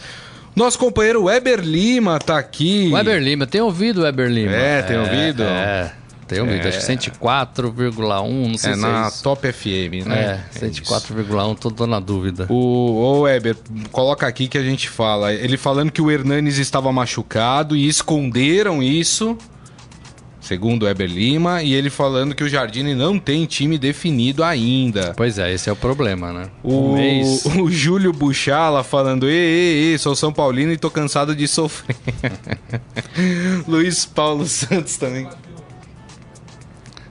Nosso 0.56 0.78
companheiro 0.78 1.24
Weber 1.24 1.60
Lima 1.60 2.20
tá 2.20 2.38
aqui. 2.38 2.90
Weber 2.94 3.22
Lima, 3.22 3.48
tem 3.48 3.60
ouvido 3.60 4.02
o 4.02 4.04
Weber 4.04 4.30
Lima? 4.30 4.52
É, 4.52 4.82
tem 4.84 4.98
ouvido? 4.98 5.44
É, 5.44 5.92
tem 6.28 6.40
ouvido. 6.40 6.68
Acho 6.68 6.80
que 6.80 6.86
104,1, 6.86 8.48
não 8.48 8.58
sei 8.58 8.72
É 8.72 8.76
se 8.76 8.80
na 8.80 9.08
é. 9.08 9.12
Top 9.24 9.52
FM, 9.52 10.08
né? 10.08 10.44
É, 10.56 10.60
104,1, 10.60 11.58
tô, 11.58 11.72
tô 11.72 11.88
na 11.88 12.00
dúvida. 12.00 12.46
O, 12.50 12.56
ô 12.56 13.22
Weber, 13.22 13.58
coloca 13.92 14.28
aqui 14.28 14.48
que 14.48 14.58
a 14.58 14.64
gente 14.64 14.88
fala. 14.88 15.34
Ele 15.34 15.58
falando 15.58 15.92
que 15.92 16.02
o 16.02 16.10
Hernanes 16.10 16.60
estava 16.60 16.92
machucado 16.92 17.76
e 17.76 17.88
esconderam 17.88 18.82
isso, 18.82 19.36
segundo 20.44 20.84
o 20.84 20.86
Weber 20.86 21.10
Lima, 21.10 21.64
e 21.64 21.74
ele 21.74 21.90
falando 21.90 22.36
que 22.36 22.44
o 22.44 22.50
Jardine 22.50 22.94
não 22.94 23.18
tem 23.18 23.46
time 23.46 23.78
definido 23.78 24.44
ainda. 24.44 25.14
Pois 25.16 25.40
é, 25.40 25.52
esse 25.54 25.70
é 25.70 25.74
o 25.74 25.76
problema, 25.76 26.32
né? 26.32 26.50
O, 26.62 26.94
mês. 26.94 27.46
o 27.60 27.72
Júlio 27.72 28.12
Buchala 28.12 28.84
falando: 28.84 29.28
ei, 29.28 29.36
ei, 29.36 29.92
ei, 29.92 29.98
sou 29.98 30.16
São 30.16 30.32
Paulino 30.32 30.72
e 30.72 30.78
tô 30.78 30.92
cansado 30.92 31.36
de 31.36 31.48
sofrer. 31.48 31.96
Luiz 33.68 34.06
Paulo 34.06 34.46
Santos 34.48 34.98
também. 34.98 35.28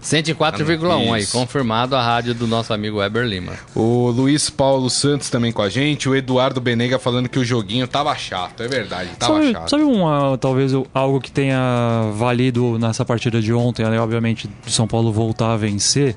104,1 0.03 1.13
aí, 1.15 1.27
confirmado 1.27 1.95
a 1.95 2.03
rádio 2.03 2.35
do 2.35 2.47
nosso 2.47 2.73
amigo 2.73 2.99
Weber 2.99 3.25
Lima. 3.25 3.53
O 3.75 4.11
Luiz 4.11 4.51
Paulo 4.51 4.91
Santos 4.91 5.31
também 5.31 5.53
com 5.53 5.63
a 5.63 5.69
gente. 5.69 6.09
O 6.09 6.15
Eduardo 6.15 6.61
Benega 6.61 6.99
falando 6.99 7.29
que 7.29 7.39
o 7.39 7.45
joguinho 7.45 7.87
tava 7.87 8.15
chato. 8.17 8.63
É 8.63 8.69
verdade, 8.69 9.11
tava 9.19 9.35
sabe, 9.35 9.53
chato. 9.53 9.71
sabe 9.71 9.83
uma, 9.85 10.37
talvez 10.39 10.75
o- 10.75 10.87
algo 10.93 11.21
que 11.21 11.31
tenha 11.31 12.11
valido 12.15 12.79
nessa 12.79 13.05
partida 13.05 13.41
de 13.41 13.53
ontem, 13.53 13.85
né? 13.87 14.01
obviamente, 14.01 14.49
do 14.49 14.71
São 14.71 14.89
Paulo 14.89 15.13
voltar 15.13 15.53
a 15.53 15.57
vencer. 15.57 16.17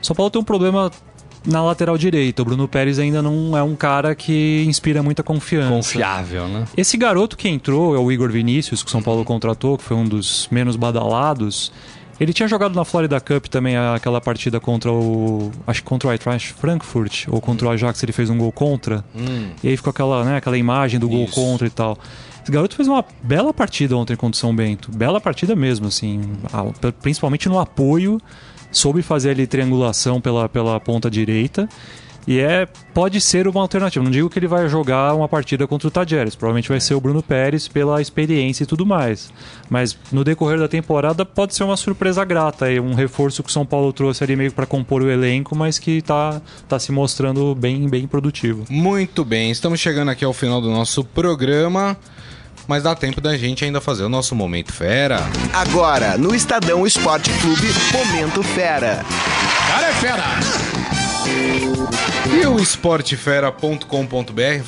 São 0.00 0.14
Paulo 0.14 0.30
tem 0.30 0.40
um 0.40 0.44
problema 0.44 0.90
na 1.44 1.62
lateral 1.64 1.98
direita. 1.98 2.42
O 2.42 2.44
Bruno 2.44 2.68
Pérez 2.68 3.00
ainda 3.00 3.20
não 3.20 3.56
é 3.56 3.62
um 3.64 3.74
cara 3.74 4.14
que 4.14 4.64
inspira 4.66 5.02
muita 5.02 5.24
confiança. 5.24 5.70
Confiável, 5.72 6.46
né? 6.46 6.64
Esse 6.76 6.96
garoto 6.96 7.36
que 7.36 7.48
entrou 7.48 7.96
é 7.96 7.98
o 7.98 8.12
Igor 8.12 8.30
Vinícius, 8.30 8.82
que 8.82 8.88
o 8.88 8.92
São 8.92 9.02
Paulo 9.02 9.24
contratou, 9.24 9.76
que 9.76 9.82
foi 9.82 9.96
um 9.96 10.04
dos 10.06 10.46
menos 10.52 10.76
badalados. 10.76 11.72
Ele 12.20 12.32
tinha 12.32 12.48
jogado 12.48 12.74
na 12.74 12.84
Florida 12.84 13.20
Cup 13.20 13.46
também 13.46 13.76
aquela 13.76 14.20
partida 14.20 14.58
contra 14.58 14.92
o. 14.92 15.52
Acho 15.66 15.82
que 15.82 15.88
contra 15.88 16.08
o 16.08 16.12
Eintracht 16.12 16.52
Frankfurt, 16.52 17.26
ou 17.28 17.40
contra 17.40 17.68
o 17.68 17.70
Ajax, 17.70 18.02
ele 18.02 18.12
fez 18.12 18.28
um 18.28 18.38
gol 18.38 18.50
contra. 18.50 19.04
E 19.62 19.68
aí 19.68 19.76
ficou 19.76 19.90
aquela, 19.90 20.24
né, 20.24 20.36
aquela 20.36 20.58
imagem 20.58 20.98
do 20.98 21.08
gol 21.08 21.24
Isso. 21.24 21.34
contra 21.34 21.66
e 21.66 21.70
tal. 21.70 21.96
Esse 22.42 22.50
garoto 22.50 22.74
fez 22.74 22.88
uma 22.88 23.04
bela 23.22 23.52
partida 23.52 23.96
ontem 23.96 24.16
contra 24.16 24.36
o 24.36 24.40
São 24.40 24.54
Bento. 24.54 24.90
Bela 24.90 25.20
partida 25.20 25.54
mesmo, 25.54 25.86
assim. 25.86 26.20
Principalmente 27.02 27.48
no 27.48 27.58
apoio. 27.58 28.20
Soube 28.70 29.00
fazer 29.00 29.30
ali 29.30 29.46
triangulação 29.46 30.20
pela, 30.20 30.48
pela 30.48 30.78
ponta 30.80 31.10
direita. 31.10 31.68
E 32.28 32.40
é, 32.40 32.68
pode 32.92 33.22
ser 33.22 33.48
uma 33.48 33.62
alternativa. 33.62 34.04
Não 34.04 34.10
digo 34.10 34.28
que 34.28 34.38
ele 34.38 34.46
vai 34.46 34.68
jogar 34.68 35.14
uma 35.14 35.26
partida 35.26 35.66
contra 35.66 35.88
o 35.88 35.90
Tajeres. 35.90 36.36
Provavelmente 36.36 36.68
vai 36.68 36.78
ser 36.78 36.92
o 36.92 37.00
Bruno 37.00 37.22
Pérez 37.22 37.66
pela 37.66 38.02
experiência 38.02 38.64
e 38.64 38.66
tudo 38.66 38.84
mais. 38.84 39.32
Mas 39.70 39.96
no 40.12 40.22
decorrer 40.22 40.58
da 40.58 40.68
temporada 40.68 41.24
pode 41.24 41.54
ser 41.54 41.64
uma 41.64 41.74
surpresa 41.74 42.22
grata. 42.26 42.70
E 42.70 42.78
um 42.78 42.92
reforço 42.92 43.42
que 43.42 43.48
o 43.48 43.52
São 43.52 43.64
Paulo 43.64 43.94
trouxe 43.94 44.22
ali 44.22 44.36
meio 44.36 44.52
para 44.52 44.66
compor 44.66 45.00
o 45.00 45.10
elenco, 45.10 45.56
mas 45.56 45.78
que 45.78 46.02
tá, 46.02 46.42
tá 46.68 46.78
se 46.78 46.92
mostrando 46.92 47.54
bem, 47.54 47.88
bem 47.88 48.06
produtivo. 48.06 48.66
Muito 48.68 49.24
bem, 49.24 49.50
estamos 49.50 49.80
chegando 49.80 50.10
aqui 50.10 50.22
ao 50.22 50.34
final 50.34 50.60
do 50.60 50.68
nosso 50.68 51.02
programa. 51.02 51.96
Mas 52.68 52.82
dá 52.82 52.94
tempo 52.94 53.18
da 53.18 53.34
gente 53.34 53.64
ainda 53.64 53.80
fazer 53.80 54.04
o 54.04 54.10
nosso 54.10 54.34
Momento 54.34 54.74
Fera. 54.74 55.20
Agora, 55.54 56.18
no 56.18 56.34
Estadão 56.34 56.86
Esporte 56.86 57.30
Clube, 57.40 57.66
Momento 57.92 58.42
Fera. 58.42 59.02
Cara 59.66 59.88
é 59.88 59.92
fera! 59.94 60.24
E 62.30 62.46
o 62.46 62.60
esportefera.com.br 62.60 63.82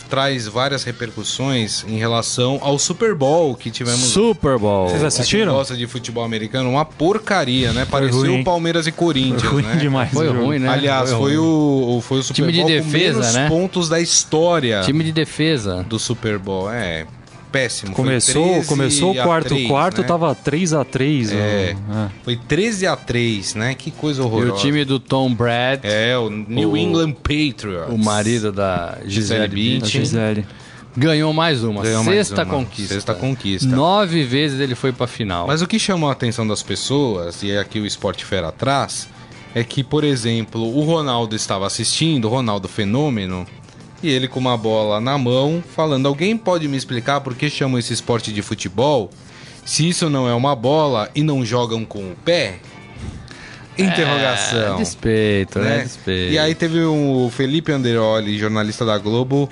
traz 0.08 0.46
várias 0.46 0.82
repercussões 0.82 1.84
em 1.86 1.98
relação 1.98 2.58
ao 2.62 2.78
Super 2.78 3.14
Bowl 3.14 3.54
que 3.54 3.70
tivemos. 3.70 4.00
Super 4.00 4.58
Bowl. 4.58 4.88
Vocês 4.88 5.04
assistiram? 5.04 5.52
Quem 5.52 5.58
gosta 5.58 5.76
de 5.76 5.86
futebol 5.86 6.24
americano, 6.24 6.70
uma 6.70 6.86
porcaria, 6.86 7.70
né? 7.74 7.84
Pareceu 7.84 8.20
ruim. 8.20 8.40
o 8.40 8.44
Palmeiras 8.44 8.86
e 8.86 8.92
Corinthians, 8.92 9.42
Ruim 9.42 9.62
né? 9.62 9.76
demais. 9.76 10.10
Foi 10.10 10.28
ruim, 10.28 10.58
né? 10.58 10.68
Aliás, 10.70 11.10
foi, 11.12 11.36
ruim. 11.36 11.96
o, 11.96 12.00
foi 12.00 12.20
o 12.20 12.22
Super 12.22 12.34
Time 12.36 12.52
de 12.52 12.60
Bowl 12.60 12.68
defesa, 12.68 13.12
com 13.12 13.18
menos 13.20 13.34
né? 13.34 13.48
pontos 13.48 13.88
da 13.90 14.00
história 14.00 14.80
Time 14.82 15.04
de 15.04 15.12
defesa. 15.12 15.84
do 15.86 15.98
Super 15.98 16.38
Bowl. 16.38 16.72
É, 16.72 17.06
péssimo. 17.50 17.94
Foi 17.94 18.04
Começou, 18.04 18.48
13 18.52 18.68
começou 18.68 19.10
o 19.12 19.14
quarto 19.14 19.48
3, 19.48 19.68
quarto, 19.68 20.00
né? 20.02 20.06
tava 20.06 20.34
3 20.34 20.72
a 20.72 20.84
3 20.84 21.32
É. 21.32 21.76
ó. 21.90 21.94
É. 21.94 22.08
Foi 22.24 22.36
13 22.36 22.86
a 22.86 22.96
3, 22.96 23.54
né? 23.54 23.74
Que 23.74 23.90
coisa 23.90 24.22
E 24.22 24.24
horrorosa. 24.24 24.52
o 24.52 24.56
time 24.56 24.84
do 24.84 24.98
Tom 25.00 25.34
Brad, 25.34 25.80
É, 25.84 26.16
o 26.16 26.30
New 26.30 26.72
O- 26.72 26.76
England 26.76 27.12
Patriots. 27.12 27.92
o 27.92 27.98
marido 27.98 28.52
da 28.52 28.98
Gisele 29.04 29.42
Gisele 29.42 29.48
Bündchen. 29.80 30.00
Gisele. 30.04 30.46
ganhou 30.96 31.32
mais 31.32 31.62
uma. 31.62 31.82
Ganhou 31.82 32.02
mais 32.04 32.26
sexta 32.28 32.42
uma. 32.44 32.54
conquista. 32.54 32.94
Sexta 32.94 33.14
conquista. 33.14 33.68
Nove 33.68 34.24
vezes 34.24 34.60
ele 34.60 34.74
foi 34.74 34.92
pra 34.92 35.06
final. 35.06 35.46
Mas 35.46 35.62
o 35.62 35.66
que 35.66 35.78
chamou 35.78 36.08
a 36.08 36.12
atenção 36.12 36.46
das 36.46 36.62
pessoas, 36.62 37.42
e 37.42 37.50
é 37.50 37.58
aqui 37.58 37.78
o 37.80 37.86
Esporte 37.86 38.24
Fera 38.24 38.48
atrás, 38.48 39.08
é 39.54 39.62
que, 39.64 39.82
por 39.82 40.04
exemplo, 40.04 40.62
o 40.76 40.80
Ronaldo 40.82 41.34
estava 41.36 41.66
assistindo, 41.66 42.26
o 42.26 42.28
Ronaldo 42.28 42.68
Fenômeno, 42.68 43.46
e 44.02 44.08
ele 44.08 44.28
com 44.28 44.38
uma 44.38 44.56
bola 44.56 45.00
na 45.00 45.16
mão, 45.18 45.62
falando: 45.74 46.06
Alguém 46.06 46.36
pode 46.36 46.66
me 46.68 46.76
explicar 46.76 47.20
por 47.20 47.34
que 47.34 47.50
chamam 47.50 47.78
esse 47.78 47.92
esporte 47.92 48.32
de 48.32 48.42
futebol? 48.42 49.10
Se 49.64 49.88
isso 49.88 50.08
não 50.08 50.28
é 50.28 50.34
uma 50.34 50.56
bola 50.56 51.10
e 51.14 51.22
não 51.22 51.44
jogam 51.44 51.84
com 51.84 52.10
o 52.10 52.16
pé? 52.24 52.58
Interrogação. 53.78 54.74
É, 54.74 54.76
despeito, 54.76 55.58
né? 55.58 55.78
né? 55.78 55.82
Despeito. 55.84 56.32
E 56.32 56.38
aí 56.38 56.54
teve 56.54 56.82
o 56.82 57.30
Felipe 57.32 57.72
Anderoli, 57.72 58.38
jornalista 58.38 58.84
da 58.84 58.98
Globo, 58.98 59.48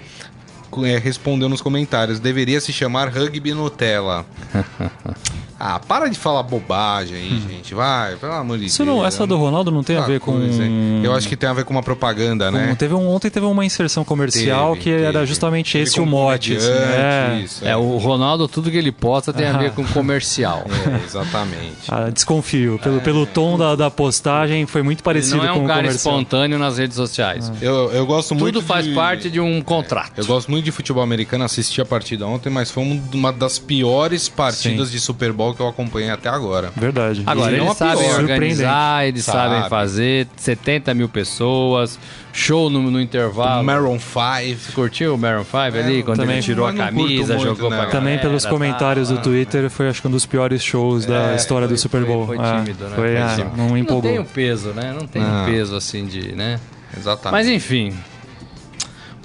é, 0.85 0.99
respondeu 0.99 1.49
nos 1.49 1.61
comentários: 1.61 2.19
deveria 2.21 2.61
se 2.61 2.73
chamar 2.73 3.09
Rugby 3.09 3.53
Nutella. 3.55 4.27
ah, 5.59 5.79
para 5.81 6.09
de 6.09 6.19
falar 6.19 6.43
bobagem 6.43 7.17
aí, 7.17 7.43
gente. 7.49 7.75
Vai, 7.75 8.17
pelo 8.17 8.33
amor 8.33 8.59
de 8.59 8.67
Isso 8.67 8.85
Deus. 8.85 8.97
não, 8.97 9.05
essa 9.07 9.27
do 9.27 9.37
Ronaldo 9.37 9.71
não 9.71 9.83
tem 9.83 9.97
a 9.97 10.01
Outra 10.01 10.13
ver 10.15 10.21
com. 10.21 10.33
coisa? 10.33 10.63
Eu 11.03 11.15
acho 11.15 11.29
que 11.29 11.37
tem 11.37 11.49
a 11.49 11.53
ver 11.53 11.65
com 11.65 11.73
uma 11.73 11.83
propaganda, 11.83 12.51
né? 12.51 12.69
com- 12.69 12.75
teve 12.75 12.95
um, 12.95 13.09
ontem 13.11 13.29
teve 13.31 13.45
uma 13.47 13.65
inserção 13.65 14.05
comercial 14.05 14.73
Teve, 14.73 14.83
que 14.85 14.91
era 14.91 15.13
teve. 15.15 15.27
justamente 15.27 15.77
Ele 15.77 15.85
esse 15.85 16.01
o 16.01 16.07
mote. 16.07 16.57
assim, 16.57 16.69
é. 16.71 17.41
isso, 17.45 17.65
É, 17.67 17.77
o 17.77 17.97
Ronaldo, 17.99 18.47
tudo 18.49 18.71
que 18.71 18.77
ele 18.77 18.93
posta 18.93 19.33
tem 19.33 19.47
a 19.47 19.57
ver 19.59 19.73
com 19.73 19.85
comercial. 19.85 20.65
É, 20.89 21.05
exatamente. 21.05 21.75
Ah, 21.89 22.09
desconfio. 22.11 22.79
Pelo, 22.83 23.01
pelo 23.01 23.27
tom 23.27 23.59
da, 23.59 23.75
da 23.77 23.91
postagem, 23.91 24.65
foi 24.67 24.83
muito 24.83 25.03
parecido 25.03 25.39
não 25.39 25.45
é 25.45 25.49
com 25.53 25.61
um 25.61 25.65
o 25.65 25.67
cara 25.67 25.81
comercial. 25.83 26.15
espontâneo 26.15 26.59
nas 26.59 26.79
redes 26.79 26.97
sociais. 26.97 27.51
Eu, 27.61 27.91
eu 27.93 28.07
gosto 28.07 28.35
muito 28.35 28.55
Tudo 28.55 28.67
faz 28.67 28.85
de- 28.87 28.95
parte 28.95 29.29
de 29.31 29.41
um 29.41 29.61
contrato. 29.61 30.13
Eu 30.17 30.25
gosto 30.27 30.51
muito 30.51 30.65
de 30.65 30.71
futebol 30.73 31.03
americano, 31.03 31.45
assisti 31.45 31.81
a 31.81 31.85
partida 31.85 32.27
ontem, 32.27 32.49
mas 32.51 32.71
foi 32.71 32.83
um- 32.83 33.03
uma 33.13 33.33
das 33.33 33.59
piores 33.59 34.29
partidas 34.29 34.91
de 34.91 34.99
Super 35.01 35.33
Bowl 35.33 35.48
que 35.55 35.61
eu 35.61 35.69
acompanhei 35.69 36.11
até 36.11 36.29
agora. 36.29 36.71
Verdade. 36.77 37.23
Agora, 37.27 37.53
eles 37.53 37.65
não 37.67 37.75
sabem 37.75 38.05
pior. 38.05 38.21
organizar, 38.21 39.07
eles 39.07 39.25
Sabe. 39.25 39.55
sabem 39.55 39.69
fazer 39.71 40.27
70 40.37 40.95
mil 40.95 41.09
pessoas, 41.09 41.99
show 42.33 42.69
no, 42.71 42.91
no 42.91 43.01
intervalo. 43.01 43.65
Maroon 43.65 43.99
5. 43.99 44.73
Curtiu 44.75 45.15
o 45.15 45.19
Maroon 45.19 45.45
5 45.45 45.57
ali, 45.57 46.03
quando 46.03 46.19
também. 46.19 46.37
ele 46.37 46.43
tirou 46.45 46.67
a 46.67 46.73
não 46.73 46.85
camisa, 46.85 47.35
muito, 47.35 47.49
jogou 47.49 47.71
não. 47.71 47.77
pra 47.79 47.87
Também 47.87 48.15
galera, 48.15 48.23
pelos 48.29 48.43
tá? 48.43 48.51
comentários 48.51 49.09
do 49.09 49.19
Twitter, 49.19 49.69
foi 49.71 49.89
acho 49.89 50.01
que 50.03 50.09
um 50.09 50.11
dos 50.11 50.27
piores 50.27 50.63
shows 50.63 51.07
da 51.07 51.33
É, 51.33 51.37
história 51.37 51.67
foi- 51.67 51.77
do 51.77 51.81
Super 51.81 52.01
foi- 52.03 52.07
Bowl. 52.09 52.27
foi 52.27 52.39
É, 52.39 52.57
tímido, 52.59 52.85
né? 52.85 52.91
Foi, 52.95 53.09
Foi 53.09 53.15
é, 53.17 53.27
tímido. 53.37 53.57
não 53.57 53.69
Não 53.69 53.77
empolgou. 53.77 54.11
tem 54.11 54.19
o 54.21 54.25
peso, 54.25 54.69
né? 54.71 54.95
Não 54.99 55.07
tem 55.07 55.23
Não. 55.23 55.43
o 55.43 55.47
peso 55.47 55.77
assim 55.77 56.07
de, 56.07 56.33
né? 56.35 56.59
Exatamente. 56.97 57.33
Mas 57.33 57.49
enfim, 57.49 57.95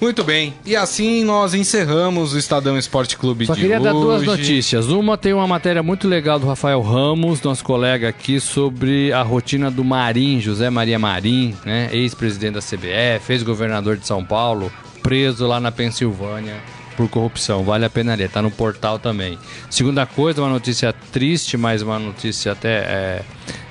Muito 0.03 0.21
bem. 0.21 0.53
E 0.65 0.75
assim 0.75 1.23
nós 1.23 1.53
encerramos 1.53 2.33
o 2.33 2.37
Estadão 2.37 2.77
Esporte 2.77 3.15
Clube 3.17 3.45
só 3.45 3.53
de 3.53 3.61
queria 3.61 3.77
hoje. 3.77 3.85
dar 3.85 3.93
duas 3.93 4.21
notícias. 4.23 4.87
Uma 4.89 5.17
tem 5.17 5.31
uma 5.31 5.47
matéria 5.47 5.81
muito 5.81 6.09
legal 6.09 6.37
do 6.37 6.45
Rafael 6.45 6.81
Ramos, 6.81 7.41
nosso 7.41 7.63
colega 7.63 8.09
aqui, 8.09 8.37
sobre 8.41 9.13
a 9.13 9.21
rotina 9.21 9.71
do 9.71 9.81
Marim, 9.81 10.41
José 10.41 10.69
Maria 10.69 10.99
Marim, 10.99 11.55
né? 11.63 11.87
Ex-presidente 11.93 12.55
da 12.55 12.59
CBF, 12.59 13.31
ex-governador 13.31 13.95
de 13.95 14.05
São 14.05 14.25
Paulo, 14.25 14.69
preso 15.01 15.47
lá 15.47 15.57
na 15.61 15.71
Pensilvânia 15.71 16.55
por 16.97 17.07
corrupção. 17.07 17.63
Vale 17.63 17.85
a 17.85 17.89
pena 17.89 18.13
ler, 18.13 18.29
tá 18.29 18.41
no 18.41 18.51
portal 18.51 18.99
também. 18.99 19.39
Segunda 19.69 20.05
coisa, 20.05 20.41
uma 20.41 20.49
notícia 20.49 20.93
triste, 21.13 21.55
mas 21.55 21.81
uma 21.81 21.97
notícia 21.97 22.51
até 22.51 22.69
é, 22.69 23.21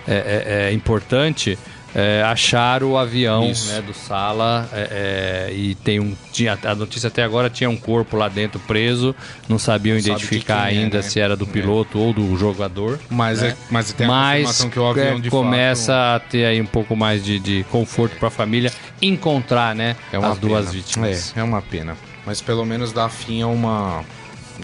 é, 0.09 0.15
é- 0.15 0.69
é 0.71 0.73
importante. 0.73 1.59
É, 1.95 2.23
acharam 2.23 2.93
o 2.93 2.97
avião 2.97 3.49
né, 3.67 3.83
do 3.83 3.93
Sala 3.93 4.69
é, 4.73 5.49
é, 5.51 5.53
e 5.55 5.75
tem 5.75 6.01
um 6.01 6.17
tinha 6.33 6.59
a 6.65 6.75
notícia 6.75 7.09
até 7.09 7.23
agora 7.23 7.51
tinha 7.51 7.69
um 7.69 7.77
corpo 7.77 8.17
lá 8.17 8.29
dentro 8.29 8.59
preso 8.61 9.15
não 9.47 9.59
sabiam 9.59 9.99
sabe 10.01 10.11
identificar 10.11 10.73
é, 10.73 10.79
ainda 10.79 10.97
né? 10.99 11.03
se 11.03 11.21
era 11.21 11.37
do 11.37 11.47
piloto 11.47 11.99
ou 11.99 12.15
do 12.15 12.35
jogador 12.37 12.99
Mas, 13.11 13.43
né? 13.43 13.49
é, 13.49 13.57
mas 13.71 13.93
tem 13.93 14.07
a 14.07 14.09
mas 14.09 14.65
que 14.65 14.79
o 14.79 14.87
avião 14.87 15.19
é, 15.19 15.21
de 15.21 15.29
começa 15.29 16.15
a 16.15 16.19
ter 16.19 16.47
aí 16.47 16.61
um 16.63 16.67
pouco 16.67 16.97
mais 16.97 17.23
de, 17.23 17.39
de 17.39 17.65
conforto 17.65 18.17
para 18.17 18.29
a 18.29 18.31
família 18.31 18.73
encontrar 19.03 19.75
né 19.75 19.95
fato, 19.95 20.15
é 20.15 20.19
uma 20.19 20.33
as 20.33 20.39
duas 20.39 20.61
pena. 20.65 20.73
vítimas 20.73 21.33
É, 21.37 21.41
é 21.41 21.43
uma 21.43 21.61
pena. 21.61 21.97
Mas 22.25 22.41
pelo 22.41 22.65
menos 22.65 22.93
dá 22.93 23.09
fim 23.09 23.43
a 23.43 23.47
uma. 23.49 24.05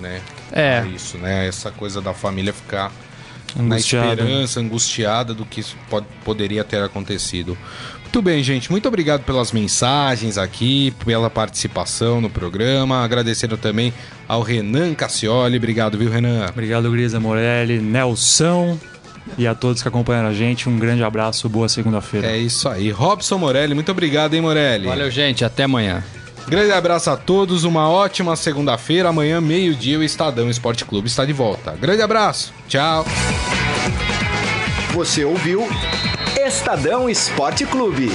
Né, 0.00 0.20
É. 0.52 0.84
isso, 0.94 1.18
né? 1.18 1.48
Essa 1.48 1.70
coisa 1.70 2.00
da 2.00 2.14
família 2.14 2.52
ficar 2.52 2.92
na 3.56 3.76
Angustiado. 3.76 4.22
esperança, 4.22 4.60
angustiada 4.60 5.34
do 5.34 5.44
que 5.44 5.60
isso 5.60 5.76
pode, 5.88 6.06
poderia 6.24 6.64
ter 6.64 6.82
acontecido. 6.82 7.56
Muito 8.02 8.22
bem, 8.22 8.42
gente. 8.42 8.70
Muito 8.70 8.88
obrigado 8.88 9.22
pelas 9.22 9.52
mensagens 9.52 10.38
aqui, 10.38 10.92
pela 11.04 11.28
participação 11.28 12.20
no 12.20 12.30
programa. 12.30 13.04
Agradecendo 13.04 13.56
também 13.56 13.92
ao 14.26 14.40
Renan 14.40 14.94
Cassioli. 14.94 15.58
Obrigado, 15.58 15.98
viu, 15.98 16.10
Renan? 16.10 16.46
Obrigado, 16.48 16.90
Grisa 16.90 17.20
Morelli, 17.20 17.78
Nelson 17.78 18.78
e 19.36 19.46
a 19.46 19.54
todos 19.54 19.82
que 19.82 19.88
acompanharam 19.88 20.28
a 20.28 20.32
gente. 20.32 20.68
Um 20.68 20.78
grande 20.78 21.02
abraço, 21.02 21.48
boa 21.50 21.68
segunda-feira. 21.68 22.28
É 22.28 22.38
isso 22.38 22.68
aí. 22.68 22.90
Robson 22.90 23.36
Morelli, 23.36 23.74
muito 23.74 23.92
obrigado, 23.92 24.32
hein, 24.32 24.40
Morelli? 24.40 24.86
valeu 24.86 25.10
gente 25.10 25.44
até 25.44 25.64
amanhã 25.64 26.02
Grande 26.48 26.72
abraço 26.72 27.10
a 27.10 27.16
todos, 27.16 27.64
uma 27.64 27.90
ótima 27.90 28.34
segunda-feira. 28.34 29.10
Amanhã, 29.10 29.38
meio-dia, 29.38 29.98
o 29.98 30.02
Estadão 30.02 30.48
Esporte 30.48 30.82
Clube 30.82 31.06
está 31.06 31.26
de 31.26 31.32
volta. 31.32 31.72
Grande 31.72 32.00
abraço, 32.00 32.54
tchau. 32.66 33.04
Você 34.94 35.26
ouviu 35.26 35.68
Estadão 36.46 37.06
Esporte 37.08 37.66
Clube. 37.66 38.10